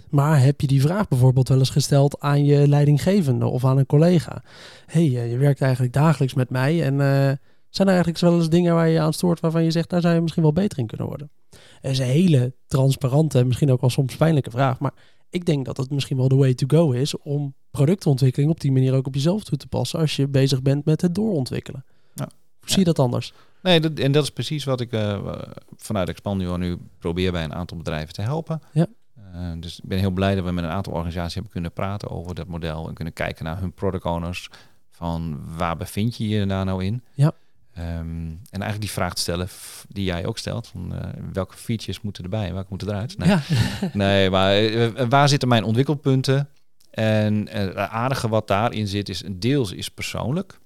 Maar 0.08 0.40
heb 0.40 0.60
je 0.60 0.66
die 0.66 0.80
vraag 0.80 1.08
bijvoorbeeld 1.08 1.48
wel 1.48 1.58
eens 1.58 1.70
gesteld 1.70 2.20
aan 2.20 2.44
je 2.44 2.68
leidinggevende 2.68 3.46
of 3.46 3.64
aan 3.64 3.78
een 3.78 3.86
collega? 3.86 4.42
hey, 4.86 5.02
eh, 5.02 5.30
je 5.30 5.36
werkt 5.36 5.60
eigenlijk 5.60 5.92
dagelijks 5.92 6.34
met 6.34 6.50
mij 6.50 6.82
en 6.82 6.94
uh, 6.94 7.32
zijn 7.74 7.88
er 7.88 7.94
eigenlijk 7.94 8.24
wel 8.24 8.36
eens 8.36 8.48
dingen 8.48 8.74
waar 8.74 8.88
je 8.88 9.00
aan 9.00 9.12
stoort 9.12 9.40
waarvan 9.40 9.64
je 9.64 9.70
zegt, 9.70 9.90
daar 9.90 10.00
zou 10.00 10.14
je 10.14 10.20
misschien 10.20 10.42
wel 10.42 10.52
beter 10.52 10.78
in 10.78 10.86
kunnen 10.86 11.06
worden? 11.06 11.30
Dat 11.80 11.90
is 11.90 11.98
een 11.98 12.04
hele 12.04 12.54
transparante, 12.66 13.44
misschien 13.44 13.72
ook 13.72 13.80
wel 13.80 13.90
soms 13.90 14.16
pijnlijke 14.16 14.50
vraag, 14.50 14.78
maar 14.78 14.92
ik 15.30 15.46
denk 15.46 15.64
dat 15.64 15.76
het 15.76 15.90
misschien 15.90 16.16
wel 16.16 16.28
de 16.28 16.34
way 16.34 16.54
to 16.54 16.66
go 16.66 16.90
is 16.90 17.18
om 17.18 17.54
productontwikkeling 17.70 18.50
op 18.50 18.60
die 18.60 18.72
manier 18.72 18.94
ook 18.94 19.06
op 19.06 19.14
jezelf 19.14 19.44
toe 19.44 19.58
te 19.58 19.66
passen 19.66 19.98
als 19.98 20.16
je 20.16 20.28
bezig 20.28 20.62
bent 20.62 20.84
met 20.84 21.00
het 21.00 21.14
doorontwikkelen. 21.14 21.84
Ja. 22.14 22.28
Hoe 22.60 22.70
zie 22.70 22.78
je 22.78 22.84
dat 22.84 22.98
anders? 22.98 23.32
Nee, 23.62 23.80
dat, 23.80 23.98
en 23.98 24.12
dat 24.12 24.22
is 24.22 24.30
precies 24.30 24.64
wat 24.64 24.80
ik 24.80 24.92
uh, 24.92 25.34
vanuit 25.76 26.08
Expandio 26.08 26.56
nu 26.56 26.78
probeer 26.98 27.32
bij 27.32 27.44
een 27.44 27.54
aantal 27.54 27.76
bedrijven 27.76 28.14
te 28.14 28.22
helpen. 28.22 28.60
Ja. 28.72 28.86
Uh, 29.34 29.52
dus 29.60 29.78
ik 29.78 29.88
ben 29.88 29.98
heel 29.98 30.10
blij 30.10 30.34
dat 30.34 30.44
we 30.44 30.52
met 30.52 30.64
een 30.64 30.70
aantal 30.70 30.92
organisaties 30.92 31.34
hebben 31.34 31.52
kunnen 31.52 31.72
praten 31.72 32.10
over 32.10 32.34
dat 32.34 32.46
model 32.46 32.88
en 32.88 32.94
kunnen 32.94 33.12
kijken 33.12 33.44
naar 33.44 33.60
hun 33.60 33.72
product 33.72 34.04
owners. 34.04 34.48
Van 34.90 35.40
waar 35.56 35.76
bevind 35.76 36.16
je 36.16 36.28
je 36.28 36.46
daar 36.46 36.64
nou 36.64 36.84
in? 36.84 37.02
Ja. 37.14 37.32
Um, 37.78 38.40
en 38.50 38.60
eigenlijk 38.60 38.80
die 38.80 38.90
vraag 38.90 39.14
te 39.14 39.20
stellen 39.20 39.48
die 39.88 40.04
jij 40.04 40.26
ook 40.26 40.38
stelt. 40.38 40.66
Van, 40.66 40.94
uh, 40.94 41.00
welke 41.32 41.56
features 41.56 42.00
moeten 42.00 42.24
erbij 42.24 42.46
en 42.46 42.54
welke 42.54 42.68
moeten 42.68 42.88
eruit? 42.88 43.18
Nee, 43.18 43.28
ja. 43.28 43.42
nee 43.92 44.30
maar 44.30 45.08
waar 45.08 45.28
zitten 45.28 45.48
mijn 45.48 45.64
ontwikkelpunten? 45.64 46.48
En 46.90 47.48
het 47.48 47.76
aardige 47.76 48.28
wat 48.28 48.48
daarin 48.48 48.88
zit 48.88 49.08
is, 49.08 49.22
deels 49.30 49.72
is 49.72 49.88
persoonlijk. 49.88 50.60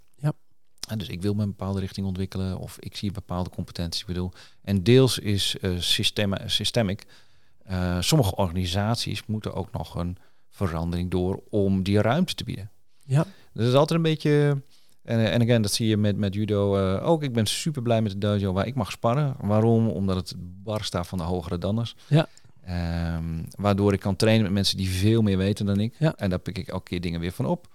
En 0.86 0.98
dus 0.98 1.08
ik 1.08 1.22
wil 1.22 1.34
me 1.34 1.42
een 1.42 1.48
bepaalde 1.48 1.80
richting 1.80 2.06
ontwikkelen 2.06 2.58
of 2.58 2.76
ik 2.78 2.96
zie 2.96 3.12
bepaalde 3.12 3.50
competenties 3.50 4.04
bedoel. 4.04 4.32
En 4.62 4.82
deels 4.82 5.18
is 5.18 5.56
uh, 5.60 5.80
systemic. 6.46 7.06
Uh, 7.70 8.00
sommige 8.00 8.36
organisaties 8.36 9.26
moeten 9.26 9.54
ook 9.54 9.72
nog 9.72 9.94
een 9.94 10.16
verandering 10.50 11.10
door 11.10 11.42
om 11.50 11.82
die 11.82 12.00
ruimte 12.00 12.34
te 12.34 12.44
bieden. 12.44 12.70
Ja. 13.04 13.22
Dus 13.22 13.32
dat 13.52 13.66
is 13.66 13.74
altijd 13.74 13.98
een 13.98 14.10
beetje. 14.10 14.62
En, 15.06 15.30
en 15.30 15.42
again, 15.42 15.62
dat 15.62 15.72
zie 15.72 15.88
je 15.88 15.96
met, 15.96 16.16
met 16.16 16.34
judo 16.34 16.78
uh, 16.78 17.08
ook. 17.08 17.22
Ik 17.22 17.32
ben 17.32 17.46
super 17.46 17.82
blij 17.82 18.02
met 18.02 18.12
de 18.12 18.18
dojo 18.18 18.52
waar 18.52 18.66
ik 18.66 18.74
mag 18.74 18.90
sparren. 18.90 19.36
Waarom? 19.40 19.88
Omdat 19.88 20.16
het 20.16 20.34
bar 20.38 20.84
staat 20.84 21.06
van 21.06 21.18
de 21.18 21.24
hogere 21.24 21.58
danners. 21.58 21.96
Ja. 22.06 22.28
Um, 23.16 23.44
waardoor 23.50 23.92
ik 23.92 24.00
kan 24.00 24.16
trainen 24.16 24.44
met 24.44 24.52
mensen 24.52 24.76
die 24.76 24.88
veel 24.88 25.22
meer 25.22 25.36
weten 25.36 25.66
dan 25.66 25.80
ik. 25.80 25.94
Ja. 25.98 26.14
En 26.16 26.30
daar 26.30 26.38
pik 26.38 26.58
ik 26.58 26.68
elke 26.68 26.84
keer 26.84 27.00
dingen 27.00 27.20
weer 27.20 27.32
van 27.32 27.46
op. 27.46 27.68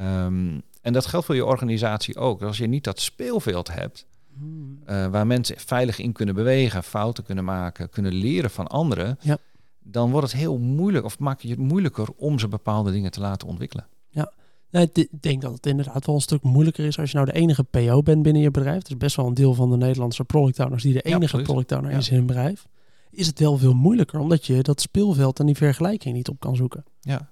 Um, 0.00 0.62
en 0.82 0.92
dat 0.92 1.06
geldt 1.06 1.26
voor 1.26 1.34
je 1.34 1.44
organisatie 1.44 2.16
ook. 2.16 2.42
Als 2.42 2.58
je 2.58 2.66
niet 2.66 2.84
dat 2.84 3.00
speelveld 3.00 3.72
hebt, 3.72 4.06
hmm. 4.38 4.78
uh, 4.86 5.06
waar 5.06 5.26
mensen 5.26 5.56
veilig 5.58 5.98
in 5.98 6.12
kunnen 6.12 6.34
bewegen, 6.34 6.82
fouten 6.82 7.24
kunnen 7.24 7.44
maken, 7.44 7.90
kunnen 7.90 8.12
leren 8.12 8.50
van 8.50 8.66
anderen, 8.66 9.18
ja. 9.20 9.38
dan 9.78 10.10
wordt 10.10 10.26
het 10.32 10.40
heel 10.40 10.58
moeilijk 10.58 11.04
of 11.04 11.18
maak 11.18 11.40
je 11.40 11.48
het 11.48 11.58
moeilijker 11.58 12.08
om 12.16 12.38
ze 12.38 12.48
bepaalde 12.48 12.90
dingen 12.90 13.10
te 13.10 13.20
laten 13.20 13.48
ontwikkelen. 13.48 13.86
Ja, 14.08 14.32
ik 14.70 15.08
denk 15.20 15.42
dat 15.42 15.52
het 15.52 15.66
inderdaad 15.66 16.06
wel 16.06 16.14
een 16.14 16.20
stuk 16.20 16.42
moeilijker 16.42 16.84
is 16.84 16.98
als 16.98 17.10
je 17.10 17.16
nou 17.16 17.30
de 17.30 17.38
enige 17.38 17.62
PO 17.62 18.02
bent 18.02 18.22
binnen 18.22 18.42
je 18.42 18.50
bedrijf. 18.50 18.82
Dat 18.82 18.90
is 18.90 18.96
best 18.96 19.16
wel 19.16 19.26
een 19.26 19.34
deel 19.34 19.54
van 19.54 19.70
de 19.70 19.76
Nederlandse 19.76 20.24
product 20.24 20.58
owners 20.58 20.82
die 20.82 20.92
de 20.92 21.02
enige 21.02 21.36
ja, 21.36 21.42
product 21.42 21.72
owner 21.72 21.90
is 21.90 22.08
in 22.08 22.16
hun 22.16 22.26
bedrijf. 22.26 22.66
Is 23.10 23.26
het 23.26 23.38
wel 23.38 23.56
veel 23.56 23.74
moeilijker, 23.74 24.20
omdat 24.20 24.46
je 24.46 24.62
dat 24.62 24.80
speelveld 24.80 25.38
en 25.38 25.46
die 25.46 25.56
vergelijking 25.56 26.14
niet 26.14 26.28
op 26.28 26.40
kan 26.40 26.56
zoeken. 26.56 26.84
Ja, 27.00 27.28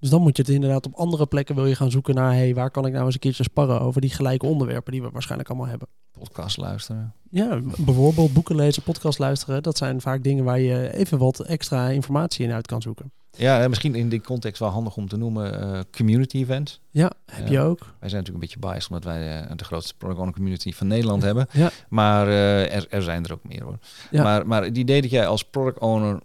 dus 0.00 0.10
dan 0.10 0.22
moet 0.22 0.36
je 0.36 0.42
het 0.42 0.50
inderdaad 0.50 0.86
op 0.86 0.94
andere 0.94 1.26
plekken 1.26 1.54
wil 1.54 1.66
je 1.66 1.74
gaan 1.74 1.90
zoeken 1.90 2.14
naar... 2.14 2.32
hey, 2.32 2.54
waar 2.54 2.70
kan 2.70 2.86
ik 2.86 2.92
nou 2.92 3.04
eens 3.04 3.14
een 3.14 3.20
keertje 3.20 3.42
sparren 3.42 3.80
over 3.80 4.00
die 4.00 4.10
gelijke 4.10 4.46
onderwerpen 4.46 4.92
die 4.92 5.02
we 5.02 5.10
waarschijnlijk 5.10 5.50
allemaal 5.50 5.68
hebben. 5.68 5.88
Podcast 6.18 6.56
luisteren. 6.56 7.14
Ja, 7.30 7.60
bijvoorbeeld 7.78 8.32
boeken 8.32 8.56
lezen, 8.56 8.82
podcast 8.82 9.18
luisteren. 9.18 9.62
Dat 9.62 9.76
zijn 9.76 10.00
vaak 10.00 10.22
dingen 10.22 10.44
waar 10.44 10.60
je 10.60 10.92
even 10.94 11.18
wat 11.18 11.40
extra 11.40 11.88
informatie 11.88 12.44
in 12.44 12.52
uit 12.52 12.66
kan 12.66 12.82
zoeken. 12.82 13.12
Ja, 13.40 13.68
misschien 13.68 13.94
in 13.94 14.08
die 14.08 14.20
context 14.20 14.60
wel 14.60 14.68
handig 14.68 14.96
om 14.96 15.08
te 15.08 15.16
noemen 15.16 15.74
uh, 15.74 15.80
community 15.96 16.36
events. 16.36 16.80
Ja, 16.90 17.12
heb 17.26 17.48
je 17.48 17.60
ook. 17.60 17.78
Wij 17.78 18.08
zijn 18.08 18.22
natuurlijk 18.22 18.28
een 18.28 18.40
beetje 18.40 18.58
biased 18.58 18.90
omdat 18.90 19.04
wij 19.04 19.46
de 19.56 19.64
grootste 19.64 19.94
product 19.96 20.32
community 20.32 20.72
van 20.72 20.86
Nederland 20.86 21.22
hebben. 21.28 21.46
Ja. 21.52 21.70
Maar 21.88 22.28
er, 22.28 22.88
er, 22.88 23.02
zijn 23.02 23.24
er 23.24 23.32
ook 23.32 23.44
meer 23.44 23.62
hoor. 23.62 23.78
Ja. 24.10 24.22
Maar, 24.22 24.46
maar 24.46 24.62
het 24.62 24.76
idee 24.76 25.02
dat 25.02 25.10
jij 25.10 25.26
als 25.26 25.44
product 25.44 25.78
owner 25.78 26.20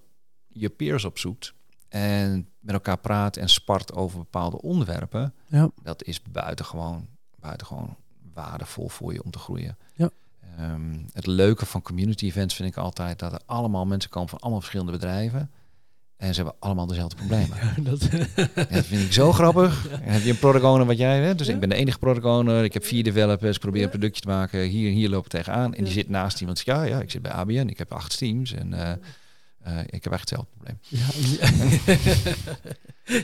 je 0.47 0.69
peers 0.69 1.05
opzoekt 1.05 1.53
en 1.89 2.49
met 2.59 2.73
elkaar 2.73 2.97
praat 2.97 3.37
en 3.37 3.49
spart 3.49 3.93
over 3.93 4.17
bepaalde 4.17 4.61
onderwerpen, 4.61 5.33
ja. 5.45 5.69
dat 5.83 6.03
is 6.03 6.21
buitengewoon, 6.21 7.07
buitengewoon 7.39 7.95
waardevol 8.33 8.89
voor 8.89 9.13
je 9.13 9.23
om 9.23 9.31
te 9.31 9.39
groeien. 9.39 9.77
Ja. 9.93 10.09
Um, 10.59 11.05
het 11.13 11.25
leuke 11.25 11.65
van 11.65 11.81
community 11.81 12.25
events 12.25 12.55
vind 12.55 12.69
ik 12.69 12.77
altijd 12.77 13.19
dat 13.19 13.33
er 13.33 13.41
allemaal 13.45 13.85
mensen 13.85 14.09
komen 14.09 14.29
van 14.29 14.39
allemaal 14.39 14.59
verschillende 14.59 14.91
bedrijven. 14.91 15.51
En 16.17 16.33
ze 16.33 16.41
hebben 16.41 16.59
allemaal 16.59 16.85
dezelfde 16.85 17.15
problemen. 17.15 17.57
Ja, 17.63 17.73
dat... 17.81 17.99
dat 18.69 18.85
vind 18.85 19.01
ik 19.01 19.13
zo 19.13 19.31
grappig. 19.31 19.87
Heb 20.01 20.21
je 20.21 20.29
een 20.29 20.39
product 20.39 20.63
owner 20.63 20.85
wat 20.85 20.97
jij 20.97 21.19
hebt? 21.19 21.37
Dus 21.37 21.47
ik 21.47 21.59
ben 21.59 21.69
de 21.69 21.75
enige 21.75 21.97
product 21.97 22.25
owner. 22.25 22.63
Ik 22.63 22.73
heb 22.73 22.85
vier 22.85 23.03
developers. 23.03 23.55
Ik 23.55 23.61
probeer 23.61 23.83
een 23.83 23.89
productje 23.89 24.21
te 24.21 24.27
maken. 24.27 24.61
Hier 24.61 24.89
en 24.89 24.95
hier 24.95 25.09
lopen 25.09 25.29
tegenaan. 25.29 25.73
En 25.73 25.83
die 25.83 25.93
zit 25.93 26.09
naast 26.09 26.39
iemand. 26.39 26.61
Ja, 26.65 26.83
ja, 26.83 27.01
ik 27.01 27.11
zit 27.11 27.21
bij 27.21 27.31
ABN. 27.31 27.67
Ik 27.67 27.77
heb 27.77 27.91
acht 27.91 28.17
teams. 28.17 28.53
En 28.53 28.73
uh, 28.73 28.91
uh, 29.67 29.79
ik 29.85 30.03
heb 30.03 30.13
echt 30.13 30.29
hetzelfde 30.29 30.49
probleem. 30.57 30.79
Ja, 30.87 31.05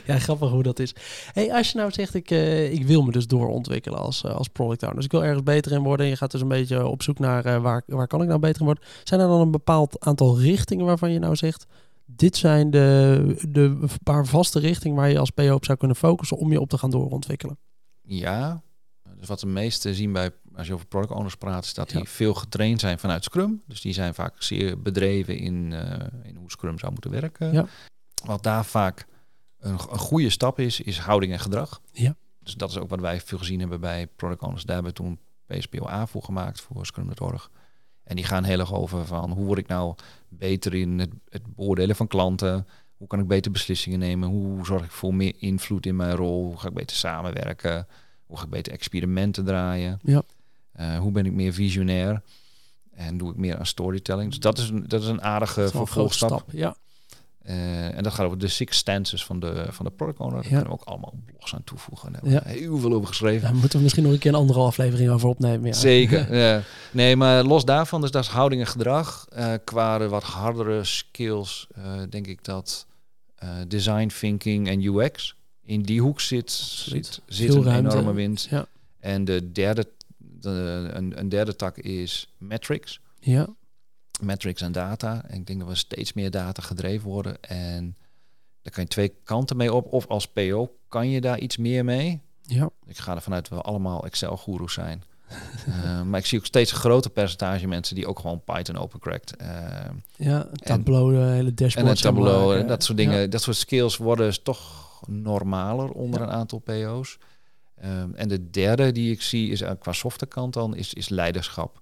ja, 0.14 0.18
grappig 0.18 0.50
hoe 0.50 0.62
dat 0.62 0.78
is. 0.78 0.94
Hey, 1.32 1.52
als 1.52 1.70
je 1.70 1.78
nou 1.78 1.90
zegt, 1.92 2.14
ik, 2.14 2.30
uh, 2.30 2.72
ik 2.72 2.86
wil 2.86 3.02
me 3.02 3.12
dus 3.12 3.26
doorontwikkelen 3.26 3.98
als, 3.98 4.24
als 4.24 4.48
product 4.48 4.80
owner. 4.82 4.96
Dus 4.96 5.04
ik 5.04 5.10
wil 5.12 5.24
ergens 5.24 5.42
beter 5.42 5.72
in 5.72 5.82
worden. 5.82 6.06
En 6.06 6.12
je 6.12 6.18
gaat 6.18 6.30
dus 6.30 6.40
een 6.40 6.48
beetje 6.48 6.86
op 6.86 7.02
zoek 7.02 7.18
naar 7.18 7.60
waar, 7.60 7.82
waar 7.86 8.06
kan 8.06 8.22
ik 8.22 8.28
nou 8.28 8.40
beter 8.40 8.60
in 8.60 8.66
worden. 8.66 8.84
Zijn 9.04 9.20
er 9.20 9.26
dan 9.28 9.40
een 9.40 9.50
bepaald 9.50 10.00
aantal 10.00 10.40
richtingen 10.40 10.86
waarvan 10.86 11.12
je 11.12 11.18
nou 11.18 11.36
zegt... 11.36 11.66
dit 12.16 12.36
zijn 12.36 12.70
de, 12.70 13.36
de 13.48 13.84
paar 14.02 14.26
vaste 14.26 14.58
richtingen 14.58 14.96
waar 14.96 15.10
je 15.10 15.18
als 15.18 15.30
PO 15.30 15.54
op 15.54 15.64
zou 15.64 15.78
kunnen 15.78 15.96
focussen... 15.96 16.36
om 16.36 16.52
je 16.52 16.60
op 16.60 16.68
te 16.68 16.78
gaan 16.78 16.90
doorontwikkelen? 16.90 17.58
Ja, 18.02 18.62
dus 19.16 19.28
wat 19.28 19.40
de 19.40 19.46
meeste 19.46 19.94
zien 19.94 20.12
bij 20.12 20.30
als 20.54 20.66
je 20.66 20.72
over 20.72 20.86
product 20.86 21.12
owners 21.12 21.36
praat, 21.36 21.64
is 21.64 21.74
dat 21.74 21.90
die 21.90 22.08
veel 22.08 22.34
getraind 22.34 22.80
zijn 22.80 22.98
vanuit 22.98 23.24
Scrum. 23.24 23.62
Dus 23.66 23.80
die 23.80 23.92
zijn 23.92 24.14
vaak 24.14 24.42
zeer 24.42 24.82
bedreven 24.82 25.38
in, 25.38 25.70
uh, 25.70 25.92
in 26.22 26.36
hoe 26.36 26.50
Scrum 26.50 26.78
zou 26.78 26.92
moeten 26.92 27.10
werken. 27.10 27.52
Ja. 27.52 27.66
Wat 28.24 28.42
daar 28.42 28.64
vaak 28.64 29.06
een, 29.58 29.72
een, 29.72 29.98
goede 29.98 30.30
stap 30.30 30.58
is, 30.58 30.80
is 30.80 30.98
houding 30.98 31.32
en 31.32 31.40
gedrag. 31.40 31.80
Ja. 31.92 32.16
Dus 32.38 32.54
dat 32.54 32.70
is 32.70 32.78
ook 32.78 32.88
wat 32.88 33.00
wij 33.00 33.20
veel 33.20 33.38
gezien 33.38 33.60
hebben 33.60 33.80
bij 33.80 34.06
product 34.06 34.42
owners. 34.42 34.64
Daar 34.64 34.74
hebben 34.74 34.92
we 34.94 35.02
toen 35.02 35.18
PSPO-A 35.46 36.06
voor 36.06 36.22
gemaakt 36.22 36.60
voor 36.60 36.86
Scrum.org. 36.86 37.50
En 38.04 38.16
die 38.16 38.24
gaan 38.24 38.44
heel 38.44 38.58
erg 38.58 38.74
over 38.74 39.06
van 39.06 39.30
hoe 39.30 39.44
word 39.44 39.58
ik 39.58 39.68
nou 39.68 39.94
beter 40.28 40.74
in 40.74 40.98
het, 40.98 41.10
het 41.28 41.42
beoordelen 41.54 41.96
van 41.96 42.06
klanten. 42.06 42.66
Hoe 42.96 43.06
kan 43.06 43.20
ik 43.20 43.26
beter 43.26 43.50
beslissingen 43.50 43.98
nemen? 43.98 44.28
Hoe 44.28 44.64
zorg 44.64 44.84
ik 44.84 44.90
voor 44.90 45.14
meer 45.14 45.34
invloed 45.38 45.86
in 45.86 45.96
mijn 45.96 46.16
rol? 46.16 46.44
Hoe 46.44 46.58
ga 46.58 46.68
ik 46.68 46.74
beter 46.74 46.96
samenwerken? 46.96 47.86
Hoe 48.26 48.38
ga 48.38 48.44
ik 48.44 48.50
beter 48.50 48.72
experimenten 48.72 49.44
draaien? 49.44 49.98
Ja. 50.02 50.22
Uh, 50.80 50.98
hoe 50.98 51.12
ben 51.12 51.26
ik 51.26 51.32
meer 51.32 51.52
visionair? 51.52 52.22
En 52.90 53.18
doe 53.18 53.30
ik 53.30 53.36
meer 53.36 53.58
aan 53.58 53.66
storytelling? 53.66 54.30
Dus 54.30 54.38
dat 54.38 54.58
is 54.58 54.68
een, 54.68 54.84
dat 54.88 55.02
is 55.02 55.08
een 55.08 55.22
aardige 55.22 55.68
vervolgstap. 55.68 56.44
Ja. 56.50 56.76
Uh, 57.46 57.96
en 57.96 58.02
dat 58.02 58.12
gaat 58.12 58.26
over 58.26 58.38
de 58.38 58.48
six 58.48 58.76
stances 58.76 59.24
van 59.24 59.40
de, 59.40 59.66
van 59.68 59.84
de 59.84 59.90
product 59.90 60.18
owner. 60.18 60.34
Daar 60.34 60.42
ja. 60.42 60.48
kunnen 60.48 60.66
we 60.66 60.80
ook 60.80 60.84
allemaal 60.84 61.14
blogs 61.26 61.54
aan 61.54 61.64
toevoegen. 61.64 62.12
Daar 62.12 62.22
hebben 62.22 62.52
ja. 62.52 62.60
heel 62.60 62.78
veel 62.78 62.92
over 62.92 63.08
geschreven. 63.08 63.42
Daar 63.42 63.54
moeten 63.54 63.76
we 63.76 63.82
misschien 63.82 64.04
nog 64.04 64.12
een 64.12 64.18
keer 64.18 64.30
een 64.30 64.36
andere 64.36 64.60
aflevering 64.60 65.10
over 65.10 65.28
opnemen. 65.28 65.66
Ja. 65.66 65.72
Zeker. 65.72 66.34
ja. 66.44 66.62
Nee, 66.90 67.16
maar 67.16 67.44
los 67.44 67.64
daarvan, 67.64 68.00
dus 68.00 68.10
dat 68.10 68.22
is 68.22 68.30
houding 68.30 68.60
en 68.60 68.66
gedrag. 68.66 69.26
Uh, 69.36 69.52
qua 69.64 69.98
de 69.98 70.08
wat 70.08 70.22
hardere 70.22 70.84
skills, 70.84 71.66
uh, 71.78 71.84
denk 72.10 72.26
ik 72.26 72.44
dat 72.44 72.86
design 73.68 74.06
thinking 74.06 74.68
en 74.68 74.82
UX 74.82 75.34
in 75.64 75.82
die 75.82 76.00
hoek 76.00 76.20
zit, 76.20 76.50
zit, 76.50 77.20
zit 77.26 77.54
een 77.54 77.62
ruimte. 77.62 77.90
enorme 77.90 78.12
winst. 78.12 78.50
Ja. 78.50 78.66
En 79.00 79.24
de 79.24 79.52
derde 79.52 79.88
de, 80.16 80.90
een, 80.92 81.18
een, 81.18 81.28
derde 81.28 81.56
tak 81.56 81.78
is 81.78 82.28
metrics. 82.38 83.00
Ja. 83.20 83.48
Metrics 84.22 84.62
en 84.62 84.72
data. 84.72 85.24
En 85.28 85.38
ik 85.38 85.46
denk 85.46 85.58
dat 85.58 85.68
we 85.68 85.74
steeds 85.74 86.12
meer 86.12 86.30
data 86.30 86.62
gedreven 86.62 87.08
worden. 87.08 87.42
En 87.42 87.96
daar 88.62 88.72
kan 88.72 88.82
je 88.82 88.88
twee 88.88 89.14
kanten 89.24 89.56
mee 89.56 89.72
op. 89.72 89.92
Of 89.92 90.06
als 90.06 90.26
PO 90.26 90.76
kan 90.88 91.08
je 91.08 91.20
daar 91.20 91.38
iets 91.38 91.56
meer 91.56 91.84
mee. 91.84 92.20
Ja. 92.42 92.70
Ik 92.86 92.98
ga 92.98 93.14
ervan 93.14 93.34
uit 93.34 93.48
dat 93.48 93.58
we 93.58 93.64
allemaal 93.64 94.04
Excel-goeroes 94.04 94.72
zijn. 94.72 95.02
uh, 95.68 96.02
maar 96.08 96.20
ik 96.20 96.26
zie 96.26 96.38
ook 96.38 96.46
steeds 96.46 96.72
een 96.72 96.78
groter 96.78 97.10
percentage 97.10 97.66
mensen 97.66 97.94
die 97.94 98.06
ook 98.06 98.18
gewoon 98.18 98.44
Python 98.44 98.76
opencrackt. 98.76 99.34
Uh, 99.42 99.48
ja, 100.16 100.48
Tableau, 100.52 101.14
en, 101.14 101.20
de 101.20 101.32
hele 101.32 101.54
dashboard. 101.54 101.88
En 101.88 101.94
Tableau, 101.94 102.58
en 102.58 102.66
dat 102.66 102.84
soort 102.84 102.98
dingen. 102.98 103.30
Dat 103.30 103.42
soort 103.42 103.56
skills 103.56 103.96
worden 103.96 104.42
toch 104.42 104.90
normaler 105.06 105.90
onder 105.90 106.20
een 106.20 106.30
aantal 106.30 106.58
PO's. 106.58 107.18
Um, 107.84 108.14
en 108.14 108.28
de 108.28 108.50
derde 108.50 108.92
die 108.92 109.12
ik 109.12 109.22
zie 109.22 109.50
is 109.50 109.62
uh, 109.62 109.70
qua 109.78 109.92
softe 109.92 110.26
kant 110.26 110.54
dan, 110.54 110.76
is, 110.76 110.94
is 110.94 111.08
leiderschap. 111.08 111.81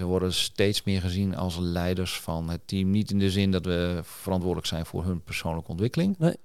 We 0.00 0.06
worden 0.06 0.32
steeds 0.32 0.82
meer 0.82 1.00
gezien 1.00 1.36
als 1.36 1.58
leiders 1.58 2.20
van 2.20 2.50
het 2.50 2.60
team. 2.64 2.90
Niet 2.90 3.10
in 3.10 3.18
de 3.18 3.30
zin 3.30 3.50
dat 3.50 3.64
we 3.64 4.00
verantwoordelijk 4.02 4.66
zijn 4.66 4.86
voor 4.86 5.04
hun 5.04 5.22
persoonlijke 5.22 5.70
ontwikkeling. 5.70 6.18
Nee. 6.18 6.36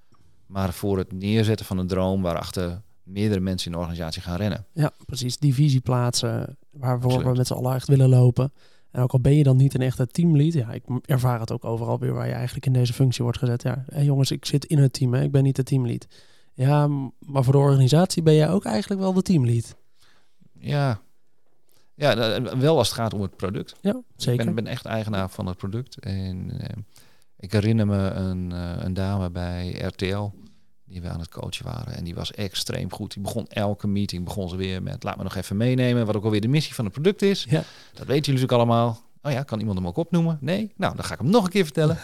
Maar 0.45 0.74
voor 0.74 0.97
het 0.97 1.12
neerzetten 1.12 1.66
van 1.66 1.78
een 1.78 1.88
droom 1.88 2.22
waarachter 2.22 2.82
meerdere 3.03 3.39
mensen 3.39 3.66
in 3.66 3.72
de 3.72 3.78
organisatie 3.78 4.22
gaan 4.22 4.38
rennen. 4.38 4.66
Ja, 4.74 4.91
precies. 5.06 5.38
Divisie 5.38 5.82
plaatsen 5.82 6.58
waarvoor 6.70 7.24
we 7.24 7.34
met 7.38 7.47
z'n 7.47 7.53
allen 7.53 7.76
echt 7.76 7.88
willen 7.88 8.10
lopen. 8.10 8.53
En 8.91 9.01
ook 9.01 9.12
al 9.12 9.20
ben 9.20 9.36
je 9.36 9.43
dan 9.43 9.58
niet 9.58 9.74
een 9.74 9.82
echte 9.82 10.08
teamlead, 10.08 10.53
ja, 10.53 10.72
ik 10.72 10.84
ervaar 11.06 11.39
het 11.39 11.51
ook 11.51 11.66
overal 11.66 11.99
weer 11.99 12.14
waar 12.14 12.28
je 12.28 12.34
eigenlijk 12.34 12.66
in 12.66 12.74
deze 12.74 12.93
functie 12.93 13.24
wordt 13.24 13.38
gezet. 13.38 13.62
Ja, 13.62 13.84
hey 13.88 14.03
jongens, 14.03 14.32
ik 14.32 14.45
zit 14.45 14.66
in 14.66 14.78
het 14.78 14.93
team, 14.93 15.14
hè, 15.14 15.22
ik 15.22 15.32
ben 15.32 15.43
niet 15.43 15.56
de 15.56 15.64
teamlead. 15.64 16.08
Ja, 16.53 16.88
maar 17.20 17.43
voor 17.43 17.53
de 17.53 17.60
organisatie 17.60 18.24
ben 18.24 18.34
jij 18.34 18.49
ook 18.49 18.66
eigenlijk 18.66 19.01
wel 19.01 19.14
de 19.14 19.22
teamlead. 19.22 19.76
Ja, 20.60 21.01
ja 21.96 22.41
wel 22.58 22.78
als 22.78 22.88
het 22.88 22.98
gaat 22.98 23.14
om 23.14 23.22
het 23.22 23.36
product. 23.36 23.76
Ja, 23.82 24.02
zeker. 24.16 24.39
Ik 24.39 24.46
ben, 24.46 24.64
ben 24.64 24.74
echt 24.74 24.86
eigenaar 24.86 25.30
van 25.30 25.46
het 25.46 25.58
product. 25.58 26.00
En 26.00 26.60
eh, 26.60 26.78
ik 27.38 27.52
herinner 27.52 27.88
me 27.88 28.10
een, 28.10 28.52
uh, 28.54 28.72
een 28.78 28.93
dame 28.93 29.30
bij 29.30 29.72
RTL 29.72 30.30
die 30.86 31.02
we 31.02 31.10
aan 31.10 31.20
het 31.20 31.30
coachen 31.30 31.66
waren. 31.66 31.96
En 31.96 32.04
die 32.04 32.16
was 32.16 32.32
extreem 32.32 32.91
goed. 32.91 33.14
Die 33.14 33.24
begon 33.24 33.48
elke 33.48 33.88
meeting, 33.88 34.24
begon 34.24 34.50
ze 34.50 34.56
weer 34.56 34.84
met 34.84 35.04
laat 35.04 35.18
me 35.18 35.24
nog 35.24 35.36
even 35.36 35.58
meenemen 35.58 36.06
wat 36.06 36.16
ook 36.16 36.24
alweer 36.24 36.41
de 36.41 36.48
missie 36.48 36.76
van 36.76 36.86
het 36.86 36.93
product 36.93 37.22
is. 37.22 37.46
Ja. 37.50 37.64
Dat 37.93 38.08
weten 38.08 38.32
jullie 38.32 38.43
ook 38.43 38.58
allemaal. 38.58 39.04
Oh 39.22 39.32
ja, 39.32 39.43
kan 39.43 39.60
iemand 39.60 39.78
hem 39.78 39.88
ook 39.88 39.98
opnoemen? 39.98 40.38
Nee? 40.41 40.72
Nou, 40.76 40.96
dan 40.96 41.06
ga 41.06 41.14
ik 41.14 41.20
hem 41.20 41.30
nog 41.30 41.43
een 41.43 41.50
keer 41.50 41.64
vertellen. 41.64 41.98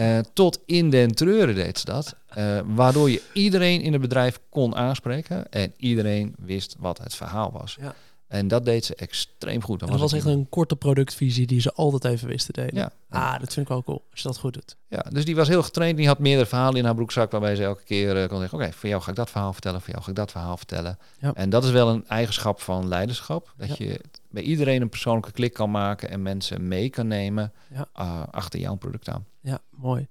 Uh, 0.00 0.18
tot 0.32 0.58
in 0.66 0.90
den 0.90 1.14
treuren 1.14 1.54
deed 1.54 1.78
ze 1.78 1.84
dat. 1.84 2.16
Uh, 2.38 2.60
waardoor 2.66 3.10
je 3.10 3.22
iedereen 3.32 3.80
in 3.80 3.92
het 3.92 4.00
bedrijf 4.00 4.40
kon 4.48 4.76
aanspreken. 4.76 5.50
En 5.50 5.72
iedereen 5.76 6.34
wist 6.38 6.76
wat 6.78 6.98
het 6.98 7.14
verhaal 7.14 7.52
was. 7.52 7.76
Ja. 7.80 7.94
En 8.26 8.48
dat 8.48 8.64
deed 8.64 8.84
ze 8.84 8.94
extreem 8.94 9.62
goed. 9.62 9.80
Dat 9.80 9.88
was, 9.88 10.00
was 10.00 10.12
echt 10.12 10.24
een 10.24 10.48
korte 10.48 10.76
productvisie 10.76 11.46
die 11.46 11.60
ze 11.60 11.72
altijd 11.72 12.04
even 12.04 12.28
wisten 12.28 12.54
te 12.54 12.60
delen. 12.60 12.74
Ja. 12.74 12.92
Ah, 13.08 13.40
dat 13.40 13.52
vind 13.52 13.66
ik 13.66 13.68
wel 13.68 13.82
cool, 13.82 14.04
als 14.10 14.20
je 14.20 14.28
dat 14.28 14.38
goed 14.38 14.54
doet. 14.54 14.76
Ja, 14.88 15.04
dus 15.10 15.24
die 15.24 15.36
was 15.36 15.48
heel 15.48 15.62
getraind. 15.62 15.96
Die 15.96 16.06
had 16.06 16.18
meerdere 16.18 16.46
verhalen 16.46 16.78
in 16.78 16.84
haar 16.84 16.94
broekzak... 16.94 17.30
waarbij 17.30 17.56
ze 17.56 17.62
elke 17.62 17.82
keer 17.82 18.22
uh, 18.22 18.28
kon 18.28 18.38
zeggen... 18.38 18.58
oké, 18.58 18.72
voor 18.72 18.88
jou 18.88 19.02
ga 19.02 19.10
ik 19.10 19.16
dat 19.16 19.30
verhaal 19.30 19.52
vertellen... 19.52 19.80
voor 19.80 19.90
jou 19.90 20.02
ga 20.02 20.10
ik 20.10 20.16
dat 20.16 20.30
verhaal 20.30 20.56
vertellen. 20.56 20.98
Ja. 21.20 21.34
En 21.34 21.50
dat 21.50 21.64
is 21.64 21.70
wel 21.70 21.88
een 21.88 22.06
eigenschap 22.08 22.60
van 22.60 22.88
leiderschap. 22.88 23.54
Dat 23.56 23.76
je 23.76 24.00
bij 24.30 24.42
iedereen 24.42 24.82
een 24.82 24.88
persoonlijke 24.88 25.32
klik 25.32 25.52
kan 25.52 25.70
maken... 25.70 26.10
en 26.10 26.22
mensen 26.22 26.68
mee 26.68 26.90
kan 26.90 27.06
nemen 27.06 27.52
uh, 27.72 28.22
achter 28.30 28.60
jouw 28.60 28.74
product 28.74 29.08
aan. 29.08 29.26
Ja, 29.40 29.58
mooi. 29.70 30.06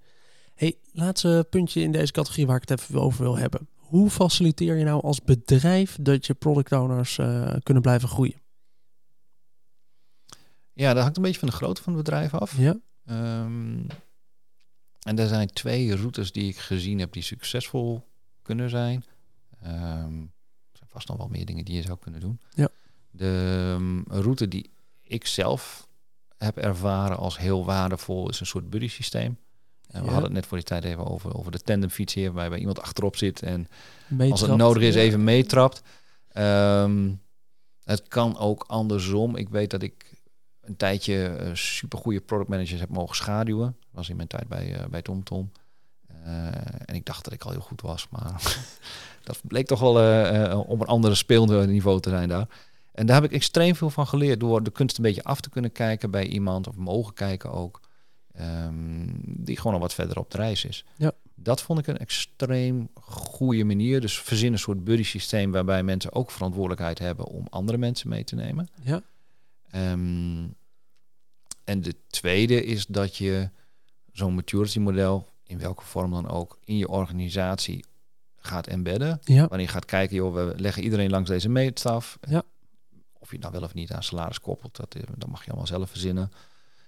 Hey, 0.56 0.78
laatste 0.92 1.48
puntje 1.50 1.82
in 1.82 1.92
deze 1.92 2.12
categorie 2.12 2.48
waar 2.48 2.62
ik 2.62 2.70
het 2.70 2.80
even 2.80 3.02
over 3.02 3.24
wil 3.24 3.38
hebben. 3.38 3.68
Hoe 3.86 4.10
faciliteer 4.10 4.76
je 4.76 4.84
nou 4.84 5.02
als 5.02 5.22
bedrijf 5.22 5.98
dat 6.02 6.26
je 6.26 6.34
product 6.34 6.72
owners 6.72 7.18
uh, 7.18 7.56
kunnen 7.64 7.84
blijven 7.84 8.10
groeien? 8.10 8.42
Ja, 10.74 10.94
dat 10.94 11.02
hangt 11.02 11.18
een 11.18 11.24
beetje 11.24 11.40
van 11.40 11.48
de 11.50 11.56
grootte 11.56 11.82
van 11.84 11.94
het 11.94 12.04
bedrijf 12.04 12.34
af. 12.34 12.58
Ja. 12.58 12.80
Um, 13.06 13.88
en 15.00 15.20
er 15.20 15.28
zijn 15.28 15.48
twee 15.48 15.96
routes 15.96 16.32
die 16.32 16.48
ik 16.50 16.58
gezien 16.58 17.00
heb 17.00 17.14
die 17.14 17.24
succesvol 17.24 18.08
kunnen 18.42 18.70
zijn. 18.70 19.04
Um, 19.64 20.34
er 20.72 20.78
zijn 20.78 20.90
vast 20.90 21.08
nog 21.08 21.18
wel 21.18 21.28
meer 21.28 21.46
dingen 21.46 21.66
die 21.66 21.76
je 21.76 21.82
zou 21.82 21.98
kunnen 22.00 22.20
doen. 22.20 22.40
Ja. 22.54 22.70
De 23.12 23.74
um, 23.80 24.04
route 24.08 24.48
die 24.48 24.70
ik 25.02 25.26
zelf 25.26 25.88
heb 26.38 26.58
ervaren 26.58 27.18
als 27.18 27.38
heel 27.38 27.66
waardevol 27.66 28.30
is 28.30 28.40
een 28.40 28.46
soort 28.46 28.70
buddy 28.70 28.88
systeem. 28.88 29.38
En 29.92 30.04
we 30.04 30.08
hadden 30.08 30.24
het 30.24 30.34
net 30.34 30.46
voor 30.46 30.58
die 30.58 30.66
tijd 30.66 30.84
even 30.84 31.06
over, 31.06 31.38
over 31.38 31.52
de 31.52 31.60
tandemfiets 31.60 32.14
hier, 32.14 32.32
waarbij 32.32 32.60
iemand 32.60 32.82
achterop 32.82 33.16
zit 33.16 33.42
en 33.42 33.68
als 34.30 34.42
het 34.42 34.56
nodig 34.56 34.84
is 34.84 34.96
even 34.96 35.24
meetrapt. 35.24 35.82
Um, 36.38 37.22
het 37.84 38.08
kan 38.08 38.38
ook 38.38 38.64
andersom. 38.68 39.36
Ik 39.36 39.50
weet 39.50 39.70
dat 39.70 39.82
ik 39.82 40.14
een 40.62 40.78
tijdje 40.78 41.38
uh, 41.42 41.50
supergoeie 41.54 42.22
productmanagers 42.22 42.80
heb 42.80 42.90
mogen 42.90 43.16
schaduwen. 43.16 43.76
Dat 43.80 43.92
was 43.92 44.10
in 44.10 44.16
mijn 44.16 44.28
tijd 44.28 44.48
bij, 44.48 44.80
uh, 44.80 44.86
bij 44.86 45.02
TomTom. 45.02 45.52
Uh, 46.26 46.46
en 46.86 46.96
ik 46.96 47.06
dacht 47.06 47.24
dat 47.24 47.34
ik 47.34 47.44
al 47.44 47.52
heel 47.52 47.60
goed 47.60 47.82
was, 47.82 48.08
maar 48.10 48.58
dat 49.24 49.42
bleek 49.44 49.68
toch 49.68 49.80
wel 49.80 49.94
op 50.60 50.82
een 50.82 50.88
andere 50.88 51.16
speelniveau 51.16 52.00
te 52.00 52.10
zijn 52.10 52.30
daar. 52.30 52.48
En 52.92 53.06
daar 53.06 53.16
heb 53.22 53.32
ik 53.32 53.32
extreem 53.32 53.76
veel 53.76 53.90
van 53.90 54.08
geleerd 54.08 54.40
door 54.40 54.64
de 54.64 54.72
kunst 54.72 54.98
een 54.98 55.04
beetje 55.04 55.24
af 55.24 55.42
te 55.42 55.50
kunnen 55.50 55.72
kijken 55.72 56.12
bij 56.12 56.26
iemand 56.26 56.68
of 56.68 56.76
mogen 56.76 57.14
kijken 57.14 57.52
ook. 57.52 57.82
Um, 58.42 59.22
die 59.24 59.58
gewoon 59.58 59.74
al 59.74 59.80
wat 59.80 59.94
verder 59.94 60.20
op 60.20 60.32
de 60.32 60.38
reis 60.38 60.66
is. 60.66 60.86
Ja. 60.98 61.12
Dat 61.36 61.62
vond 61.62 61.80
ik 61.80 61.88
een 61.88 61.98
extreem 61.98 62.90
goede 63.02 63.64
manier. 63.64 64.02
Dus 64.02 64.22
verzin 64.22 64.52
een 64.52 64.60
soort 64.60 64.84
buddy 64.84 65.04
systeem 65.04 65.52
waarbij 65.52 65.84
mensen 65.84 66.14
ook 66.14 66.32
verantwoordelijkheid 66.32 67.00
hebben 67.00 67.26
om 67.26 67.48
andere 67.50 67.78
mensen 67.78 68.10
mee 68.10 68.24
te 68.24 68.36
nemen. 68.36 68.70
Ja. 68.82 69.02
Um, 69.92 70.56
en 71.64 71.82
de 71.82 71.96
tweede 72.08 72.64
is 72.66 72.86
dat 72.86 73.16
je 73.16 73.50
zo'n 74.12 74.36
maturity 74.36 74.80
model, 74.80 75.34
in 75.44 75.60
welke 75.60 75.84
vorm 75.84 76.12
dan 76.12 76.30
ook, 76.30 76.58
in 76.64 76.78
je 76.78 76.88
organisatie 76.88 77.86
gaat 78.38 78.68
embedden. 78.68 79.20
Ja. 79.24 79.48
Wanneer 79.48 79.68
je 79.68 79.74
gaat 79.74 79.86
kijken, 79.86 80.16
joh, 80.16 80.34
we 80.34 80.54
leggen 80.58 80.84
iedereen 80.84 81.10
langs 81.10 81.30
deze 81.30 81.50
meetstaf. 81.50 82.18
Ja. 82.30 82.44
Of 83.14 83.32
je 83.32 83.38
nou 83.38 83.52
wel 83.52 83.64
of 83.64 83.74
niet 83.74 83.92
aan 83.92 84.04
salaris 84.04 84.40
koppelt, 84.40 84.76
dat, 84.76 84.96
dat 85.18 85.30
mag 85.30 85.42
je 85.42 85.48
allemaal 85.48 85.68
zelf 85.68 85.90
verzinnen. 85.90 86.32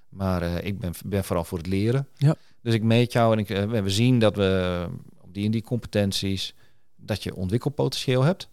Maar 0.10 0.44
uh, 0.44 0.64
ik 0.64 0.80
ben, 0.80 0.94
ben 1.06 1.24
vooral 1.24 1.44
voor 1.44 1.58
het 1.58 1.68
leren. 1.68 2.08
Ja. 2.16 2.36
Dus 2.62 2.74
ik 2.74 2.84
meet 2.84 3.12
jou 3.12 3.34
en 3.34 3.40
ik, 3.40 3.50
uh, 3.50 3.82
we 3.82 3.90
zien 3.90 4.20
dat 4.20 4.36
we 4.36 4.86
op 5.22 5.34
die 5.34 5.46
en 5.46 5.52
die 5.52 5.62
competenties, 5.62 6.56
dat 6.96 7.24
je 7.24 7.36
ontwikkelpotentieel 7.36 8.24
hebt. 8.24 8.50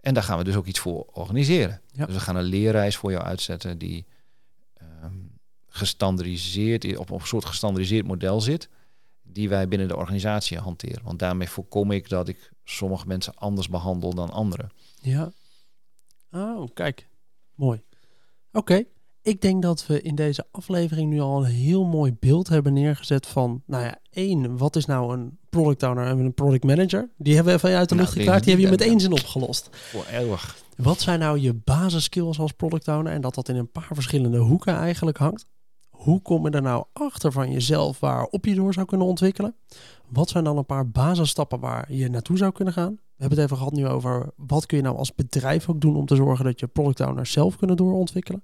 En 0.00 0.14
daar 0.14 0.22
gaan 0.22 0.38
we 0.38 0.44
dus 0.44 0.56
ook 0.56 0.66
iets 0.66 0.78
voor 0.78 1.06
organiseren. 1.12 1.80
Ja. 1.92 2.06
Dus 2.06 2.14
we 2.14 2.20
gaan 2.20 2.36
een 2.36 2.44
leerreis 2.44 2.96
voor 2.96 3.10
jou 3.10 3.24
uitzetten 3.24 3.78
die 3.78 4.06
um, 5.02 5.30
gestandardiseerd, 5.68 6.96
op, 6.96 7.10
op 7.10 7.20
een 7.20 7.26
soort 7.26 7.44
gestandardiseerd 7.44 8.06
model 8.06 8.40
zit, 8.40 8.68
die 9.22 9.48
wij 9.48 9.68
binnen 9.68 9.88
de 9.88 9.96
organisatie 9.96 10.58
hanteren. 10.58 11.04
Want 11.04 11.18
daarmee 11.18 11.48
voorkom 11.48 11.90
ik 11.90 12.08
dat 12.08 12.28
ik 12.28 12.50
sommige 12.64 13.06
mensen 13.06 13.34
anders 13.34 13.68
behandel 13.68 14.14
dan 14.14 14.30
anderen. 14.30 14.72
Ja. 15.00 15.32
Oh, 16.30 16.68
kijk. 16.74 17.08
Mooi. 17.54 17.82
Oké 18.52 18.84
ik 19.22 19.40
denk 19.40 19.62
dat 19.62 19.86
we 19.86 20.02
in 20.02 20.14
deze 20.14 20.46
aflevering 20.50 21.10
nu 21.10 21.20
al 21.20 21.44
een 21.44 21.50
heel 21.50 21.84
mooi 21.84 22.16
beeld 22.20 22.48
hebben 22.48 22.72
neergezet 22.72 23.26
van, 23.26 23.62
nou 23.66 23.84
ja, 23.84 23.98
één, 24.10 24.56
wat 24.56 24.76
is 24.76 24.86
nou 24.86 25.12
een 25.12 25.38
product 25.50 25.82
owner 25.82 26.06
en 26.06 26.18
een 26.18 26.34
product 26.34 26.64
manager? 26.64 27.10
Die 27.16 27.34
hebben 27.34 27.52
we 27.52 27.58
even 27.58 27.78
uit 27.78 27.88
de 27.88 27.94
lucht 27.94 28.06
nou, 28.08 28.18
geklaard, 28.18 28.44
die 28.44 28.52
hebben 28.52 28.70
je 28.70 28.76
met 28.76 28.88
één 28.88 29.00
zin 29.00 29.12
opgelost. 29.12 29.68
Voor 29.72 30.04
eeuwig. 30.10 30.58
Wat 30.76 31.00
zijn 31.00 31.18
nou 31.18 31.38
je 31.38 31.54
basiskills 31.54 32.38
als 32.38 32.52
product 32.52 32.88
owner 32.88 33.12
en 33.12 33.20
dat 33.20 33.34
dat 33.34 33.48
in 33.48 33.56
een 33.56 33.70
paar 33.70 33.90
verschillende 33.92 34.38
hoeken 34.38 34.76
eigenlijk 34.76 35.18
hangt? 35.18 35.46
Hoe 35.90 36.22
kom 36.22 36.46
je 36.46 36.50
er 36.50 36.62
nou 36.62 36.84
achter 36.92 37.32
van 37.32 37.52
jezelf 37.52 38.00
waarop 38.00 38.44
je 38.44 38.54
door 38.54 38.72
zou 38.72 38.86
kunnen 38.86 39.06
ontwikkelen? 39.06 39.54
Wat 40.12 40.28
zijn 40.28 40.44
dan 40.44 40.56
een 40.56 40.66
paar 40.66 40.88
basisstappen 40.88 41.60
waar 41.60 41.92
je 41.92 42.08
naartoe 42.08 42.36
zou 42.36 42.52
kunnen 42.52 42.74
gaan? 42.74 42.92
We 42.92 43.26
hebben 43.26 43.38
het 43.38 43.46
even 43.46 43.56
gehad 43.56 43.72
nu 43.72 43.86
over 43.86 44.32
wat 44.36 44.66
kun 44.66 44.76
je 44.76 44.82
nou 44.82 44.96
als 44.96 45.14
bedrijf 45.14 45.68
ook 45.68 45.80
doen 45.80 45.96
om 45.96 46.06
te 46.06 46.16
zorgen 46.16 46.44
dat 46.44 46.60
je 46.60 46.66
product 46.66 47.00
owners 47.00 47.32
zelf 47.32 47.56
kunnen 47.56 47.76
doorontwikkelen. 47.76 48.42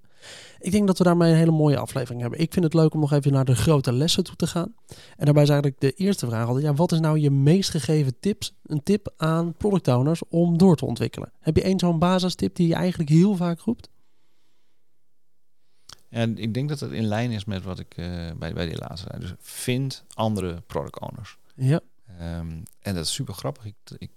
Ik 0.59 0.73
denk 0.73 0.87
dat 0.87 0.99
we 0.99 1.05
daarmee 1.05 1.31
een 1.31 1.37
hele 1.37 1.51
mooie 1.51 1.79
aflevering 1.79 2.21
hebben. 2.21 2.41
Ik 2.41 2.53
vind 2.53 2.65
het 2.65 2.75
leuk 2.75 2.95
om 2.95 3.01
nog 3.01 3.13
even 3.13 3.33
naar 3.33 3.45
de 3.45 3.55
grote 3.55 3.93
lessen 3.93 4.25
toe 4.25 4.37
te 4.37 4.47
gaan. 4.47 4.75
En 5.17 5.25
daarbij 5.25 5.43
is 5.43 5.49
eigenlijk 5.49 5.81
de 5.81 5.93
eerste 5.93 6.27
vraag 6.27 6.47
altijd, 6.47 6.65
ja, 6.65 6.75
wat 6.75 6.93
is 6.93 7.01
nou 7.01 7.19
je 7.19 7.31
meest 7.31 7.71
gegeven 7.71 8.21
tips, 8.21 8.55
een 8.63 8.83
tip 8.83 9.13
aan 9.17 9.55
product 9.55 9.89
owners 9.89 10.23
om 10.29 10.59
door 10.59 10.77
te 10.77 10.87
ontwikkelen? 10.87 11.33
Heb 11.41 11.57
je 11.57 11.63
één 11.63 11.79
zo'n 11.79 11.99
basistip 11.99 12.55
die 12.55 12.69
je 12.69 12.75
eigenlijk 12.75 13.11
heel 13.11 13.37
vaak 13.37 13.61
roept? 13.61 13.89
En 16.09 16.39
ik 16.39 16.55
denk 16.55 16.69
dat 16.69 16.81
het 16.81 16.93
in 16.93 17.05
lijn 17.05 17.31
is 17.31 17.45
met 17.45 17.63
wat 17.63 17.79
ik 17.79 17.97
uh, 17.97 18.07
bij, 18.39 18.53
bij 18.53 18.67
die 18.67 18.79
laatste 18.79 19.07
zei. 19.11 19.21
Dus 19.21 19.35
vind 19.39 20.05
andere 20.15 20.63
product 20.67 21.01
owners. 21.01 21.39
Ja. 21.57 21.81
Um, 22.21 22.63
en 22.81 22.95
dat 22.95 23.05
is 23.05 23.13
super 23.13 23.35
grappig. 23.35 23.65
Ik, 23.65 23.75
ik 23.99 24.11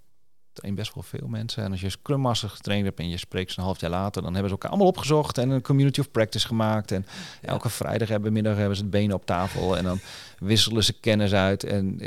train 0.52 0.74
best 0.74 0.94
wel 0.94 1.02
veel 1.02 1.28
mensen. 1.28 1.64
En 1.64 1.70
als 1.70 1.80
je 1.80 1.90
Scrum 1.90 2.20
Master 2.20 2.48
getraind 2.48 2.84
hebt 2.84 2.98
en 2.98 3.08
je 3.08 3.16
spreekt 3.16 3.52
ze 3.52 3.58
een 3.58 3.64
half 3.64 3.80
jaar 3.80 3.90
later, 3.90 4.22
dan 4.22 4.32
hebben 4.32 4.50
ze 4.50 4.54
elkaar 4.54 4.70
allemaal 4.70 4.88
opgezocht 4.88 5.38
en 5.38 5.50
een 5.50 5.62
community 5.62 6.00
of 6.00 6.10
practice 6.10 6.46
gemaakt. 6.46 6.92
En 6.92 7.06
elke 7.42 7.68
vrijdag 7.68 8.08
hebben 8.08 8.32
middag 8.32 8.56
hebben 8.56 8.76
ze 8.76 8.82
het 8.82 8.90
benen 8.90 9.16
op 9.16 9.26
tafel 9.26 9.76
en 9.76 9.84
dan 9.84 10.00
wisselen 10.38 10.84
ze 10.84 11.00
kennis 11.00 11.32
uit. 11.32 11.64
En, 11.64 11.98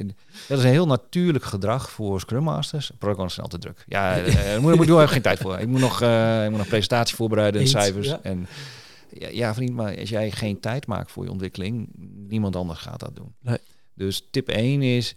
dat 0.48 0.58
is 0.58 0.64
een 0.64 0.70
heel 0.70 0.88
natuurlijk 0.88 1.44
gedrag 1.44 1.90
voor 1.90 2.20
Scrum 2.20 2.44
Masters. 2.44 2.92
Programma's 2.98 3.34
zijn 3.34 3.46
altijd 3.46 3.62
druk. 3.62 3.84
Ja, 3.88 4.20
uh, 4.26 4.58
moet, 4.58 4.76
moet, 4.76 4.88
moet 4.88 5.10
geen 5.10 5.22
tijd 5.22 5.40
voor. 5.40 5.60
Ik 5.60 5.68
moet 5.68 5.80
nog, 5.80 6.02
uh, 6.02 6.44
ik 6.44 6.50
moet 6.50 6.60
nog 6.60 6.68
presentatie 6.68 7.16
voorbereiden 7.16 7.62
en 7.62 7.68
cijfers. 7.68 8.22
En 8.22 8.48
ja, 9.10 9.28
ja, 9.28 9.54
vriend, 9.54 9.74
maar 9.74 10.00
als 10.00 10.10
jij 10.10 10.32
geen 10.32 10.60
tijd 10.60 10.88
maakt 10.88 11.12
voor 11.12 11.24
je 11.24 11.32
ontwikkeling, 11.32 11.90
niemand 12.28 12.56
anders 12.56 12.80
gaat 12.80 13.00
dat 13.00 13.16
doen. 13.16 13.36
Nee. 13.40 13.58
Dus 13.94 14.28
tip 14.32 14.50
1 14.50 14.82
is 14.82 15.16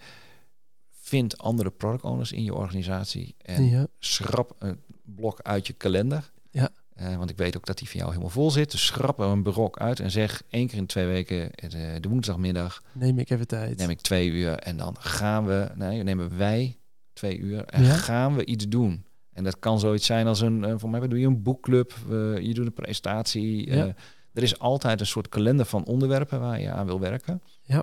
vind 0.90 1.38
andere 1.38 1.70
product 1.70 2.04
owners 2.04 2.32
in 2.32 2.42
je 2.42 2.54
organisatie 2.54 3.34
en 3.38 3.90
schrap 3.98 4.56
een 4.58 4.80
blok 5.02 5.40
uit 5.42 5.66
je 5.66 5.72
kalender. 5.72 6.32
Ja. 6.50 6.70
Uh, 7.00 7.16
want 7.16 7.30
ik 7.30 7.36
weet 7.36 7.56
ook 7.56 7.66
dat 7.66 7.78
die 7.78 7.88
van 7.88 7.98
jou 7.98 8.10
helemaal 8.10 8.32
vol 8.32 8.50
zit. 8.50 8.70
Dus 8.70 8.86
schrap 8.86 9.18
er 9.18 9.26
een 9.26 9.42
blok 9.42 9.78
uit 9.78 10.00
en 10.00 10.10
zeg 10.10 10.42
één 10.48 10.66
keer 10.66 10.78
in 10.78 10.86
twee 10.86 11.06
weken, 11.06 11.50
de, 11.54 11.78
eh, 11.78 12.00
de 12.00 12.08
woensdagmiddag. 12.08 12.82
Neem 12.92 13.18
ik 13.18 13.30
even 13.30 13.46
tijd. 13.46 13.78
Neem 13.78 13.90
ik 13.90 14.00
twee 14.00 14.28
uur 14.28 14.58
en 14.58 14.76
dan 14.76 14.96
gaan 14.98 15.46
we, 15.46 15.70
nee, 15.74 16.02
nemen 16.02 16.36
wij 16.36 16.78
twee 17.12 17.38
uur 17.38 17.64
en 17.64 17.84
gaan 17.84 18.36
we 18.36 18.44
iets 18.44 18.68
doen. 18.68 19.04
En 19.32 19.44
dat 19.44 19.58
kan 19.58 19.80
zoiets 19.80 20.06
zijn 20.06 20.26
als 20.26 20.40
een, 20.40 20.62
uh, 20.62 20.74
voor 20.76 20.90
mij 20.90 21.08
doe 21.08 21.18
je 21.18 21.26
een 21.26 21.42
boekclub, 21.42 21.94
uh, 22.10 22.38
je 22.38 22.54
doet 22.54 22.66
een 22.66 22.72
presentatie. 22.72 23.70
Ja. 23.70 23.94
er 24.32 24.42
is 24.42 24.58
altijd 24.58 25.00
een 25.00 25.06
soort 25.06 25.28
kalender 25.28 25.66
van 25.66 25.84
onderwerpen 25.84 26.40
waar 26.40 26.60
je 26.60 26.70
aan 26.70 26.86
wil 26.86 27.00
werken. 27.00 27.42
Ja. 27.62 27.82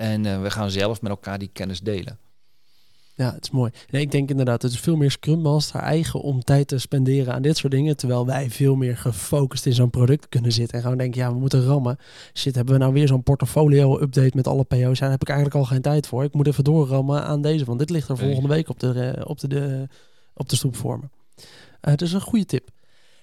En 0.00 0.42
we 0.42 0.50
gaan 0.50 0.70
zelf 0.70 1.02
met 1.02 1.10
elkaar 1.10 1.38
die 1.38 1.50
kennis 1.52 1.80
delen. 1.80 2.18
Ja, 3.14 3.32
het 3.34 3.44
is 3.44 3.50
mooi. 3.50 3.70
Nee, 3.90 4.02
ik 4.02 4.10
denk 4.10 4.30
inderdaad, 4.30 4.62
het 4.62 4.72
is 4.72 4.80
veel 4.80 4.96
meer 4.96 5.10
Scrum 5.10 5.40
Master 5.40 5.80
eigen 5.80 6.20
om 6.20 6.40
tijd 6.40 6.68
te 6.68 6.78
spenderen 6.78 7.34
aan 7.34 7.42
dit 7.42 7.56
soort 7.56 7.72
dingen. 7.72 7.96
Terwijl 7.96 8.26
wij 8.26 8.50
veel 8.50 8.76
meer 8.76 8.96
gefocust 8.96 9.66
in 9.66 9.72
zo'n 9.72 9.90
product 9.90 10.28
kunnen 10.28 10.52
zitten. 10.52 10.76
En 10.76 10.82
gewoon 10.82 10.98
denken, 10.98 11.20
ja, 11.20 11.32
we 11.32 11.38
moeten 11.38 11.64
rammen. 11.64 11.98
Shit, 12.34 12.54
hebben 12.54 12.74
we 12.74 12.80
nou 12.80 12.92
weer 12.92 13.06
zo'n 13.06 13.22
portfolio-update 13.22 14.36
met 14.36 14.46
alle 14.46 14.64
PO's? 14.64 14.98
Daar 14.98 15.10
heb 15.10 15.20
ik 15.20 15.28
eigenlijk 15.28 15.58
al 15.58 15.64
geen 15.64 15.82
tijd 15.82 16.06
voor. 16.06 16.24
Ik 16.24 16.34
moet 16.34 16.46
even 16.46 16.64
doorrammen 16.64 17.24
aan 17.24 17.42
deze, 17.42 17.64
want 17.64 17.78
dit 17.78 17.90
ligt 17.90 18.08
er 18.08 18.18
volgende 18.18 18.48
week 18.48 18.68
op 18.68 18.80
de, 18.80 19.00
eh, 19.00 19.28
op 19.28 19.40
de, 19.40 19.48
de, 19.48 19.88
op 20.34 20.48
de 20.48 20.56
stoep 20.56 20.76
voor 20.76 20.98
me. 20.98 21.08
Uh, 21.88 21.94
dus 21.94 22.12
een 22.12 22.20
goede 22.20 22.46
tip. 22.46 22.68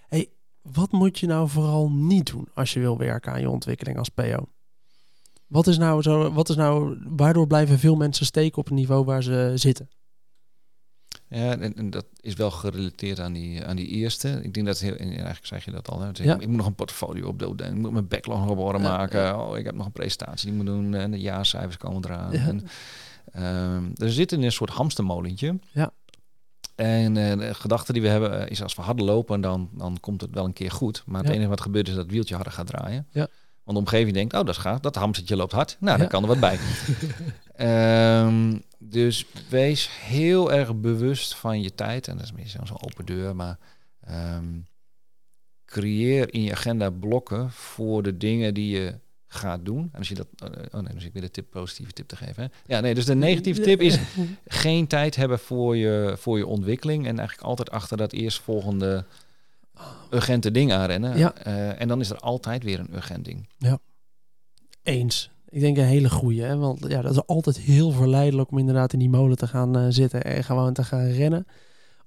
Hey, 0.07 0.29
wat 0.61 0.91
moet 0.91 1.19
je 1.19 1.27
nou 1.27 1.49
vooral 1.49 1.91
niet 1.91 2.31
doen 2.31 2.47
als 2.53 2.73
je 2.73 2.79
wil 2.79 2.97
werken 2.97 3.31
aan 3.31 3.41
je 3.41 3.49
ontwikkeling 3.49 3.97
als 3.97 4.09
PO? 4.09 4.45
Wat 5.47 5.67
is 5.67 5.77
nou 5.77 6.01
zo, 6.01 6.31
wat 6.33 6.49
is 6.49 6.55
nou, 6.55 6.97
waardoor 7.07 7.47
blijven 7.47 7.79
veel 7.79 7.95
mensen 7.95 8.25
steken 8.25 8.57
op 8.57 8.65
het 8.65 8.73
niveau 8.73 9.05
waar 9.05 9.23
ze 9.23 9.51
zitten? 9.55 9.89
Ja, 11.29 11.57
en, 11.57 11.75
en, 11.75 11.89
dat 11.89 12.05
is 12.19 12.33
wel 12.33 12.51
gerelateerd 12.51 13.19
aan 13.19 13.33
die, 13.33 13.65
aan 13.65 13.75
die 13.75 13.87
eerste. 13.87 14.39
Ik 14.43 14.53
denk 14.53 14.65
dat 14.65 14.79
heel, 14.79 14.95
eigenlijk 14.95 15.45
zeg 15.45 15.65
je 15.65 15.71
dat 15.71 15.89
al. 15.89 16.01
Hè? 16.01 16.09
ja. 16.13 16.39
ik, 16.39 16.47
moet 16.47 16.57
nog 16.57 16.65
een 16.65 16.75
portfolio 16.75 17.27
opdoen. 17.27 17.59
Ik 17.59 17.73
moet 17.73 17.91
mijn 17.91 18.07
backlog 18.07 18.39
nog 18.39 18.49
op 18.49 18.57
orde 18.57 18.79
maken. 18.79 19.39
Oh, 19.39 19.57
ik 19.57 19.65
heb 19.65 19.75
nog 19.75 19.85
een 19.85 19.91
presentatie 19.91 20.47
die 20.47 20.57
moet 20.57 20.65
doen. 20.65 20.93
En 20.93 21.11
de 21.11 21.19
jaarcijfers 21.19 21.77
komen 21.77 22.05
eraan. 22.05 22.31
En, 22.33 22.67
um, 23.43 23.91
er 23.95 24.11
zit 24.11 24.31
in 24.31 24.43
een 24.43 24.51
soort 24.51 24.69
hamstermolentje. 24.69 25.59
Ja. 25.71 25.91
En 26.75 27.15
uh, 27.15 27.37
de 27.37 27.53
gedachte 27.53 27.93
die 27.93 28.01
we 28.01 28.07
hebben 28.07 28.39
eh, 28.39 28.51
is 28.51 28.63
als 28.63 28.75
we 28.75 28.81
harder 28.81 29.05
lopen, 29.05 29.41
dan, 29.41 29.69
dan 29.73 29.97
komt 29.99 30.21
het 30.21 30.33
wel 30.33 30.45
een 30.45 30.53
keer 30.53 30.71
goed. 30.71 31.03
Maar 31.05 31.23
het 31.23 31.31
enige 31.31 31.49
wat 31.49 31.61
gebeurt 31.61 31.87
is 31.87 31.93
dat 31.93 32.03
het 32.03 32.13
wieltje 32.13 32.35
harder 32.35 32.53
gaat 32.53 32.67
draaien. 32.67 33.07
Ja. 33.11 33.27
Want 33.67 33.79
de 33.79 33.85
omgeving 33.85 34.13
denkt, 34.13 34.33
oh 34.33 34.39
dat 34.39 34.55
is 34.55 34.57
gaaf, 34.57 34.79
dat 34.79 34.95
hamstertje 34.95 35.35
loopt 35.35 35.51
hard. 35.51 35.77
Nou, 35.79 35.97
dan 35.97 36.07
kan 36.07 36.21
er 36.21 36.27
wat 36.27 36.39
bij. 36.39 36.59
um, 38.25 38.63
dus 38.77 39.25
wees 39.49 39.89
heel 40.01 40.51
erg 40.51 40.75
bewust 40.75 41.35
van 41.35 41.61
je 41.61 41.75
tijd. 41.75 42.07
En 42.07 42.15
dat 42.15 42.25
is 42.25 42.31
misschien 42.31 42.67
zo'n 42.67 42.83
open 42.83 43.05
deur, 43.05 43.35
maar 43.35 43.57
um, 44.09 44.67
creëer 45.65 46.33
in 46.33 46.41
je 46.41 46.51
agenda 46.51 46.89
blokken 46.89 47.51
voor 47.51 48.03
de 48.03 48.17
dingen 48.17 48.53
die 48.53 48.79
je 48.79 48.99
gaat 49.27 49.65
doen. 49.65 49.89
En 49.91 49.97
als 49.97 50.07
je 50.07 50.15
dat, 50.15 50.27
uh, 50.43 50.49
oh 50.71 50.81
nee, 50.81 50.93
dus 50.93 51.03
ik 51.03 51.13
weer 51.13 51.21
de 51.21 51.31
tip, 51.31 51.49
positieve 51.49 51.91
tip 51.91 52.07
te 52.07 52.15
geven. 52.15 52.43
Hè? 52.43 52.75
Ja, 52.75 52.81
nee, 52.81 52.93
dus 52.93 53.05
de 53.05 53.15
negatieve 53.15 53.61
tip 53.61 53.81
is 53.81 53.99
geen 54.47 54.87
tijd 54.87 55.15
hebben 55.15 55.39
voor 55.39 55.77
je, 55.77 56.15
voor 56.17 56.37
je 56.37 56.47
ontwikkeling 56.47 57.07
en 57.07 57.17
eigenlijk 57.17 57.47
altijd 57.47 57.71
achter 57.71 57.97
dat 57.97 58.11
eerstvolgende 58.11 59.05
urgente 60.11 60.51
ding 60.51 60.73
aanrennen. 60.73 61.17
Ja. 61.17 61.33
Uh, 61.47 61.81
en 61.81 61.87
dan 61.87 61.99
is 61.99 62.09
er 62.09 62.17
altijd 62.17 62.63
weer 62.63 62.79
een 62.79 62.95
urgent 62.95 63.25
ding. 63.25 63.49
Ja. 63.57 63.79
Eens. 64.83 65.31
Ik 65.49 65.59
denk 65.59 65.77
een 65.77 65.83
hele 65.83 66.09
goede. 66.09 66.41
Hè? 66.41 66.57
Want 66.57 66.85
ja, 66.87 67.01
dat 67.01 67.11
is 67.11 67.25
altijd 67.25 67.57
heel 67.57 67.91
verleidelijk 67.91 68.51
om 68.51 68.57
inderdaad 68.57 68.93
in 68.93 68.99
die 68.99 69.09
molen 69.09 69.37
te 69.37 69.47
gaan 69.47 69.77
uh, 69.77 69.85
zitten 69.89 70.23
en 70.23 70.43
gewoon 70.43 70.73
te 70.73 70.83
gaan 70.83 71.07
rennen. 71.07 71.45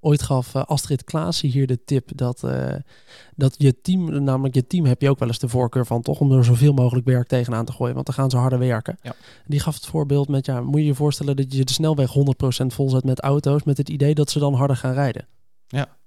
Ooit 0.01 0.23
gaf 0.23 0.55
uh, 0.55 0.63
Astrid 0.65 1.05
Klaassen 1.05 1.49
hier 1.49 1.67
de 1.67 1.85
tip 1.85 2.11
dat, 2.15 2.45
dat 3.35 3.55
je 3.59 3.81
team, 3.81 4.23
namelijk 4.23 4.55
je 4.55 4.67
team 4.67 4.85
heb 4.85 5.01
je 5.01 5.11
ook 5.11 5.19
wel 5.19 5.29
eens 5.29 5.39
de 5.39 5.49
voorkeur 5.49 5.87
van 5.87 6.03
toch 6.03 6.21
om 6.21 6.33
er 6.33 6.45
zoveel 6.45 6.73
mogelijk 6.73 7.07
werk 7.07 7.27
tegenaan 7.27 7.65
te 7.65 7.73
gooien, 7.73 7.95
want 7.95 8.07
dan 8.07 8.15
gaan 8.15 8.31
ze 8.31 8.37
harder 8.37 8.59
werken. 8.59 8.99
Ja. 9.03 9.15
Die 9.47 9.61
gaf 9.61 9.75
het 9.75 9.87
voorbeeld 9.87 10.29
met, 10.29 10.47
ja, 10.47 10.61
moet 10.61 10.81
je 10.81 10.87
je 10.87 10.95
voorstellen 10.95 11.37
dat 11.37 11.55
je 11.55 11.65
de 11.65 11.73
snelweg 11.73 12.15
100% 12.63 12.67
vol 12.67 12.91
zet 12.91 13.05
met 13.05 13.21
auto's 13.21 13.63
met 13.63 13.77
het 13.77 13.89
idee 13.89 14.15
dat 14.15 14.31
ze 14.31 14.39
dan 14.39 14.55
harder 14.55 14.77
gaan 14.77 14.93
rijden. 14.93 15.27
Ja. 15.67 15.99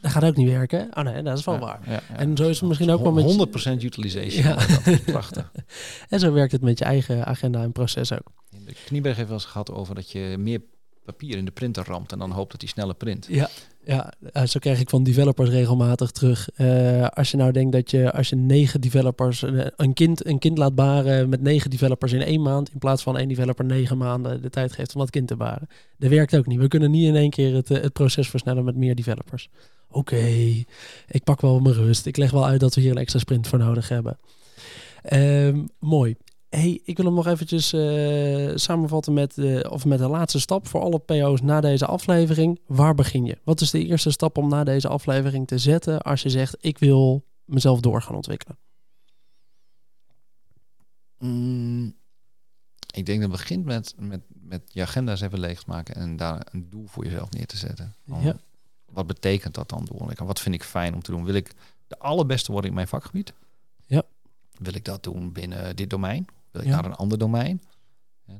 Dat 0.00 0.10
gaat 0.10 0.24
ook 0.24 0.36
niet 0.36 0.48
werken. 0.48 0.88
Oh 0.94 1.04
nee, 1.04 1.22
dat 1.22 1.38
is 1.38 1.44
wel 1.44 1.58
waar. 1.58 2.02
en 2.16 2.36
zo 2.36 2.48
is 2.48 2.60
het 2.60 2.68
misschien 2.68 2.90
ook 2.90 3.02
wel 3.02 3.12
met... 3.12 3.80
100% 3.80 3.82
utilization. 3.82 4.56
Prachtig. 5.04 5.52
en 6.08 6.20
zo 6.20 6.32
werkt 6.32 6.52
het 6.52 6.62
met 6.62 6.78
je 6.78 6.84
eigen 6.84 7.26
agenda 7.26 7.62
en 7.62 7.72
proces 7.72 8.12
ook. 8.12 8.32
De 8.64 8.74
Knieberg 8.84 9.16
heeft 9.16 9.28
wel 9.28 9.38
eens 9.38 9.46
gehad 9.46 9.72
over 9.72 9.94
dat 9.94 10.10
je 10.10 10.36
meer 10.38 10.60
papier 11.12 11.36
in 11.36 11.44
de 11.44 11.50
printer 11.50 11.84
ramt 11.86 12.12
en 12.12 12.18
dan 12.18 12.30
hoopt 12.30 12.50
dat 12.50 12.60
hij 12.60 12.70
sneller 12.70 12.94
print. 12.94 13.26
Ja, 13.30 13.48
ja, 13.84 14.12
eh, 14.32 14.44
zo 14.44 14.58
krijg 14.58 14.80
ik 14.80 14.90
van 14.90 15.02
developers 15.02 15.50
regelmatig 15.50 16.10
terug. 16.10 16.48
Uh, 16.56 17.06
als 17.06 17.30
je 17.30 17.36
nou 17.36 17.52
denkt 17.52 17.72
dat 17.72 17.90
je 17.90 18.12
als 18.12 18.28
je 18.28 18.36
negen 18.36 18.80
developers, 18.80 19.42
eh, 19.42 19.66
een 19.76 19.92
kind, 19.92 20.26
een 20.26 20.38
kind 20.38 20.58
laat 20.58 20.74
baren 20.74 21.28
met 21.28 21.40
negen 21.42 21.70
developers 21.70 22.12
in 22.12 22.22
één 22.22 22.42
maand, 22.42 22.70
in 22.72 22.78
plaats 22.78 23.02
van 23.02 23.18
één 23.18 23.28
developer 23.28 23.64
negen 23.64 23.98
maanden 23.98 24.42
de 24.42 24.50
tijd 24.50 24.72
geeft 24.72 24.94
om 24.94 25.00
dat 25.00 25.10
kind 25.10 25.28
te 25.28 25.36
baren. 25.36 25.68
Dat 25.98 26.10
werkt 26.10 26.36
ook 26.36 26.46
niet. 26.46 26.58
We 26.58 26.68
kunnen 26.68 26.90
niet 26.90 27.06
in 27.06 27.16
één 27.16 27.30
keer 27.30 27.54
het, 27.54 27.68
het 27.68 27.92
proces 27.92 28.28
versnellen 28.28 28.64
met 28.64 28.76
meer 28.76 28.94
developers. 28.94 29.48
Oké, 29.90 30.26
ik 31.08 31.24
pak 31.24 31.40
wel 31.40 31.60
mijn 31.60 31.74
rust. 31.74 32.06
Ik 32.06 32.16
leg 32.16 32.30
wel 32.30 32.46
uit 32.46 32.60
dat 32.60 32.74
we 32.74 32.80
hier 32.80 32.90
een 32.90 32.96
extra 32.96 33.18
sprint 33.18 33.48
voor 33.48 33.58
nodig 33.58 33.88
hebben. 33.88 34.18
Um, 35.12 35.68
mooi 35.78 36.16
hey, 36.48 36.80
ik 36.84 36.96
wil 36.96 37.06
hem 37.06 37.14
nog 37.14 37.26
eventjes 37.26 37.72
uh, 37.72 38.52
samenvatten 38.54 39.12
met, 39.12 39.34
de, 39.34 39.66
of 39.70 39.84
met 39.84 39.98
de 39.98 40.08
laatste 40.08 40.40
stap 40.40 40.66
voor 40.66 40.80
alle 40.80 40.98
PO's 40.98 41.40
na 41.40 41.60
deze 41.60 41.86
aflevering. 41.86 42.60
Waar 42.66 42.94
begin 42.94 43.24
je? 43.24 43.38
Wat 43.44 43.60
is 43.60 43.70
de 43.70 43.84
eerste 43.84 44.10
stap 44.10 44.38
om 44.38 44.48
na 44.48 44.64
deze 44.64 44.88
aflevering 44.88 45.46
te 45.46 45.58
zetten 45.58 46.00
als 46.00 46.22
je 46.22 46.30
zegt 46.30 46.56
ik 46.60 46.78
wil 46.78 47.24
mezelf 47.44 47.80
door 47.80 48.02
gaan 48.02 48.14
ontwikkelen? 48.14 48.58
Mm, 51.18 51.94
ik 52.94 53.06
denk 53.06 53.20
dat 53.20 53.30
het 53.30 53.40
begint 53.40 53.64
met, 53.64 53.94
met, 53.98 54.20
met 54.28 54.62
je 54.72 54.82
agenda's 54.82 55.20
even 55.20 55.40
leeg 55.40 55.62
te 55.62 55.70
maken 55.70 55.94
en 55.94 56.16
daar 56.16 56.46
een 56.50 56.70
doel 56.70 56.86
voor 56.86 57.04
jezelf 57.04 57.30
neer 57.30 57.46
te 57.46 57.56
zetten. 57.56 57.94
ja. 58.20 58.36
Wat 58.92 59.06
betekent 59.06 59.54
dat 59.54 59.68
dan 59.68 59.84
doel? 59.84 60.10
Wat 60.16 60.40
vind 60.40 60.54
ik 60.54 60.62
fijn 60.62 60.94
om 60.94 61.02
te 61.02 61.10
doen? 61.10 61.24
Wil 61.24 61.34
ik 61.34 61.52
de 61.86 61.98
allerbeste 61.98 62.52
worden 62.52 62.70
in 62.70 62.76
mijn 62.76 62.88
vakgebied? 62.88 63.32
Ja. 63.86 64.02
Wil 64.52 64.74
ik 64.74 64.84
dat 64.84 65.02
doen 65.02 65.32
binnen 65.32 65.76
dit 65.76 65.90
domein? 65.90 66.26
Wil 66.50 66.62
ik 66.62 66.68
naar 66.68 66.84
een 66.84 66.94
ander 66.94 67.18
domein? 67.18 67.62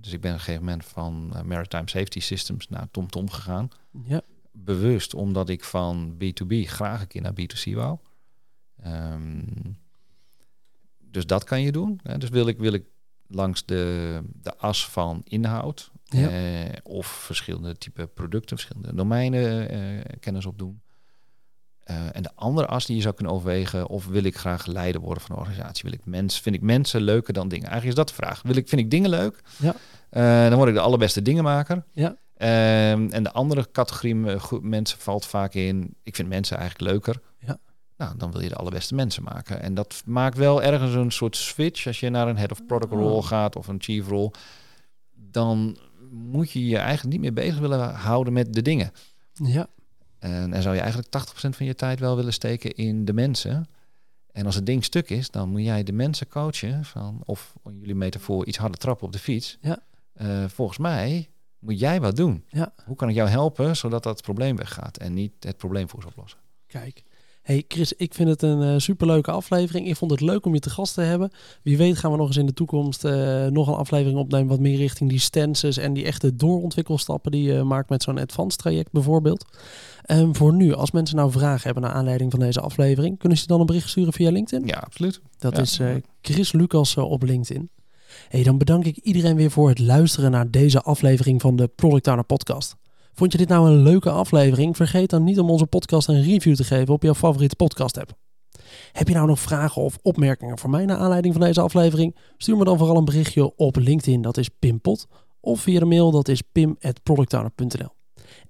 dus 0.01 0.13
ik 0.13 0.21
ben 0.21 0.31
op 0.31 0.39
een 0.39 0.45
gegeven 0.45 0.65
moment 0.65 0.85
van 0.85 1.33
uh, 1.35 1.43
Maritime 1.43 1.89
Safety 1.89 2.21
Systems 2.21 2.69
naar 2.69 2.91
TomTom 2.91 3.09
Tom 3.27 3.31
gegaan. 3.31 3.69
Ja. 4.05 4.21
Bewust 4.53 5.15
omdat 5.15 5.49
ik 5.49 5.65
van 5.65 6.15
B2B 6.15 6.55
graag 6.65 7.01
een 7.01 7.07
keer 7.07 7.23
naar 7.23 7.33
B2C 7.33 7.73
wou. 7.73 7.99
Um, 8.87 9.77
dus 10.99 11.27
dat 11.27 11.45
kan 11.45 11.61
je 11.61 11.73
doen. 11.73 12.01
Hè. 12.03 12.19
Dus 12.19 12.29
wil 12.29 12.47
ik, 12.47 12.59
wil 12.59 12.73
ik 12.73 12.87
langs 13.27 13.65
de, 13.65 14.23
de 14.33 14.57
as 14.57 14.89
van 14.89 15.21
inhoud 15.25 15.91
ja. 16.05 16.29
eh, 16.29 16.77
of 16.83 17.07
verschillende 17.07 17.77
type 17.77 18.07
producten, 18.07 18.57
verschillende 18.57 18.95
domeinen 18.95 19.69
eh, 19.69 20.19
kennis 20.21 20.47
opdoen. 20.47 20.83
Uh, 21.91 21.97
en 22.12 22.22
de 22.22 22.30
andere 22.34 22.66
as 22.66 22.86
die 22.86 22.97
je 22.97 23.03
zou 23.03 23.14
kunnen 23.14 23.34
overwegen, 23.34 23.89
of 23.89 24.07
wil 24.07 24.24
ik 24.24 24.36
graag 24.36 24.66
leider 24.66 25.01
worden 25.01 25.22
van 25.22 25.36
een 25.36 25.43
organisatie? 25.43 25.82
Wil 25.84 25.93
ik 25.93 26.07
mensen, 26.07 26.43
vind 26.43 26.55
ik 26.55 26.62
mensen 26.62 27.01
leuker 27.01 27.32
dan 27.32 27.49
dingen? 27.49 27.68
Eigenlijk 27.68 27.99
is 27.99 28.05
dat 28.05 28.09
de 28.09 28.22
vraag. 28.22 28.43
Wil 28.43 28.57
ik, 28.57 28.68
vind 28.68 28.80
ik 28.80 28.91
dingen 28.91 29.11
leuk? 29.11 29.41
Ja. 29.57 29.74
Uh, 30.11 30.49
dan 30.49 30.57
word 30.57 30.68
ik 30.68 30.74
de 30.74 30.80
allerbeste 30.80 31.22
dingenmaker. 31.22 31.84
Ja. 31.93 32.16
Uh, 32.39 32.91
en 32.91 33.22
de 33.22 33.32
andere 33.32 33.68
categorie 33.72 34.14
mensen 34.61 34.99
valt 34.99 35.26
vaak 35.26 35.55
in, 35.55 35.95
ik 36.03 36.14
vind 36.14 36.28
mensen 36.28 36.57
eigenlijk 36.57 36.91
leuker. 36.91 37.20
Ja. 37.39 37.59
Nou, 37.97 38.16
dan 38.16 38.32
wil 38.32 38.41
je 38.41 38.49
de 38.49 38.55
allerbeste 38.55 38.95
mensen 38.95 39.22
maken. 39.22 39.62
En 39.62 39.74
dat 39.74 40.03
maakt 40.07 40.36
wel 40.36 40.62
ergens 40.62 40.95
een 40.95 41.12
soort 41.12 41.36
switch. 41.36 41.86
Als 41.86 42.01
je 42.01 42.11
naar 42.11 42.28
een 42.28 42.36
head 42.36 42.51
of 42.51 42.66
product 42.66 42.93
role 42.93 43.11
oh. 43.11 43.24
gaat 43.24 43.57
of 43.57 43.68
een 43.68 43.82
chief 43.82 44.09
role, 44.09 44.32
dan 45.14 45.78
moet 46.11 46.51
je 46.51 46.66
je 46.66 46.78
eigenlijk 46.78 47.12
niet 47.12 47.20
meer 47.20 47.45
bezig 47.45 47.59
willen 47.59 47.95
houden 47.95 48.32
met 48.32 48.53
de 48.53 48.62
dingen. 48.62 48.93
Ja. 49.32 49.66
En, 50.19 50.53
en 50.53 50.62
zou 50.62 50.75
je 50.75 50.81
eigenlijk 50.81 51.09
80% 51.19 51.31
van 51.33 51.66
je 51.66 51.75
tijd 51.75 52.01
wel 52.01 52.16
willen 52.16 52.33
steken 52.33 52.75
in 52.75 53.05
de 53.05 53.12
mensen. 53.12 53.69
En 54.33 54.47
als 54.47 54.55
het 54.55 54.66
ding 54.66 54.85
stuk 54.85 55.11
is, 55.11 55.31
dan 55.31 55.49
moet 55.49 55.62
jij 55.62 55.83
de 55.83 55.93
mensen 55.93 56.29
coachen. 56.29 56.85
Van, 56.85 57.23
of 57.25 57.55
jullie 57.79 57.95
metafoor 57.95 58.47
iets 58.47 58.59
harder 58.59 58.79
trappen 58.79 59.07
op 59.07 59.12
de 59.12 59.19
fiets. 59.19 59.59
Ja. 59.61 59.79
Uh, 60.23 60.45
volgens 60.49 60.79
mij 60.79 61.29
moet 61.59 61.79
jij 61.79 62.01
wat 62.01 62.16
doen. 62.16 62.45
Ja. 62.49 62.73
Hoe 62.85 62.97
kan 62.97 63.09
ik 63.09 63.14
jou 63.14 63.29
helpen 63.29 63.77
zodat 63.77 64.03
dat 64.03 64.23
probleem 64.23 64.57
weggaat 64.57 64.97
en 64.97 65.14
niet 65.14 65.33
het 65.41 65.57
probleem 65.57 65.89
voor 65.89 66.05
oplossen? 66.07 66.39
Kijk, 66.66 67.03
Hey 67.49 67.65
Chris, 67.69 67.93
ik 67.93 68.15
vind 68.15 68.29
het 68.29 68.43
een 68.43 68.63
uh, 68.63 68.75
superleuke 68.77 69.31
aflevering. 69.31 69.89
Ik 69.89 69.97
vond 69.97 70.11
het 70.11 70.21
leuk 70.21 70.47
om 70.47 70.55
je 70.55 70.61
te 70.61 70.71
gast 70.71 70.95
te 70.95 71.01
hebben. 71.01 71.31
Wie 71.63 71.77
weet 71.77 71.99
gaan 71.99 72.11
we 72.11 72.17
nog 72.17 72.27
eens 72.27 72.37
in 72.37 72.47
de 72.47 72.53
toekomst 72.53 73.05
uh, 73.05 73.47
nog 73.47 73.69
een 73.69 73.75
aflevering 73.75 74.19
opnemen 74.19 74.49
wat 74.49 74.61
meer 74.61 74.77
richting 74.77 75.11
die 75.11 75.19
stances 75.19 75.77
en 75.77 75.93
die 75.93 76.05
echte 76.05 76.37
doorontwikkelstappen 76.37 77.31
die 77.31 77.53
je 77.53 77.63
maakt 77.63 77.89
met 77.89 78.03
zo'n 78.03 78.19
advanced 78.19 78.59
traject 78.59 78.93
bijvoorbeeld. 78.93 79.45
Um, 80.11 80.37
voor 80.37 80.55
nu, 80.55 80.75
als 80.75 80.91
mensen 80.91 81.17
nou 81.17 81.31
vragen 81.31 81.65
hebben 81.65 81.83
naar 81.83 81.93
aanleiding 81.93 82.31
van 82.31 82.41
deze 82.41 82.61
aflevering, 82.61 83.19
kunnen 83.19 83.39
ze 83.39 83.47
dan 83.47 83.61
een 83.61 83.67
bericht 83.67 83.89
sturen 83.89 84.13
via 84.13 84.31
LinkedIn? 84.31 84.67
Ja, 84.67 84.79
absoluut. 84.79 85.21
Dat 85.39 85.59
is 85.59 85.79
uh, 85.79 85.95
Chris 86.21 86.53
Lucas 86.53 86.97
op 86.97 87.23
LinkedIn. 87.23 87.71
Hey, 88.29 88.43
dan 88.43 88.59
bedank 88.59 88.85
ik 88.85 88.97
iedereen 88.97 89.37
weer 89.37 89.51
voor 89.51 89.69
het 89.69 89.79
luisteren 89.79 90.31
naar 90.31 90.51
deze 90.51 90.83
aflevering 90.83 91.41
van 91.41 91.57
de 91.57 91.69
Product 91.69 92.07
Owner 92.07 92.25
Podcast. 92.25 92.77
Vond 93.19 93.33
je 93.33 93.39
dit 93.39 93.49
nou 93.49 93.69
een 93.69 93.83
leuke 93.83 94.11
aflevering? 94.11 94.77
Vergeet 94.77 95.11
dan 95.11 95.25
niet 95.25 95.39
om 95.39 95.51
onze 95.51 95.66
podcast 95.66 96.09
een 96.09 96.23
review 96.23 96.55
te 96.55 96.64
geven 96.64 96.95
op 96.95 97.03
jouw 97.03 97.14
favoriete 97.14 97.57
podcast 97.57 97.99
app. 97.99 98.12
Heb 98.93 99.09
je 99.09 99.14
nou 99.14 99.27
nog 99.27 99.41
vragen 99.41 99.83
of 99.83 99.99
opmerkingen 100.03 100.59
voor 100.59 100.71
mij 100.71 100.85
naar 100.85 100.97
aanleiding 100.97 101.35
van 101.35 101.43
deze 101.43 101.61
aflevering? 101.61 102.16
Stuur 102.37 102.57
me 102.57 102.64
dan 102.64 102.79
vooral 102.79 102.97
een 102.97 103.05
berichtje 103.05 103.57
op 103.57 103.77
LinkedIn, 103.77 104.23
dat 104.23 104.37
is 104.37 104.49
Pimpot. 104.49 105.07
Of 105.41 105.61
via 105.61 105.79
de 105.79 105.85
mail, 105.85 106.11
dat 106.11 106.29
is 106.29 106.43
pim.productowner.nl. 106.53 107.95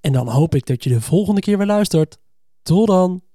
En 0.01 0.13
dan 0.13 0.29
hoop 0.29 0.55
ik 0.55 0.67
dat 0.67 0.85
je 0.85 0.91
de 0.91 1.01
volgende 1.01 1.41
keer 1.41 1.59
weer 1.59 1.67
luistert. 1.67 2.19
Tot 2.63 2.87
dan! 2.87 3.28